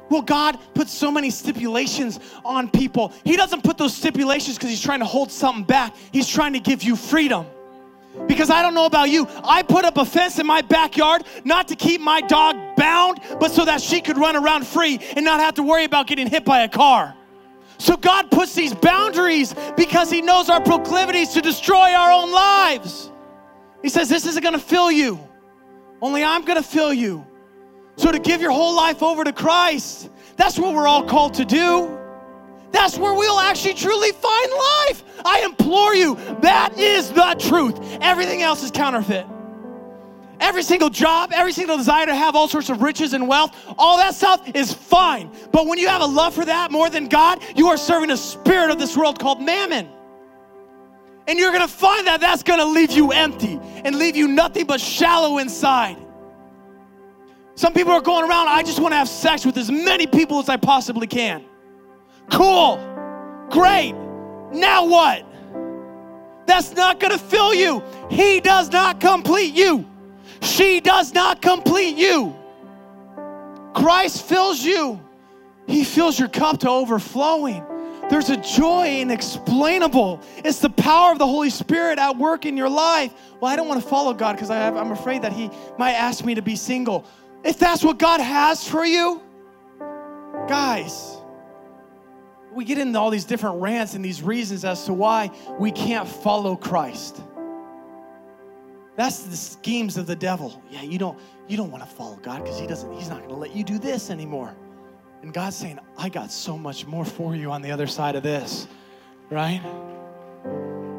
Well, 0.09 0.21
God 0.21 0.57
puts 0.73 0.93
so 0.93 1.11
many 1.11 1.29
stipulations 1.29 2.19
on 2.45 2.69
people. 2.69 3.11
He 3.23 3.35
doesn't 3.35 3.63
put 3.63 3.77
those 3.77 3.93
stipulations 3.95 4.57
because 4.57 4.69
He's 4.69 4.81
trying 4.81 4.99
to 4.99 5.05
hold 5.05 5.31
something 5.31 5.63
back, 5.63 5.95
He's 6.11 6.27
trying 6.27 6.53
to 6.53 6.59
give 6.59 6.83
you 6.83 6.95
freedom. 6.95 7.45
Because 8.25 8.49
I 8.49 8.63
don't 8.63 8.73
know 8.73 8.85
about 8.85 9.11
you, 9.11 9.27
I 9.43 9.61
put 9.61 9.85
up 9.85 9.97
a 9.97 10.05
fence 10.05 10.39
in 10.39 10.47
my 10.47 10.61
backyard 10.61 11.23
not 11.43 11.67
to 11.67 11.75
keep 11.75 12.01
my 12.01 12.21
dog 12.21 12.55
bound, 12.75 13.19
but 13.39 13.51
so 13.51 13.63
that 13.65 13.79
she 13.79 14.01
could 14.01 14.17
run 14.17 14.35
around 14.35 14.65
free 14.65 14.99
and 15.15 15.23
not 15.23 15.39
have 15.39 15.53
to 15.55 15.63
worry 15.63 15.83
about 15.83 16.07
getting 16.07 16.27
hit 16.27 16.43
by 16.43 16.61
a 16.61 16.69
car. 16.69 17.13
So 17.77 17.95
God 17.95 18.31
puts 18.31 18.55
these 18.55 18.73
boundaries 18.73 19.53
because 19.75 20.09
He 20.09 20.21
knows 20.21 20.49
our 20.49 20.61
proclivities 20.61 21.29
to 21.33 21.41
destroy 21.41 21.93
our 21.93 22.11
own 22.11 22.31
lives. 22.31 23.11
He 23.83 23.89
says, 23.89 24.09
This 24.09 24.25
isn't 24.25 24.43
gonna 24.43 24.57
fill 24.57 24.91
you. 24.91 25.26
Only 26.01 26.23
I'm 26.23 26.45
going 26.45 26.61
to 26.61 26.67
fill 26.67 26.93
you. 26.93 27.25
So 27.95 28.11
to 28.11 28.19
give 28.19 28.41
your 28.41 28.51
whole 28.51 28.75
life 28.75 29.01
over 29.01 29.23
to 29.23 29.33
Christ, 29.33 30.09
that's 30.35 30.59
what 30.59 30.75
we're 30.75 30.87
all 30.87 31.03
called 31.03 31.33
to 31.35 31.45
do. 31.45 31.97
That's 32.71 32.97
where 32.97 33.13
we'll 33.13 33.39
actually 33.39 33.73
truly 33.73 34.11
find 34.11 34.51
life. 34.51 35.03
I 35.25 35.41
implore 35.43 35.95
you, 35.95 36.15
that 36.41 36.77
is 36.77 37.09
the 37.11 37.35
truth. 37.39 37.75
Everything 38.01 38.43
else 38.43 38.63
is 38.63 38.71
counterfeit. 38.71 39.25
Every 40.39 40.61
single 40.61 40.89
job, 40.91 41.31
every 41.33 41.51
single 41.51 41.77
desire 41.77 42.05
to 42.05 42.13
have 42.15 42.35
all 42.35 42.47
sorts 42.47 42.69
of 42.69 42.83
riches 42.83 43.13
and 43.13 43.27
wealth, 43.27 43.55
all 43.77 43.97
that 43.97 44.13
stuff 44.13 44.47
is 44.53 44.71
fine. 44.71 45.31
But 45.51 45.65
when 45.65 45.79
you 45.79 45.87
have 45.87 46.01
a 46.01 46.05
love 46.05 46.35
for 46.35 46.45
that 46.45 46.69
more 46.71 46.89
than 46.91 47.07
God, 47.07 47.41
you 47.55 47.67
are 47.69 47.77
serving 47.77 48.11
a 48.11 48.17
spirit 48.17 48.69
of 48.69 48.77
this 48.77 48.95
world 48.95 49.17
called 49.17 49.41
mammon. 49.41 49.89
And 51.27 51.37
you're 51.37 51.51
gonna 51.51 51.67
find 51.67 52.07
that 52.07 52.21
that's 52.21 52.41
gonna 52.41 52.65
leave 52.65 52.91
you 52.91 53.11
empty 53.11 53.59
and 53.83 53.97
leave 53.97 54.15
you 54.15 54.27
nothing 54.27 54.65
but 54.65 54.79
shallow 54.79 55.39
inside. 55.39 55.97
Some 57.55 57.73
people 57.73 57.91
are 57.91 58.01
going 58.01 58.29
around, 58.29 58.47
I 58.47 58.63
just 58.63 58.79
wanna 58.79 58.95
have 58.95 59.09
sex 59.09 59.45
with 59.45 59.57
as 59.57 59.69
many 59.69 60.07
people 60.07 60.39
as 60.39 60.47
I 60.47 60.57
possibly 60.57 61.07
can. 61.07 61.43
Cool, 62.31 62.77
great. 63.49 63.93
Now 64.53 64.85
what? 64.85 65.25
That's 66.45 66.73
not 66.73 66.99
gonna 66.99 67.17
fill 67.17 67.53
you. 67.53 67.83
He 68.09 68.39
does 68.39 68.71
not 68.71 69.01
complete 69.01 69.53
you. 69.53 69.85
She 70.41 70.79
does 70.79 71.13
not 71.13 71.41
complete 71.41 71.97
you. 71.97 72.33
Christ 73.73 74.25
fills 74.25 74.63
you, 74.63 75.01
He 75.67 75.83
fills 75.83 76.17
your 76.17 76.29
cup 76.29 76.61
to 76.61 76.69
overflowing. 76.69 77.65
There's 78.09 78.29
a 78.29 78.37
joy 78.37 79.01
inexplainable. 79.01 80.21
It's 80.37 80.59
the 80.59 80.69
power 80.69 81.11
of 81.11 81.19
the 81.19 81.27
Holy 81.27 81.49
Spirit 81.49 81.99
at 81.99 82.17
work 82.17 82.45
in 82.45 82.55
your 82.55 82.69
life. 82.69 83.13
Well, 83.41 83.51
I 83.51 83.55
don't 83.55 83.67
want 83.67 83.81
to 83.81 83.87
follow 83.87 84.13
God 84.13 84.33
because 84.33 84.49
I'm 84.49 84.91
afraid 84.91 85.23
that 85.23 85.33
He 85.33 85.49
might 85.77 85.93
ask 85.93 86.23
me 86.23 86.33
to 86.35 86.41
be 86.41 86.55
single. 86.55 87.05
If 87.43 87.59
that's 87.59 87.83
what 87.83 87.99
God 87.99 88.21
has 88.21 88.67
for 88.67 88.85
you, 88.85 89.21
guys, 90.47 91.17
we 92.53 92.63
get 92.63 92.77
into 92.77 92.97
all 92.97 93.09
these 93.09 93.25
different 93.25 93.61
rants 93.61 93.93
and 93.93 94.03
these 94.03 94.23
reasons 94.23 94.63
as 94.63 94.85
to 94.85 94.93
why 94.93 95.29
we 95.59 95.71
can't 95.71 96.07
follow 96.07 96.55
Christ. 96.55 97.21
That's 98.95 99.23
the 99.23 99.37
schemes 99.37 99.97
of 99.97 100.07
the 100.07 100.15
devil. 100.15 100.61
Yeah, 100.71 100.81
you 100.81 100.97
don't 100.97 101.19
you 101.47 101.55
don't 101.55 101.71
want 101.71 101.83
to 101.83 101.89
follow 101.89 102.15
God 102.15 102.43
because 102.43 102.59
he 102.59 102.65
doesn't 102.65 102.91
he's 102.93 103.09
not 103.09 103.19
going 103.19 103.29
to 103.29 103.35
let 103.35 103.55
you 103.55 103.63
do 103.63 103.77
this 103.77 104.09
anymore. 104.09 104.55
And 105.21 105.33
God's 105.33 105.55
saying, 105.55 105.79
I 105.97 106.09
got 106.09 106.31
so 106.31 106.57
much 106.57 106.85
more 106.85 107.05
for 107.05 107.35
you 107.35 107.51
on 107.51 107.61
the 107.61 107.71
other 107.71 107.87
side 107.87 108.15
of 108.15 108.23
this, 108.23 108.67
right? 109.29 109.61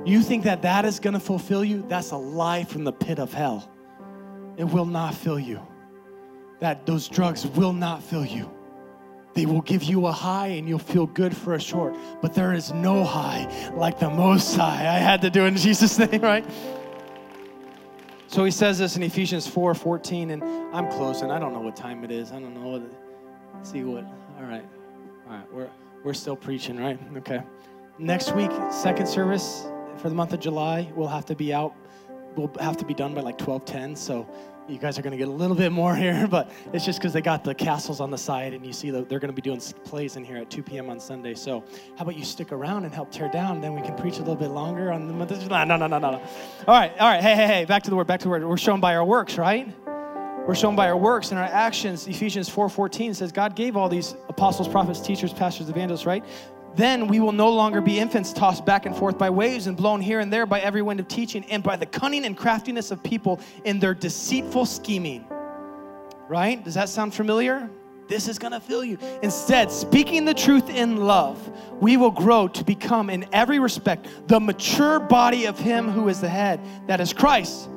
You 0.05 0.23
think 0.23 0.45
that 0.45 0.63
that 0.63 0.85
is 0.85 1.01
going 1.01 1.15
to 1.15 1.21
fulfill 1.21 1.65
you? 1.65 1.85
That's 1.89 2.11
a 2.11 2.17
lie 2.17 2.65
from 2.65 2.85
the 2.85 2.93
pit 2.93 3.19
of 3.19 3.33
hell. 3.33 3.71
It 4.57 4.65
will 4.65 4.87
not 4.87 5.15
fill 5.15 5.39
you. 5.39 5.61
That 6.61 6.87
those 6.87 7.09
drugs 7.09 7.47
will 7.47 7.73
not 7.73 8.03
fill 8.03 8.25
you. 8.25 8.51
They 9.35 9.47
will 9.47 9.61
give 9.61 9.85
you 9.85 10.07
a 10.07 10.13
high 10.13 10.49
and 10.49 10.69
you'll 10.69 10.81
feel 10.81 11.07
good 11.07 11.37
for 11.37 11.55
a 11.55 11.61
short, 11.61 11.95
but 12.21 12.35
there 12.35 12.55
is 12.55 12.73
no 12.73 13.05
high 13.05 13.71
like 13.75 14.01
the 14.01 14.11
most 14.11 14.57
high. 14.57 14.81
I 14.81 14.99
had 14.99 15.23
to 15.23 15.31
do 15.31 15.45
it 15.45 15.49
in 15.49 15.57
Jesus' 15.69 15.97
name, 15.99 16.21
right? 16.21 16.45
So 18.27 18.45
he 18.45 18.51
says 18.51 18.79
this 18.79 18.97
in 18.97 19.03
Ephesians 19.03 19.47
4 19.47 19.75
14, 19.75 20.31
and 20.31 20.43
I'm 20.75 20.91
closing. 20.91 21.31
I 21.31 21.39
don't 21.39 21.53
know 21.53 21.61
what 21.61 21.77
time 21.77 22.03
it 22.03 22.11
is. 22.11 22.33
I 22.33 22.41
don't 22.41 22.55
know 22.55 22.69
what. 22.69 22.83
See 23.63 23.83
what? 23.85 24.05
All 24.39 24.45
right. 24.45 24.65
All 25.29 25.37
right. 25.37 25.53
We're, 25.53 25.71
we're 26.05 26.15
still 26.15 26.37
preaching, 26.37 26.79
right? 26.79 26.99
Okay. 27.19 27.43
Next 27.99 28.35
week, 28.35 28.51
second 28.71 29.09
service 29.09 29.67
for 29.97 30.09
the 30.09 30.15
month 30.15 30.33
of 30.33 30.41
July, 30.41 30.91
we'll 30.95 31.09
have 31.09 31.27
to 31.27 31.35
be 31.35 31.53
out. 31.53 31.75
We'll 32.37 32.53
have 32.61 32.77
to 32.77 32.85
be 32.85 32.95
done 32.95 33.15
by 33.15 33.23
like 33.23 33.41
1210. 33.41 33.97
So 33.97 34.29
you 34.69 34.79
guys 34.79 34.99
are 34.99 35.03
going 35.03 35.13
to 35.13 35.17
get 35.17 35.29
a 35.29 35.33
little 35.33 35.57
bit 35.57 35.73
more 35.73 35.97
here, 36.05 36.29
but 36.29 36.51
it's 36.73 36.85
just 36.85 36.99
because 36.99 37.13
they 37.13 37.21
got 37.21 37.43
the 37.43 37.55
castles 37.55 38.01
on 38.01 38.11
the 38.11 38.19
side, 38.19 38.55
and 38.55 38.65
you 38.65 38.73
see 38.73 38.91
that 38.91 39.09
they're 39.09 39.19
going 39.19 39.35
to 39.35 39.35
be 39.35 39.43
doing 39.43 39.61
plays 39.85 40.17
in 40.17 40.25
here 40.25 40.37
at 40.37 40.51
2 40.51 40.63
p.m. 40.63 40.91
on 40.91 41.01
Sunday. 41.01 41.35
So, 41.35 41.65
how 41.97 42.03
about 42.03 42.17
you 42.17 42.25
stick 42.25 42.53
around 42.53 42.85
and 42.85 42.95
help 42.95 43.11
tear 43.11 43.29
down? 43.29 43.61
Then 43.61 43.75
we 43.75 43.83
can 43.83 43.97
preach 43.97 44.17
a 44.17 44.21
little 44.21 44.37
bit 44.37 44.51
longer 44.51 44.93
on 44.93 45.09
the 45.09 45.15
month 45.15 45.31
of 45.31 45.41
July. 45.41 45.65
No, 45.65 45.77
no, 45.77 45.87
no, 45.87 45.99
no, 45.99 46.13
no. 46.13 46.19
All 46.19 46.75
right, 46.79 46.93
all 46.99 47.09
right. 47.09 47.23
Hey, 47.23 47.35
hey, 47.35 47.47
hey. 47.47 47.65
Back 47.65 47.83
to 47.85 47.91
the 47.91 47.97
word. 47.97 48.07
Back 48.07 48.21
to 48.21 48.25
the 48.25 48.31
word. 48.31 48.45
We're 48.45 48.57
shown 48.57 48.81
by 48.81 48.95
our 48.95 49.05
works, 49.05 49.39
right? 49.39 49.75
We're 50.49 50.55
shown 50.55 50.75
by 50.75 50.89
our 50.89 50.97
works 50.97 51.31
and 51.31 51.39
our 51.39 51.45
actions. 51.45 52.09
Ephesians 52.09 52.49
4:14 52.49 53.15
says 53.15 53.33
God 53.33 53.55
gave 53.55 53.77
all 53.77 53.91
these 53.91 54.17
apostles, 54.31 54.67
prophets, 54.67 54.99
teachers, 54.99 55.31
pastors, 55.31 55.69
evangelists, 55.69 56.07
right? 56.07 56.25
Then 56.75 57.07
we 57.07 57.21
will 57.21 57.33
no 57.33 57.53
longer 57.53 57.83
be 57.83 57.99
infants 57.99 58.33
tossed 58.33 58.65
back 58.65 58.87
and 58.87 58.97
forth 58.97 59.19
by 59.19 59.29
waves 59.29 59.67
and 59.67 59.77
blown 59.77 60.01
here 60.01 60.21
and 60.21 60.33
there 60.33 60.47
by 60.47 60.61
every 60.61 60.81
wind 60.81 61.01
of 61.01 61.07
teaching 61.07 61.45
and 61.51 61.63
by 61.63 61.77
the 61.77 61.85
cunning 61.85 62.25
and 62.25 62.35
craftiness 62.35 62.91
of 62.91 63.03
people 63.03 63.41
in 63.67 63.79
their 63.79 63.93
deceitful 63.93 64.65
scheming. 64.65 65.27
Right? 66.29 66.65
Does 66.65 66.73
that 66.73 66.89
sound 66.89 67.13
familiar? 67.13 67.69
This 68.09 68.27
is 68.27 68.39
going 68.39 68.53
to 68.53 68.61
fill 68.61 68.83
you. 68.83 68.97
Instead, 69.23 69.71
speaking 69.71 70.25
the 70.25 70.33
truth 70.33 70.71
in 70.71 70.97
love, 70.97 71.39
we 71.79 71.99
will 71.99 72.11
grow 72.11 72.49
to 72.49 72.65
become, 72.65 73.11
in 73.11 73.27
every 73.35 73.59
respect, 73.59 74.09
the 74.29 74.41
mature 74.41 74.99
body 74.99 75.45
of 75.45 75.59
Him 75.59 75.91
who 75.91 76.09
is 76.09 76.23
the 76.23 76.29
head, 76.31 76.59
that 76.87 77.03
is 77.03 77.13
Christ. 77.13 77.69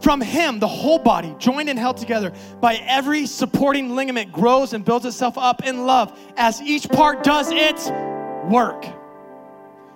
From 0.00 0.20
Him, 0.20 0.60
the 0.60 0.68
whole 0.68 0.98
body, 0.98 1.34
joined 1.38 1.68
and 1.68 1.78
held 1.78 1.96
together 1.96 2.32
by 2.60 2.76
every 2.86 3.26
supporting 3.26 3.96
ligament, 3.96 4.32
grows 4.32 4.72
and 4.72 4.84
builds 4.84 5.04
itself 5.04 5.36
up 5.36 5.64
in 5.66 5.86
love 5.86 6.18
as 6.36 6.62
each 6.62 6.88
part 6.88 7.24
does 7.24 7.50
its 7.50 7.90
work. 8.50 8.86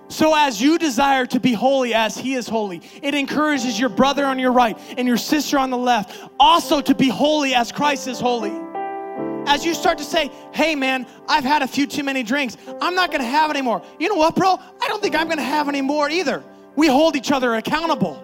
So, 0.09 0.35
as 0.35 0.61
you 0.61 0.77
desire 0.77 1.25
to 1.27 1.39
be 1.39 1.53
holy 1.53 1.93
as 1.93 2.17
He 2.17 2.33
is 2.33 2.47
holy, 2.47 2.81
it 3.01 3.15
encourages 3.15 3.79
your 3.79 3.89
brother 3.89 4.25
on 4.25 4.37
your 4.37 4.51
right 4.51 4.77
and 4.97 5.07
your 5.07 5.17
sister 5.17 5.57
on 5.57 5.69
the 5.69 5.77
left 5.77 6.29
also 6.39 6.81
to 6.81 6.93
be 6.93 7.07
holy 7.07 7.55
as 7.55 7.71
Christ 7.71 8.07
is 8.07 8.19
holy. 8.19 8.51
As 9.45 9.65
you 9.65 9.73
start 9.73 9.97
to 9.97 10.03
say, 10.03 10.31
hey 10.53 10.75
man, 10.75 11.07
I've 11.27 11.43
had 11.43 11.61
a 11.61 11.67
few 11.67 11.87
too 11.87 12.03
many 12.03 12.23
drinks, 12.23 12.57
I'm 12.81 12.95
not 12.95 13.11
gonna 13.11 13.23
have 13.23 13.49
any 13.49 13.61
more. 13.61 13.81
You 13.99 14.09
know 14.09 14.15
what, 14.15 14.35
bro? 14.35 14.57
I 14.81 14.87
don't 14.87 15.01
think 15.01 15.15
I'm 15.15 15.29
gonna 15.29 15.41
have 15.41 15.69
any 15.69 15.81
more 15.81 16.09
either. 16.09 16.43
We 16.75 16.87
hold 16.87 17.15
each 17.15 17.31
other 17.31 17.55
accountable 17.55 18.23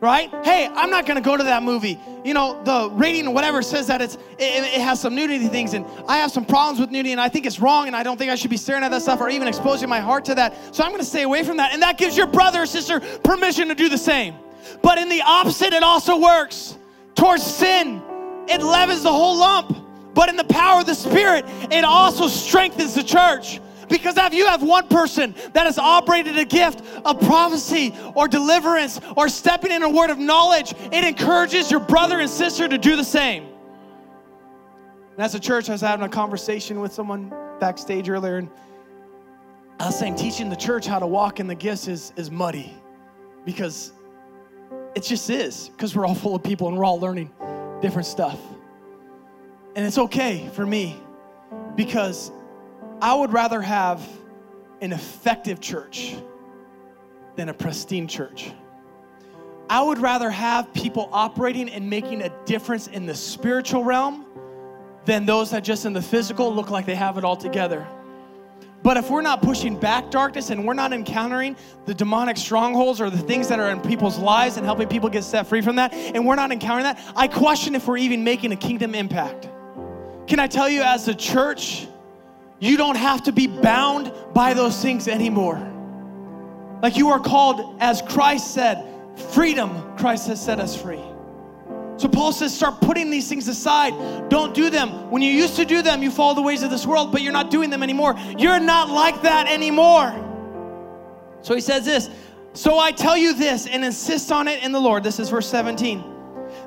right? 0.00 0.30
Hey, 0.44 0.66
I'm 0.72 0.90
not 0.90 1.06
gonna 1.06 1.20
go 1.20 1.36
to 1.36 1.44
that 1.44 1.62
movie. 1.62 2.00
You 2.24 2.34
know, 2.34 2.62
the 2.64 2.90
rating 2.90 3.26
or 3.26 3.34
whatever 3.34 3.62
says 3.62 3.86
that 3.88 4.00
it's 4.00 4.14
it, 4.38 4.64
it, 4.64 4.80
has 4.80 5.00
some 5.00 5.14
nudity 5.14 5.48
things, 5.48 5.74
and 5.74 5.84
I 6.08 6.18
have 6.18 6.30
some 6.30 6.44
problems 6.44 6.80
with 6.80 6.90
nudity, 6.90 7.12
and 7.12 7.20
I 7.20 7.28
think 7.28 7.46
it's 7.46 7.60
wrong, 7.60 7.86
and 7.86 7.94
I 7.94 8.02
don't 8.02 8.16
think 8.16 8.30
I 8.30 8.34
should 8.34 8.50
be 8.50 8.56
staring 8.56 8.82
at 8.82 8.90
that 8.90 9.02
stuff 9.02 9.20
or 9.20 9.28
even 9.28 9.46
exposing 9.46 9.88
my 9.88 10.00
heart 10.00 10.24
to 10.26 10.34
that. 10.36 10.74
So 10.74 10.84
I'm 10.84 10.90
gonna 10.90 11.04
stay 11.04 11.22
away 11.22 11.44
from 11.44 11.58
that. 11.58 11.72
And 11.72 11.82
that 11.82 11.98
gives 11.98 12.16
your 12.16 12.26
brother 12.26 12.62
or 12.62 12.66
sister 12.66 13.00
permission 13.22 13.68
to 13.68 13.74
do 13.74 13.88
the 13.88 13.98
same. 13.98 14.34
But 14.82 14.98
in 14.98 15.08
the 15.08 15.22
opposite, 15.22 15.72
it 15.72 15.82
also 15.82 16.18
works 16.18 16.76
towards 17.14 17.42
sin. 17.42 18.02
It 18.48 18.62
leavens 18.62 19.02
the 19.02 19.12
whole 19.12 19.38
lump. 19.38 19.76
But 20.14 20.28
in 20.28 20.36
the 20.36 20.44
power 20.44 20.80
of 20.80 20.86
the 20.86 20.94
Spirit, 20.94 21.44
it 21.70 21.84
also 21.84 22.26
strengthens 22.26 22.94
the 22.94 23.02
church. 23.02 23.60
Because 23.90 24.16
if 24.16 24.32
you 24.32 24.46
have 24.46 24.62
one 24.62 24.86
person 24.86 25.34
that 25.52 25.66
has 25.66 25.76
operated 25.76 26.38
a 26.38 26.44
gift 26.44 26.82
of 27.04 27.20
prophecy 27.20 27.94
or 28.14 28.28
deliverance 28.28 29.00
or 29.16 29.28
stepping 29.28 29.72
in 29.72 29.82
a 29.82 29.90
word 29.90 30.10
of 30.10 30.18
knowledge, 30.18 30.72
it 30.92 31.04
encourages 31.04 31.70
your 31.70 31.80
brother 31.80 32.20
and 32.20 32.30
sister 32.30 32.68
to 32.68 32.78
do 32.78 32.94
the 32.94 33.04
same. 33.04 33.44
And 35.16 35.18
as 35.18 35.34
a 35.34 35.40
church, 35.40 35.68
I 35.68 35.72
was 35.72 35.80
having 35.80 36.06
a 36.06 36.08
conversation 36.08 36.80
with 36.80 36.92
someone 36.92 37.34
backstage 37.58 38.08
earlier, 38.08 38.36
and 38.38 38.48
I 39.80 39.86
was 39.86 39.98
saying 39.98 40.14
teaching 40.14 40.48
the 40.48 40.56
church 40.56 40.86
how 40.86 41.00
to 41.00 41.06
walk 41.06 41.40
in 41.40 41.48
the 41.48 41.54
gifts 41.54 41.88
is, 41.88 42.12
is 42.16 42.30
muddy 42.30 42.72
because 43.44 43.92
it 44.94 45.02
just 45.02 45.28
is, 45.30 45.68
because 45.70 45.96
we're 45.96 46.06
all 46.06 46.14
full 46.14 46.36
of 46.36 46.44
people 46.44 46.68
and 46.68 46.76
we're 46.78 46.84
all 46.84 47.00
learning 47.00 47.30
different 47.82 48.06
stuff. 48.06 48.38
And 49.74 49.84
it's 49.84 49.98
okay 49.98 50.48
for 50.52 50.64
me 50.64 50.96
because 51.74 52.30
I 53.02 53.14
would 53.14 53.32
rather 53.32 53.62
have 53.62 54.06
an 54.80 54.92
effective 54.92 55.60
church 55.60 56.16
than 57.36 57.48
a 57.48 57.54
pristine 57.54 58.06
church. 58.06 58.52
I 59.68 59.82
would 59.82 59.98
rather 59.98 60.30
have 60.30 60.72
people 60.74 61.08
operating 61.12 61.70
and 61.70 61.88
making 61.88 62.22
a 62.22 62.30
difference 62.44 62.88
in 62.88 63.06
the 63.06 63.14
spiritual 63.14 63.84
realm 63.84 64.26
than 65.04 65.24
those 65.26 65.50
that 65.52 65.64
just 65.64 65.86
in 65.86 65.92
the 65.92 66.02
physical 66.02 66.54
look 66.54 66.70
like 66.70 66.86
they 66.86 66.94
have 66.94 67.16
it 67.16 67.24
all 67.24 67.36
together. 67.36 67.86
But 68.82 68.96
if 68.96 69.10
we're 69.10 69.22
not 69.22 69.42
pushing 69.42 69.78
back 69.78 70.10
darkness 70.10 70.50
and 70.50 70.66
we're 70.66 70.74
not 70.74 70.92
encountering 70.92 71.56
the 71.84 71.94
demonic 71.94 72.36
strongholds 72.36 73.00
or 73.00 73.10
the 73.10 73.18
things 73.18 73.48
that 73.48 73.60
are 73.60 73.70
in 73.70 73.80
people's 73.80 74.18
lives 74.18 74.56
and 74.56 74.64
helping 74.64 74.88
people 74.88 75.08
get 75.08 75.22
set 75.22 75.46
free 75.46 75.60
from 75.60 75.76
that, 75.76 75.92
and 75.92 76.26
we're 76.26 76.34
not 76.34 76.50
encountering 76.50 76.84
that, 76.84 76.98
I 77.14 77.28
question 77.28 77.74
if 77.74 77.86
we're 77.86 77.98
even 77.98 78.24
making 78.24 78.52
a 78.52 78.56
kingdom 78.56 78.94
impact. 78.94 79.48
Can 80.26 80.40
I 80.40 80.46
tell 80.46 80.68
you, 80.68 80.82
as 80.82 81.08
a 81.08 81.14
church, 81.14 81.86
you 82.60 82.76
don't 82.76 82.96
have 82.96 83.24
to 83.24 83.32
be 83.32 83.46
bound 83.46 84.12
by 84.34 84.54
those 84.54 84.80
things 84.80 85.08
anymore. 85.08 85.66
Like 86.82 86.96
you 86.96 87.08
are 87.08 87.18
called, 87.18 87.76
as 87.80 88.02
Christ 88.02 88.54
said, 88.54 88.86
freedom, 89.30 89.96
Christ 89.96 90.28
has 90.28 90.42
set 90.42 90.60
us 90.60 90.80
free. 90.80 91.02
So 91.96 92.08
Paul 92.08 92.32
says, 92.32 92.54
start 92.54 92.80
putting 92.80 93.10
these 93.10 93.28
things 93.28 93.48
aside. 93.48 93.92
Don't 94.30 94.54
do 94.54 94.70
them. 94.70 95.10
When 95.10 95.20
you 95.20 95.32
used 95.32 95.56
to 95.56 95.64
do 95.64 95.82
them, 95.82 96.02
you 96.02 96.10
follow 96.10 96.34
the 96.34 96.42
ways 96.42 96.62
of 96.62 96.70
this 96.70 96.86
world, 96.86 97.12
but 97.12 97.20
you're 97.20 97.32
not 97.32 97.50
doing 97.50 97.68
them 97.68 97.82
anymore. 97.82 98.14
You're 98.38 98.60
not 98.60 98.88
like 98.88 99.20
that 99.22 99.48
anymore. 99.48 100.14
So 101.42 101.54
he 101.54 101.60
says 101.60 101.84
this 101.84 102.08
So 102.52 102.78
I 102.78 102.92
tell 102.92 103.16
you 103.16 103.34
this 103.34 103.66
and 103.66 103.84
insist 103.84 104.32
on 104.32 104.48
it 104.48 104.62
in 104.62 104.72
the 104.72 104.80
Lord. 104.80 105.02
This 105.02 105.18
is 105.18 105.28
verse 105.28 105.48
17 105.48 106.04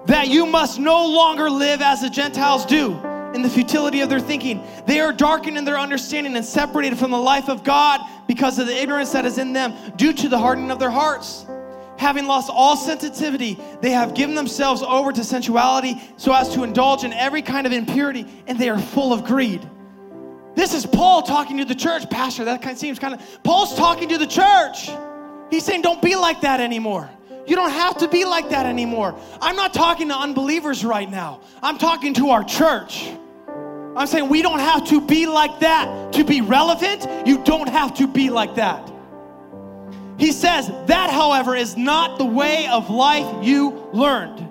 that 0.05 0.27
you 0.27 0.45
must 0.45 0.79
no 0.79 1.07
longer 1.07 1.49
live 1.49 1.81
as 1.81 2.01
the 2.01 2.09
Gentiles 2.09 2.65
do 2.65 2.99
in 3.33 3.41
the 3.41 3.49
futility 3.49 4.01
of 4.01 4.09
their 4.09 4.19
thinking. 4.19 4.63
They 4.85 4.99
are 4.99 5.11
darkened 5.11 5.57
in 5.57 5.65
their 5.65 5.79
understanding 5.79 6.35
and 6.35 6.45
separated 6.45 6.97
from 6.97 7.11
the 7.11 7.17
life 7.17 7.49
of 7.49 7.63
God 7.63 8.01
because 8.27 8.59
of 8.59 8.67
the 8.67 8.75
ignorance 8.75 9.11
that 9.11 9.25
is 9.25 9.37
in 9.37 9.53
them 9.53 9.73
due 9.95 10.13
to 10.13 10.29
the 10.29 10.37
hardening 10.37 10.71
of 10.71 10.79
their 10.79 10.91
hearts. 10.91 11.45
Having 11.97 12.25
lost 12.25 12.49
all 12.51 12.75
sensitivity, 12.75 13.59
they 13.81 13.91
have 13.91 14.13
given 14.13 14.35
themselves 14.35 14.81
over 14.81 15.11
to 15.11 15.23
sensuality 15.23 16.01
so 16.17 16.33
as 16.33 16.53
to 16.53 16.63
indulge 16.63 17.03
in 17.03 17.13
every 17.13 17.41
kind 17.41 17.65
of 17.65 17.73
impurity, 17.73 18.25
and 18.47 18.59
they 18.59 18.69
are 18.69 18.79
full 18.79 19.13
of 19.13 19.23
greed. 19.23 19.67
This 20.55 20.73
is 20.73 20.85
Paul 20.85 21.21
talking 21.23 21.57
to 21.57 21.65
the 21.65 21.75
church. 21.75 22.09
Pastor, 22.09 22.45
that 22.45 22.61
kind 22.61 22.73
of 22.73 22.79
seems 22.79 22.99
kind 22.99 23.13
of. 23.13 23.43
Paul's 23.43 23.75
talking 23.75 24.09
to 24.09 24.17
the 24.17 24.27
church. 24.27 24.89
He's 25.49 25.65
saying, 25.65 25.81
don't 25.81 26.01
be 26.01 26.15
like 26.15 26.41
that 26.41 26.59
anymore. 26.59 27.09
You 27.45 27.55
don't 27.55 27.71
have 27.71 27.97
to 27.97 28.07
be 28.07 28.25
like 28.25 28.49
that 28.49 28.65
anymore. 28.65 29.19
I'm 29.41 29.55
not 29.55 29.73
talking 29.73 30.07
to 30.09 30.15
unbelievers 30.15 30.85
right 30.85 31.09
now, 31.09 31.41
I'm 31.61 31.77
talking 31.77 32.13
to 32.15 32.29
our 32.29 32.43
church. 32.43 33.11
I'm 33.95 34.07
saying 34.07 34.29
we 34.29 34.41
don't 34.41 34.59
have 34.59 34.87
to 34.89 35.01
be 35.01 35.27
like 35.27 35.59
that 35.59 36.13
to 36.13 36.23
be 36.23 36.41
relevant. 36.41 37.07
You 37.27 37.43
don't 37.43 37.69
have 37.69 37.93
to 37.95 38.07
be 38.07 38.29
like 38.29 38.55
that. 38.55 38.91
He 40.17 40.31
says, 40.31 40.71
that, 40.87 41.09
however, 41.09 41.55
is 41.55 41.75
not 41.75 42.17
the 42.17 42.25
way 42.25 42.67
of 42.67 42.89
life 42.89 43.45
you 43.45 43.89
learned. 43.93 44.47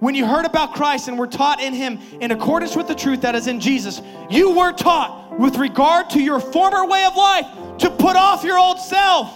When 0.00 0.14
you 0.14 0.26
heard 0.26 0.46
about 0.46 0.74
Christ 0.74 1.08
and 1.08 1.18
were 1.18 1.26
taught 1.26 1.60
in 1.60 1.74
Him 1.74 1.98
in 2.20 2.30
accordance 2.30 2.74
with 2.74 2.88
the 2.88 2.94
truth 2.94 3.20
that 3.22 3.34
is 3.34 3.46
in 3.46 3.60
Jesus, 3.60 4.02
you 4.30 4.50
were 4.50 4.72
taught 4.72 5.38
with 5.38 5.56
regard 5.56 6.10
to 6.10 6.20
your 6.20 6.40
former 6.40 6.84
way 6.86 7.04
of 7.04 7.16
life 7.16 7.46
to 7.78 7.90
put 7.90 8.16
off 8.16 8.42
your 8.42 8.58
old 8.58 8.80
self, 8.80 9.30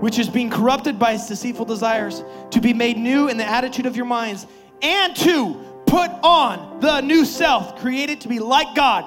which 0.00 0.18
is 0.18 0.28
being 0.28 0.50
corrupted 0.50 0.98
by 0.98 1.12
its 1.12 1.28
deceitful 1.28 1.66
desires, 1.66 2.24
to 2.50 2.60
be 2.60 2.72
made 2.72 2.96
new 2.96 3.28
in 3.28 3.36
the 3.36 3.44
attitude 3.44 3.86
of 3.86 3.96
your 3.96 4.06
minds, 4.06 4.46
and 4.82 5.14
to 5.16 5.60
put 5.86 6.10
on 6.22 6.80
the 6.80 7.00
new 7.00 7.24
self, 7.24 7.78
created 7.78 8.20
to 8.22 8.28
be 8.28 8.38
like 8.38 8.74
God 8.74 9.04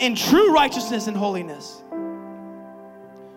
in 0.00 0.14
true 0.14 0.52
righteousness 0.52 1.06
and 1.06 1.16
holiness. 1.16 1.82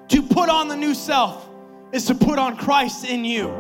To 0.09 0.21
put 0.21 0.49
on 0.49 0.67
the 0.67 0.75
new 0.75 0.93
self 0.93 1.49
is 1.91 2.05
to 2.05 2.15
put 2.15 2.39
on 2.39 2.55
Christ 2.57 3.05
in 3.05 3.25
you. 3.25 3.53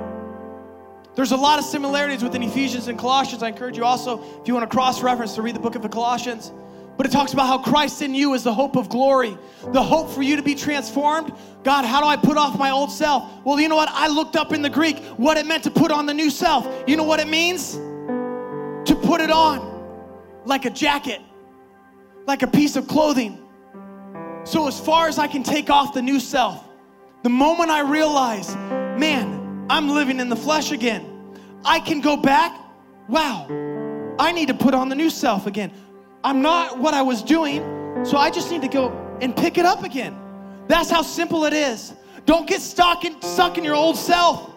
There's 1.15 1.31
a 1.31 1.37
lot 1.37 1.57
of 1.57 1.65
similarities 1.65 2.23
within 2.23 2.43
Ephesians 2.43 2.87
and 2.87 2.97
Colossians. 2.97 3.41
I 3.41 3.47
encourage 3.47 3.75
you 3.75 3.83
also, 3.83 4.23
if 4.41 4.47
you 4.47 4.53
want 4.53 4.69
to 4.69 4.75
cross 4.75 5.01
reference, 5.01 5.35
to 5.35 5.41
read 5.41 5.55
the 5.55 5.59
book 5.59 5.75
of 5.75 5.81
the 5.81 5.89
Colossians. 5.89 6.51
But 6.95 7.05
it 7.05 7.11
talks 7.11 7.33
about 7.33 7.47
how 7.47 7.59
Christ 7.59 8.01
in 8.01 8.15
you 8.15 8.33
is 8.33 8.43
the 8.43 8.53
hope 8.53 8.75
of 8.75 8.89
glory, 8.89 9.37
the 9.71 9.83
hope 9.83 10.09
for 10.09 10.23
you 10.23 10.35
to 10.35 10.41
be 10.41 10.55
transformed. 10.55 11.31
God, 11.63 11.85
how 11.85 12.01
do 12.01 12.07
I 12.07 12.17
put 12.17 12.37
off 12.37 12.57
my 12.57 12.71
old 12.71 12.91
self? 12.91 13.43
Well, 13.43 13.59
you 13.59 13.69
know 13.69 13.75
what? 13.75 13.89
I 13.91 14.07
looked 14.07 14.35
up 14.35 14.51
in 14.51 14.61
the 14.61 14.69
Greek 14.69 14.97
what 15.17 15.37
it 15.37 15.45
meant 15.45 15.63
to 15.65 15.71
put 15.71 15.91
on 15.91 16.05
the 16.05 16.13
new 16.13 16.29
self. 16.29 16.67
You 16.87 16.97
know 16.97 17.03
what 17.03 17.19
it 17.19 17.27
means? 17.27 17.79
Put 19.07 19.21
it 19.21 19.31
on 19.31 20.41
like 20.43 20.65
a 20.65 20.69
jacket, 20.69 21.21
like 22.25 22.41
a 22.41 22.47
piece 22.47 22.75
of 22.75 22.89
clothing. 22.89 23.41
So, 24.43 24.67
as 24.67 24.77
far 24.77 25.07
as 25.07 25.17
I 25.17 25.27
can 25.27 25.43
take 25.43 25.69
off 25.69 25.93
the 25.93 26.01
new 26.01 26.19
self, 26.19 26.67
the 27.23 27.29
moment 27.29 27.69
I 27.69 27.89
realize, 27.89 28.53
man, 28.99 29.65
I'm 29.69 29.87
living 29.87 30.19
in 30.19 30.27
the 30.27 30.35
flesh 30.35 30.73
again, 30.73 31.05
I 31.63 31.79
can 31.79 32.01
go 32.01 32.17
back. 32.17 32.53
Wow, 33.07 33.47
I 34.19 34.33
need 34.33 34.49
to 34.49 34.53
put 34.53 34.73
on 34.73 34.89
the 34.89 34.95
new 34.95 35.09
self 35.09 35.47
again. 35.47 35.71
I'm 36.25 36.41
not 36.41 36.77
what 36.77 36.93
I 36.93 37.01
was 37.01 37.23
doing, 37.23 37.61
so 38.03 38.17
I 38.17 38.29
just 38.29 38.51
need 38.51 38.61
to 38.63 38.67
go 38.67 38.89
and 39.21 39.33
pick 39.33 39.57
it 39.57 39.65
up 39.65 39.85
again. 39.85 40.19
That's 40.67 40.89
how 40.89 41.01
simple 41.01 41.45
it 41.45 41.53
is. 41.53 41.93
Don't 42.25 42.45
get 42.45 42.59
stuck 42.59 43.05
in, 43.05 43.21
stuck 43.21 43.57
in 43.57 43.63
your 43.63 43.75
old 43.75 43.95
self 43.95 44.51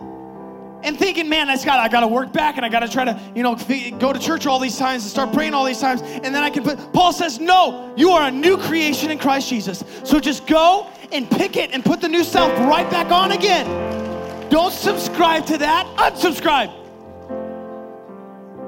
and 0.83 0.99
thinking, 0.99 1.28
man, 1.28 1.49
I 1.49 1.57
got 1.62 1.78
I 1.78 1.89
got 1.89 2.01
to 2.01 2.09
work 2.09 2.33
back 2.33 2.57
and 2.57 2.64
I 2.64 2.68
got 2.68 2.81
to 2.81 2.89
try 2.89 3.05
to, 3.05 3.20
you 3.35 3.43
know, 3.43 3.55
go 3.99 4.12
to 4.12 4.18
church 4.18 4.47
all 4.47 4.59
these 4.59 4.78
times 4.78 5.03
and 5.03 5.11
start 5.11 5.33
praying 5.33 5.55
all 5.55 5.64
these 5.64 5.81
times, 5.81 6.03
and 6.03 6.35
then 6.35 6.43
I 6.43 6.51
can 6.51 6.62
put. 6.62 6.93
Paul 6.93 7.12
says, 7.12 7.39
no, 7.39 7.93
you 7.97 8.11
are 8.11 8.28
a 8.28 8.31
new 8.31 8.57
creation 8.57 9.11
in 9.11 9.18
Christ 9.18 9.49
Jesus. 9.49 9.85
So 10.05 10.18
just 10.20 10.47
go 10.47 10.87
and 11.12 11.31
pick 11.31 11.57
it 11.57 11.72
and 11.72 11.85
put 11.85 12.01
the 12.01 12.09
new 12.09 12.24
self 12.24 12.51
right 12.61 12.89
back 12.91 13.11
on 13.11 13.33
again. 13.33 13.66
Don't 14.51 14.72
subscribe 14.72 15.47
to 15.47 15.59
that. 15.59 15.87
Unsubscribe. 15.97 16.72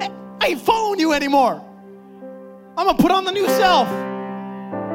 I 0.01 0.47
ain't 0.49 0.61
following 0.61 1.01
you 1.01 1.13
anymore. 1.13 1.65
I'm 2.77 2.87
gonna 2.87 2.99
put 2.99 3.11
on 3.11 3.25
the 3.25 3.33
new 3.33 3.47
self, 3.47 3.89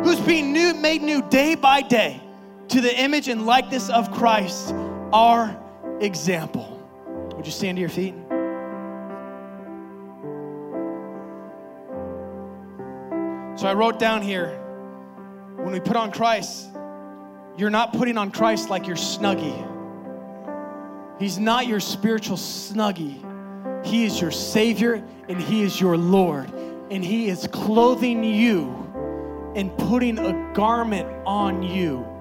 who's 0.04 0.20
being 0.20 0.52
new, 0.52 0.74
made 0.74 1.02
new 1.02 1.22
day 1.30 1.56
by 1.56 1.82
day 1.82 2.22
to 2.70 2.82
the 2.82 3.00
image 3.00 3.28
and 3.28 3.46
likeness 3.46 3.90
of 3.90 4.12
Christ, 4.12 4.74
our 5.14 5.58
example. 6.02 6.77
Would 7.38 7.46
you 7.46 7.52
stand 7.52 7.78
to 7.78 7.82
your 7.82 7.90
feet? 7.90 8.16
So 13.60 13.68
I 13.68 13.74
wrote 13.76 14.00
down 14.00 14.24
here 14.24 14.58
when 15.58 15.72
we 15.72 15.80
put 15.80 15.96
on 15.96 16.12
Christ, 16.12 16.68
you're 17.56 17.70
not 17.70 17.94
putting 17.94 18.18
on 18.18 18.32
Christ 18.32 18.72
like 18.72 18.88
your 18.88 18.96
snuggie. 18.96 19.76
He's 21.20 21.38
not 21.38 21.68
your 21.68 21.80
spiritual 21.80 22.38
snuggie. 22.38 23.24
He 23.86 24.06
is 24.06 24.20
your 24.20 24.32
Savior 24.32 25.04
and 25.30 25.40
He 25.40 25.62
is 25.62 25.80
your 25.80 25.96
Lord 25.96 26.52
and 26.90 27.06
He 27.06 27.30
is 27.30 27.48
clothing 27.52 28.24
you 28.24 28.72
and 29.56 29.76
putting 29.78 30.18
a 30.18 30.54
garment 30.54 31.08
on 31.26 31.62
you. 31.62 32.17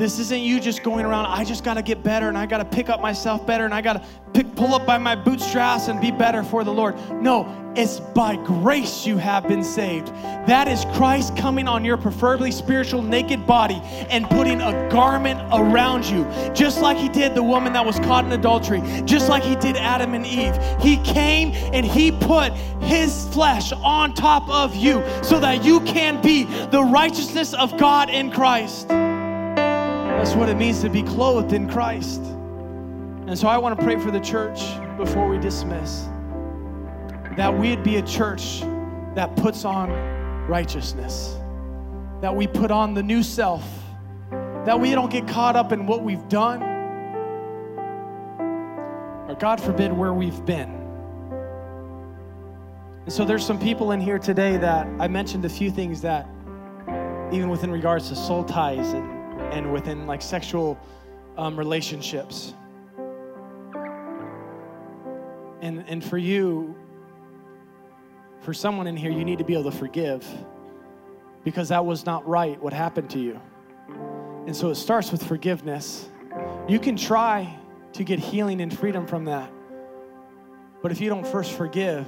This 0.00 0.18
isn't 0.18 0.40
you 0.40 0.60
just 0.60 0.82
going 0.82 1.04
around, 1.04 1.26
I 1.26 1.44
just 1.44 1.62
got 1.62 1.74
to 1.74 1.82
get 1.82 2.02
better 2.02 2.28
and 2.28 2.38
I 2.38 2.46
got 2.46 2.56
to 2.56 2.64
pick 2.64 2.88
up 2.88 3.02
myself 3.02 3.46
better 3.46 3.66
and 3.66 3.74
I 3.74 3.82
got 3.82 3.92
to 3.92 4.02
pick 4.32 4.56
pull 4.56 4.74
up 4.74 4.86
by 4.86 4.96
my 4.96 5.14
bootstraps 5.14 5.88
and 5.88 6.00
be 6.00 6.10
better 6.10 6.42
for 6.42 6.64
the 6.64 6.72
Lord. 6.72 6.96
No, 7.12 7.74
it's 7.76 8.00
by 8.00 8.36
grace 8.36 9.04
you 9.04 9.18
have 9.18 9.46
been 9.46 9.62
saved. 9.62 10.06
That 10.46 10.68
is 10.68 10.86
Christ 10.96 11.36
coming 11.36 11.68
on 11.68 11.84
your 11.84 11.98
preferably 11.98 12.50
spiritual 12.50 13.02
naked 13.02 13.46
body 13.46 13.78
and 14.08 14.26
putting 14.30 14.62
a 14.62 14.88
garment 14.88 15.38
around 15.52 16.06
you, 16.06 16.24
just 16.54 16.80
like 16.80 16.96
He 16.96 17.10
did 17.10 17.34
the 17.34 17.42
woman 17.42 17.74
that 17.74 17.84
was 17.84 17.98
caught 17.98 18.24
in 18.24 18.32
adultery, 18.32 18.80
just 19.04 19.28
like 19.28 19.42
He 19.42 19.54
did 19.56 19.76
Adam 19.76 20.14
and 20.14 20.24
Eve. 20.24 20.56
He 20.80 20.96
came 21.02 21.50
and 21.74 21.84
He 21.84 22.10
put 22.10 22.54
His 22.80 23.28
flesh 23.34 23.70
on 23.72 24.14
top 24.14 24.48
of 24.48 24.74
you 24.74 25.04
so 25.22 25.38
that 25.40 25.62
you 25.62 25.80
can 25.82 26.22
be 26.22 26.44
the 26.44 26.82
righteousness 26.82 27.52
of 27.52 27.76
God 27.76 28.08
in 28.08 28.30
Christ. 28.30 28.90
That's 30.20 30.34
what 30.34 30.50
it 30.50 30.58
means 30.58 30.82
to 30.82 30.90
be 30.90 31.02
clothed 31.02 31.54
in 31.54 31.66
Christ. 31.66 32.20
And 32.20 33.38
so 33.38 33.48
I 33.48 33.56
want 33.56 33.78
to 33.78 33.82
pray 33.82 33.98
for 33.98 34.10
the 34.10 34.20
church 34.20 34.60
before 34.98 35.26
we 35.26 35.38
dismiss 35.38 36.08
that 37.38 37.56
we'd 37.58 37.82
be 37.82 37.96
a 37.96 38.02
church 38.02 38.60
that 39.14 39.34
puts 39.36 39.64
on 39.64 39.88
righteousness, 40.46 41.36
that 42.20 42.36
we 42.36 42.46
put 42.46 42.70
on 42.70 42.92
the 42.92 43.02
new 43.02 43.22
self, 43.22 43.64
that 44.66 44.78
we 44.78 44.90
don't 44.90 45.10
get 45.10 45.26
caught 45.26 45.56
up 45.56 45.72
in 45.72 45.86
what 45.86 46.02
we've 46.02 46.28
done, 46.28 46.62
or 49.26 49.34
God 49.40 49.58
forbid, 49.58 49.90
where 49.90 50.12
we've 50.12 50.44
been. 50.44 50.68
And 53.04 53.10
so 53.10 53.24
there's 53.24 53.46
some 53.46 53.58
people 53.58 53.92
in 53.92 54.02
here 54.02 54.18
today 54.18 54.58
that 54.58 54.86
I 55.00 55.08
mentioned 55.08 55.46
a 55.46 55.48
few 55.48 55.70
things 55.70 56.02
that, 56.02 56.28
even 57.32 57.48
within 57.48 57.70
regards 57.70 58.10
to 58.10 58.16
soul 58.16 58.44
ties 58.44 58.92
and, 58.92 59.18
and 59.50 59.72
within 59.72 60.06
like 60.06 60.22
sexual 60.22 60.78
um, 61.36 61.58
relationships. 61.58 62.54
And, 65.60 65.84
and 65.88 66.02
for 66.02 66.18
you, 66.18 66.74
for 68.40 68.54
someone 68.54 68.86
in 68.86 68.96
here, 68.96 69.10
you 69.10 69.24
need 69.24 69.38
to 69.38 69.44
be 69.44 69.52
able 69.52 69.70
to 69.70 69.76
forgive 69.76 70.26
because 71.44 71.68
that 71.68 71.84
was 71.84 72.06
not 72.06 72.26
right 72.26 72.60
what 72.62 72.72
happened 72.72 73.10
to 73.10 73.18
you. 73.18 73.40
And 74.46 74.56
so 74.56 74.70
it 74.70 74.76
starts 74.76 75.12
with 75.12 75.22
forgiveness. 75.22 76.08
You 76.66 76.78
can 76.78 76.96
try 76.96 77.58
to 77.92 78.04
get 78.04 78.18
healing 78.18 78.60
and 78.60 78.76
freedom 78.76 79.06
from 79.06 79.24
that. 79.26 79.50
But 80.82 80.92
if 80.92 81.00
you 81.00 81.08
don't 81.10 81.26
first 81.26 81.52
forgive, 81.52 82.06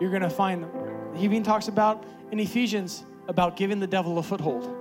you're 0.00 0.10
going 0.10 0.22
to 0.22 0.30
find, 0.30 0.66
he 1.14 1.24
even 1.24 1.42
talks 1.42 1.68
about 1.68 2.04
in 2.30 2.40
Ephesians 2.40 3.04
about 3.28 3.56
giving 3.56 3.78
the 3.78 3.86
devil 3.86 4.18
a 4.18 4.22
foothold, 4.22 4.74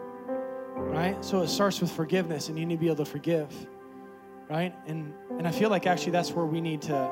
right? 0.89 1.23
So 1.23 1.41
it 1.41 1.47
starts 1.47 1.81
with 1.81 1.91
forgiveness, 1.91 2.49
and 2.49 2.57
you 2.57 2.65
need 2.65 2.75
to 2.75 2.79
be 2.79 2.87
able 2.87 3.03
to 3.03 3.11
forgive, 3.11 3.49
right? 4.49 4.73
And, 4.87 5.13
and 5.37 5.47
I 5.47 5.51
feel 5.51 5.69
like 5.69 5.87
actually 5.87 6.11
that's 6.11 6.31
where 6.31 6.45
we 6.45 6.61
need 6.61 6.81
to, 6.83 7.11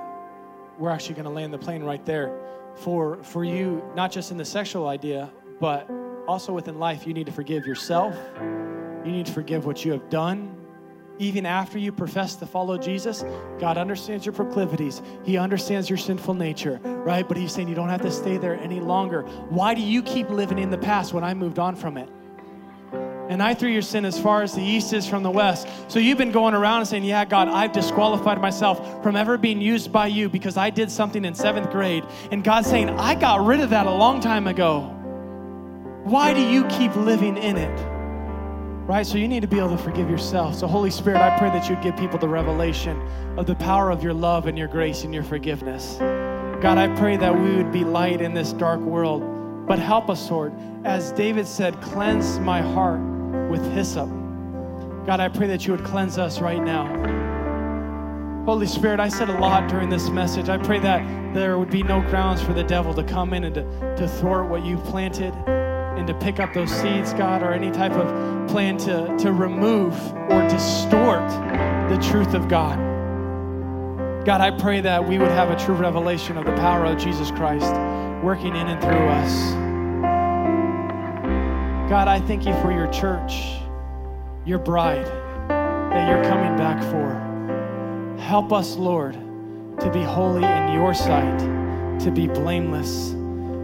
we're 0.78 0.90
actually 0.90 1.16
going 1.16 1.26
to 1.26 1.32
land 1.32 1.54
the 1.54 1.58
plane 1.58 1.84
right 1.84 2.06
there 2.06 2.38
for 2.76 3.22
for 3.24 3.44
you 3.44 3.84
not 3.96 4.12
just 4.12 4.32
in 4.32 4.38
the 4.38 4.46
sexual 4.46 4.88
idea 4.88 5.30
but 5.60 5.90
also 6.28 6.54
within 6.54 6.80
life 6.80 7.06
you 7.06 7.14
need 7.14 7.26
to 7.26 7.32
forgive 7.32 7.66
yourself 7.66 8.16
you 9.04 9.12
need 9.12 9.26
to 9.26 9.32
forgive 9.32 9.66
what 9.66 9.84
you 9.84 9.92
have 9.92 10.10
done 10.10 10.56
even 11.20 11.46
after 11.46 11.78
you 11.78 11.92
profess 11.92 12.38
to 12.38 12.46
follow 12.46 12.78
Jesus, 12.78 13.26
God 13.60 13.78
understands 13.78 14.26
your 14.26 14.32
proclivities. 14.32 15.02
He 15.26 15.38
understands 15.38 15.90
your 15.90 15.98
sinful 15.98 16.34
nature, 16.34 16.80
right? 16.82 17.28
But 17.28 17.36
He's 17.36 17.52
saying 17.52 17.68
you 17.68 17.76
don't 17.76 17.90
have 17.90 18.02
to 18.04 18.12
stay 18.12 18.38
there 18.38 18.56
any 18.56 18.80
longer. 18.80 19.24
Why 19.50 19.74
do 19.74 19.82
you 19.82 20.02
keep 20.02 20.30
living 20.30 20.58
in 20.58 20.70
the 20.70 20.78
past 20.78 21.14
when 21.14 21.26
I 21.26 21.34
moved 21.34 21.60
on 21.60 21.76
from 21.76 21.98
it? 21.98 22.08
And 23.30 23.44
I 23.44 23.54
threw 23.54 23.70
your 23.70 23.84
sin 23.84 24.06
as 24.06 24.20
far 24.20 24.42
as 24.42 24.56
the 24.56 24.64
east 24.64 24.92
is 24.92 25.08
from 25.08 25.22
the 25.22 25.30
west. 25.30 25.68
So 25.88 26.00
you've 26.00 26.18
been 26.18 26.32
going 26.32 26.56
around 26.56 26.80
and 26.80 26.88
saying, 26.88 27.04
Yeah, 27.04 27.26
God, 27.26 27.48
I've 27.48 27.72
disqualified 27.72 28.42
myself 28.42 29.04
from 29.04 29.16
ever 29.16 29.38
being 29.38 29.62
used 29.62 29.94
by 29.94 30.08
you 30.08 30.30
because 30.30 30.58
I 30.58 30.72
did 30.72 30.90
something 30.90 31.24
in 31.24 31.36
seventh 31.36 31.70
grade. 31.70 32.04
And 32.32 32.44
God's 32.44 32.68
saying, 32.68 32.90
I 32.90 33.14
got 33.14 33.46
rid 33.46 33.60
of 33.60 33.70
that 33.70 33.86
a 33.86 33.92
long 33.92 34.20
time 34.20 34.48
ago. 34.48 34.96
Why 36.06 36.34
do 36.34 36.42
you 36.42 36.66
keep 36.66 36.96
living 36.96 37.38
in 37.38 37.56
it? 37.56 37.80
Right? 38.88 39.06
So 39.06 39.20
you 39.20 39.28
need 39.28 39.42
to 39.42 39.48
be 39.48 39.60
able 39.60 39.78
to 39.78 39.84
forgive 39.84 40.10
yourself. 40.10 40.56
So, 40.56 40.66
Holy 40.66 40.90
Spirit, 40.90 41.22
I 41.22 41.38
pray 41.38 41.50
that 41.50 41.70
you'd 41.70 41.84
give 41.84 41.96
people 41.98 42.18
the 42.18 42.28
revelation 42.28 43.00
of 43.38 43.46
the 43.46 43.54
power 43.54 43.92
of 43.92 44.02
your 44.02 44.16
love 44.16 44.48
and 44.48 44.58
your 44.58 44.68
grace 44.68 45.04
and 45.04 45.14
your 45.14 45.24
forgiveness. 45.24 45.98
God, 46.00 46.80
I 46.80 46.88
pray 46.98 47.16
that 47.18 47.40
we 47.40 47.56
would 47.58 47.72
be 47.72 47.84
light 47.84 48.22
in 48.22 48.34
this 48.34 48.54
dark 48.54 48.80
world. 48.80 49.68
But 49.68 49.78
help 49.78 50.10
us, 50.10 50.32
Lord. 50.32 50.52
As 50.84 51.12
David 51.12 51.46
said, 51.46 51.80
cleanse 51.80 52.40
my 52.40 52.62
heart 52.62 53.19
with 53.50 53.66
hyssop. 53.74 54.10
God, 55.06 55.20
I 55.20 55.28
pray 55.28 55.48
that 55.48 55.66
you 55.66 55.74
would 55.74 55.84
cleanse 55.84 56.18
us 56.18 56.40
right 56.40 56.62
now. 56.64 56.86
Holy 58.46 58.68
Spirit, 58.68 59.00
I 59.00 59.10
said 59.10 59.30
a 59.30 59.40
lot 59.40 59.70
during 59.70 59.90
this 59.90 60.10
message. 60.10 60.50
I 60.50 60.58
pray 60.58 60.80
that 60.80 61.34
there 61.34 61.60
would 61.60 61.70
be 61.70 61.84
no 61.84 62.02
grounds 62.02 62.42
for 62.42 62.54
the 62.54 62.64
devil 62.64 62.94
to 62.94 63.04
come 63.04 63.34
in 63.34 63.44
and 63.44 63.56
to, 63.56 63.96
to 63.98 64.08
thwart 64.08 64.50
what 64.50 64.66
you've 64.66 64.84
planted 64.86 65.34
and 65.48 66.08
to 66.08 66.14
pick 66.16 66.40
up 66.40 66.54
those 66.54 66.72
seeds, 66.72 67.14
God, 67.14 67.44
or 67.44 67.54
any 67.54 67.72
type 67.72 67.92
of 67.92 68.48
plan 68.48 68.78
to, 68.78 69.16
to 69.20 69.34
remove 69.34 69.94
or 70.32 70.48
distort 70.48 71.28
the 71.90 72.00
truth 72.10 72.34
of 72.34 72.48
God. 72.48 72.78
God, 74.26 74.42
I 74.42 74.52
pray 74.52 74.82
that 74.82 75.08
we 75.08 75.18
would 75.18 75.32
have 75.32 75.50
a 75.50 75.56
true 75.64 75.76
revelation 75.76 76.38
of 76.38 76.46
the 76.46 76.54
power 76.54 76.86
of 76.86 76.98
Jesus 76.98 77.32
Christ 77.32 77.74
working 78.24 78.56
in 78.56 78.68
and 78.68 78.82
through 78.82 79.08
us. 79.10 79.69
God, 81.90 82.08
I 82.08 82.20
thank 82.20 82.46
you 82.46 82.54
for 82.62 82.72
your 82.72 82.88
church. 82.92 83.58
your 84.46 84.60
bride 84.60 85.06
that 85.48 86.10
you're 86.10 86.24
coming 86.24 86.58
back 86.58 86.82
for. 86.84 88.18
Help 88.20 88.52
us, 88.52 88.76
Lord, 88.76 89.14
to 89.14 89.92
be 89.92 90.02
holy 90.02 90.44
in 90.44 90.74
your 90.74 90.94
sight, 90.94 91.40
to 92.00 92.12
be 92.12 92.28
blameless. 92.28 93.12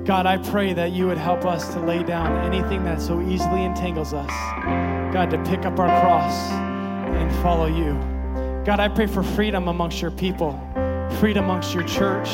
God, 0.05 0.27
I 0.27 0.37
pray 0.37 0.73
that 0.73 0.91
you 0.91 1.07
would 1.07 1.17
help 1.17 1.45
us 1.45 1.73
to 1.73 1.79
lay 1.79 2.03
down 2.03 2.53
anything 2.53 2.83
that 2.83 3.01
so 3.01 3.19
easily 3.21 3.63
entangles 3.63 4.13
us. 4.13 4.29
God, 5.11 5.31
to 5.31 5.43
pick 5.43 5.65
up 5.65 5.79
our 5.79 6.01
cross 6.01 6.51
and 6.51 7.31
follow 7.41 7.65
you. 7.65 7.93
God, 8.63 8.79
I 8.79 8.87
pray 8.87 9.07
for 9.07 9.23
freedom 9.23 9.67
amongst 9.67 10.01
your 10.01 10.11
people, 10.11 10.53
freedom 11.19 11.45
amongst 11.45 11.73
your 11.73 11.83
church. 11.83 12.29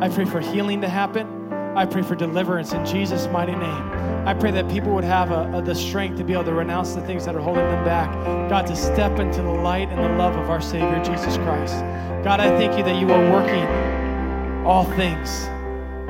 I 0.00 0.10
pray 0.12 0.26
for 0.26 0.40
healing 0.40 0.82
to 0.82 0.88
happen. 0.88 1.26
I 1.76 1.86
pray 1.86 2.02
for 2.02 2.14
deliverance 2.14 2.72
in 2.72 2.84
Jesus' 2.84 3.26
mighty 3.28 3.54
name. 3.54 3.95
I 4.26 4.34
pray 4.34 4.50
that 4.50 4.68
people 4.68 4.92
would 4.92 5.04
have 5.04 5.30
a, 5.30 5.48
a, 5.56 5.62
the 5.62 5.72
strength 5.72 6.18
to 6.18 6.24
be 6.24 6.32
able 6.32 6.42
to 6.46 6.52
renounce 6.52 6.94
the 6.94 7.00
things 7.02 7.24
that 7.26 7.36
are 7.36 7.40
holding 7.40 7.64
them 7.64 7.84
back. 7.84 8.12
God, 8.50 8.66
to 8.66 8.74
step 8.74 9.20
into 9.20 9.40
the 9.40 9.48
light 9.48 9.88
and 9.88 9.98
the 9.98 10.18
love 10.18 10.34
of 10.34 10.50
our 10.50 10.60
Savior, 10.60 11.00
Jesus 11.04 11.36
Christ. 11.36 11.74
God, 12.24 12.40
I 12.40 12.48
thank 12.58 12.76
you 12.76 12.82
that 12.82 13.00
you 13.00 13.08
are 13.12 13.30
working 13.30 14.66
all 14.66 14.84
things. 14.96 15.44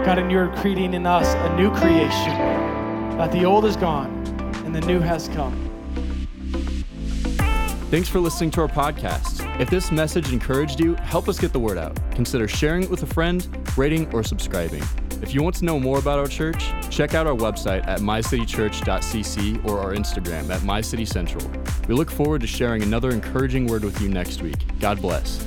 God, 0.06 0.18
and 0.18 0.32
you're 0.32 0.48
creating 0.56 0.94
in 0.94 1.04
us 1.04 1.26
a 1.34 1.56
new 1.56 1.70
creation. 1.72 2.32
That 3.18 3.32
the 3.32 3.44
old 3.44 3.66
is 3.66 3.76
gone 3.76 4.10
and 4.64 4.74
the 4.74 4.80
new 4.80 5.00
has 5.00 5.28
come. 5.28 5.52
Thanks 7.90 8.08
for 8.08 8.18
listening 8.18 8.50
to 8.52 8.62
our 8.62 8.68
podcast. 8.68 9.60
If 9.60 9.68
this 9.68 9.92
message 9.92 10.32
encouraged 10.32 10.80
you, 10.80 10.94
help 10.94 11.28
us 11.28 11.38
get 11.38 11.52
the 11.52 11.60
word 11.60 11.76
out. 11.76 11.98
Consider 12.12 12.48
sharing 12.48 12.84
it 12.84 12.88
with 12.88 13.02
a 13.02 13.06
friend, 13.06 13.46
rating, 13.76 14.10
or 14.14 14.22
subscribing. 14.22 14.82
If 15.22 15.34
you 15.34 15.42
want 15.42 15.56
to 15.56 15.64
know 15.64 15.80
more 15.80 15.98
about 15.98 16.18
our 16.18 16.26
church, 16.26 16.72
check 16.90 17.14
out 17.14 17.26
our 17.26 17.34
website 17.34 17.86
at 17.86 18.00
mycitychurch.cc 18.00 19.64
or 19.64 19.80
our 19.80 19.94
Instagram 19.94 20.50
at 20.50 20.60
mycitycentral. 20.60 21.88
We 21.88 21.94
look 21.94 22.10
forward 22.10 22.42
to 22.42 22.46
sharing 22.46 22.82
another 22.82 23.10
encouraging 23.10 23.66
word 23.66 23.84
with 23.84 24.00
you 24.00 24.08
next 24.08 24.42
week. 24.42 24.78
God 24.78 25.00
bless. 25.00 25.44